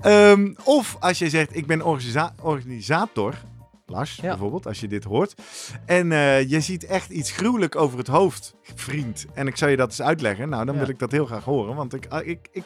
Ehm, 0.00 0.52
of 0.64 0.96
als 1.00 1.18
je 1.18 1.28
zegt, 1.28 1.56
ik 1.56 1.66
ben 1.66 1.82
organisa- 1.84 2.34
organisator... 2.40 3.34
Lars, 3.86 4.16
Ja. 4.22 4.28
bijvoorbeeld, 4.28 4.66
als 4.66 4.80
je 4.80 4.88
dit 4.88 5.04
hoort. 5.04 5.34
En 5.86 6.12
eh, 6.12 6.50
je 6.50 6.60
ziet 6.60 6.86
echt 6.86 7.10
iets 7.10 7.30
gruwelijk 7.30 7.76
over 7.76 7.98
het 7.98 8.06
hoofd, 8.06 8.54
vriend. 8.74 9.26
En 9.34 9.46
ik 9.46 9.56
zou 9.56 9.70
je 9.70 9.76
dat 9.76 9.88
eens 9.88 10.02
uitleggen. 10.02 10.48
Nou, 10.48 10.64
dan 10.64 10.74
Ja. 10.74 10.80
wil 10.80 10.88
ik 10.90 10.98
dat 10.98 11.10
heel 11.12 11.26
graag 11.26 11.44
horen. 11.44 11.74
Want 11.74 11.94
ik, 11.94 12.06
ah, 12.08 12.26
ik, 12.26 12.48
ik, 12.52 12.62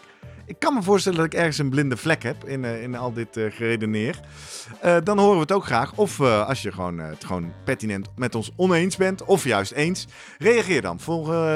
ik 0.47 0.59
kan 0.59 0.75
me 0.75 0.83
voorstellen 0.83 1.19
dat 1.19 1.27
ik 1.27 1.35
ergens 1.35 1.59
een 1.59 1.71
blinde 1.71 1.97
vlek 1.97 2.23
heb 2.23 2.45
in, 2.45 2.65
eh, 2.65 2.83
in 2.83 2.97
al 2.97 3.13
dit 3.13 3.37
eh, 3.37 3.45
geredeneer. 3.51 4.21
Eh, 4.81 4.97
dan 5.05 5.19
horen 5.19 5.35
we 5.35 5.41
het 5.41 5.53
ook 5.53 5.65
graag. 5.65 5.93
Of 5.95 6.21
als 6.21 6.63
je 6.63 6.73
gewoon, 6.73 6.99
het 6.99 7.25
gewoon 7.25 7.53
pertinent 7.65 8.09
met 8.17 8.35
ons 8.35 8.53
oneens 8.57 8.97
bent, 8.97 9.25
of 9.25 9.45
juist 9.45 9.73
eens. 9.73 10.07
Reageer 10.39 10.83
dan 10.83 11.01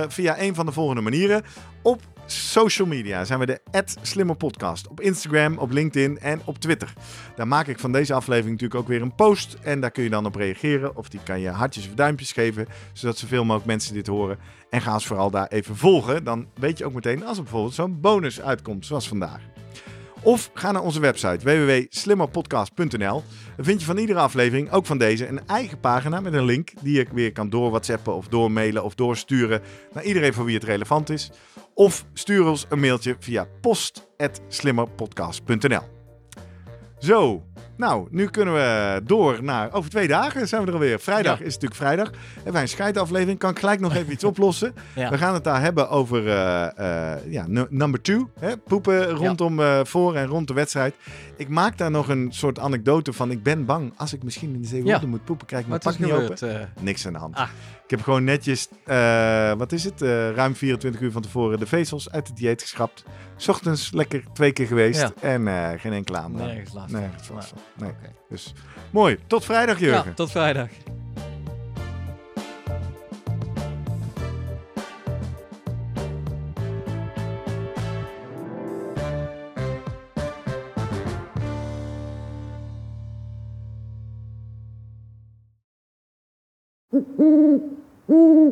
via 0.09 0.41
een 0.41 0.55
van 0.55 0.67
de 0.67 0.73
volgende 0.73 1.01
manieren. 1.01 1.43
Op 1.83 2.03
social 2.33 2.89
media 2.89 3.25
zijn 3.25 3.39
we 3.39 3.47
de 3.47 3.61
Slimmer 4.03 4.37
Podcast. 4.37 4.89
Op 4.89 5.01
Instagram, 5.01 5.59
op 5.59 5.71
LinkedIn 5.71 6.19
en 6.19 6.41
op 6.45 6.59
Twitter. 6.59 6.93
Daar 7.37 7.49
maak 7.49 7.67
ik 7.67 7.79
van 7.79 7.93
deze 7.93 8.15
aflevering 8.15 8.51
natuurlijk 8.51 8.81
ook 8.81 8.89
weer 8.89 9.03
een 9.03 9.15
post. 9.15 9.57
En 9.63 9.81
daar 9.81 9.91
kun 9.91 10.03
je 10.03 10.11
dan 10.11 10.27
op 10.27 10.35
reageren. 10.35 10.97
Of 10.97 11.09
die 11.09 11.21
kan 11.25 11.41
je 11.41 11.49
hartjes 11.49 11.89
of 11.89 11.95
duimpjes 11.95 12.33
geven. 12.33 12.67
Zodat 12.93 13.19
zoveel 13.19 13.45
mogelijk 13.45 13.67
mensen 13.67 13.95
dit 13.95 14.07
horen. 14.07 14.39
En 14.71 14.81
ga 14.81 14.93
ons 14.93 15.07
vooral 15.07 15.31
daar 15.31 15.49
even 15.49 15.77
volgen. 15.77 16.25
Dan 16.25 16.47
weet 16.55 16.79
je 16.79 16.85
ook 16.85 16.95
meteen 16.95 17.25
als 17.25 17.37
er 17.37 17.43
bijvoorbeeld 17.43 17.75
zo'n 17.75 18.01
bonus 18.01 18.41
uitkomt, 18.41 18.87
zoals 18.87 19.09
vandaag. 19.09 19.41
Of 20.23 20.51
ga 20.55 20.73
naar 20.73 20.83
onze 20.83 21.01
website 21.01 21.45
www.slimmerpodcast.nl. 21.45 23.23
Dan 23.57 23.65
vind 23.65 23.81
je 23.81 23.87
van 23.87 23.97
iedere 23.97 24.19
aflevering, 24.19 24.71
ook 24.71 24.87
van 24.87 24.99
deze, 24.99 25.27
een 25.27 25.47
eigen 25.47 25.81
pagina 25.81 26.21
met 26.21 26.33
een 26.33 26.45
link 26.45 26.71
die 26.81 26.97
je 26.97 27.07
weer 27.13 27.33
kan 27.33 27.51
door 27.51 27.71
WhatsAppen 27.71 28.15
of 28.15 28.29
doormailen 28.29 28.85
of 28.85 28.95
doorsturen 28.95 29.61
naar 29.93 30.05
iedereen 30.05 30.35
voor 30.35 30.45
wie 30.45 30.55
het 30.55 30.65
relevant 30.65 31.11
is. 31.11 31.31
Of 31.75 32.05
stuur 32.13 32.47
ons 32.47 32.67
een 32.69 32.81
mailtje 32.81 33.17
via 33.19 33.47
post.slimmerpodcast.nl. 33.61 35.83
Zo, 36.99 37.45
nou, 37.81 38.09
nu 38.11 38.27
kunnen 38.27 38.55
we 38.55 39.01
door 39.05 39.43
naar. 39.43 39.73
Over 39.73 39.91
twee 39.91 40.09
dagen 40.09 40.49
zijn 40.49 40.61
we 40.63 40.67
er 40.69 40.73
alweer. 40.73 41.01
Vrijdag 41.01 41.39
Ja. 41.39 41.45
is 41.45 41.53
natuurlijk 41.55 41.81
vrijdag. 41.81 42.11
Hebben 42.35 42.53
wij 42.53 42.63
een 42.63 42.69
scheidaflevering. 42.69 43.39
Kan 43.39 43.51
ik 43.51 43.59
gelijk 43.59 43.81
nog 43.81 43.95
even 43.95 44.13
iets 44.13 44.25
oplossen? 44.33 44.75
Ja. 44.95 45.11
We 45.11 45.19
gaan 45.19 45.35
het 45.35 45.45
daar 45.45 45.61
hebben 45.61 45.89
over 45.91 46.29
eh, 46.29 47.13
eh, 47.15 47.19
ja, 47.33 47.45
nu- 47.47 47.67
number 47.69 48.01
two. 48.01 48.31
Hè? 48.41 48.57
Poepen 48.57 49.11
rondom 49.11 49.61
eh, 49.61 49.81
voor 49.85 50.15
en 50.17 50.27
rond 50.27 50.49
de 50.49 50.55
wedstrijd. 50.55 50.95
Ik 51.37 51.49
maak 51.49 51.79
daar 51.79 51.91
nog 51.91 52.09
een 52.09 52.29
soort 52.33 52.59
anekdote 52.59 53.13
van. 53.13 53.31
Ik 53.31 53.43
ben 53.43 53.65
bang 53.65 53.93
als 53.97 54.13
ik 54.13 54.23
misschien 54.23 54.55
in 54.55 54.61
de 54.61 54.69
Zeewolde 54.69 55.01
Ja. 55.01 55.07
moet 55.07 55.25
poepen. 55.25 55.47
Krijg 55.47 55.63
ik 55.63 55.69
mijn 55.69 55.81
pak 55.81 55.99
niet 55.99 56.13
open. 56.13 56.39
gebeurd? 56.39 56.69
Niks 56.81 57.07
aan 57.07 57.13
de 57.13 57.19
hand. 57.19 57.37
Ah. 57.37 57.49
Ik 57.85 57.91
heb 57.97 58.03
gewoon 58.05 58.25
netjes, 58.25 58.69
wat 59.59 59.73
is 59.73 59.85
het, 59.85 60.01
ruim 60.35 60.55
24 60.55 61.01
uur 61.01 61.13
van 61.13 61.23
tevoren 61.23 61.59
de 61.59 61.67
vezels 61.67 62.11
uit 62.11 62.29
het 62.29 62.37
dieet 62.37 62.63
geschrapt. 62.63 63.05
's 63.37 63.49
Ochtends 63.49 63.93
lekker 63.93 64.23
twee 64.33 64.53
keer 64.53 64.67
geweest 64.67 65.13
en 65.21 65.49
geen 65.81 65.93
enkele 65.93 66.19
aandacht. 66.19 66.45
nergens 66.45 66.73
last. 66.75 66.93
Nergens 66.93 67.29
last. 67.29 67.53
Nee. 67.77 67.93
Dus 68.29 68.55
mooi. 68.91 69.19
Tot 69.27 69.45
vrijdag, 69.45 69.81
Jurgen. 69.81 70.09
Ja, 70.09 70.15
tot 70.15 70.31
vrijdag. 70.31 70.69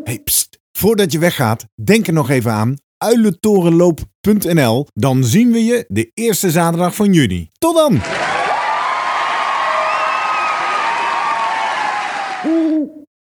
Hey, 0.04 0.18
pst. 0.24 0.58
Voordat 0.72 1.12
je 1.12 1.18
weggaat, 1.18 1.66
denk 1.74 2.06
er 2.06 2.12
nog 2.12 2.30
even 2.30 2.52
aan. 2.52 2.76
uilentorenloop.nl. 2.96 4.86
Dan 4.94 5.24
zien 5.24 5.52
we 5.52 5.64
je 5.64 5.84
de 5.88 6.10
eerste 6.14 6.50
zaterdag 6.50 6.94
van 6.94 7.12
juni. 7.12 7.48
Tot 7.58 7.74
dan! 7.74 8.00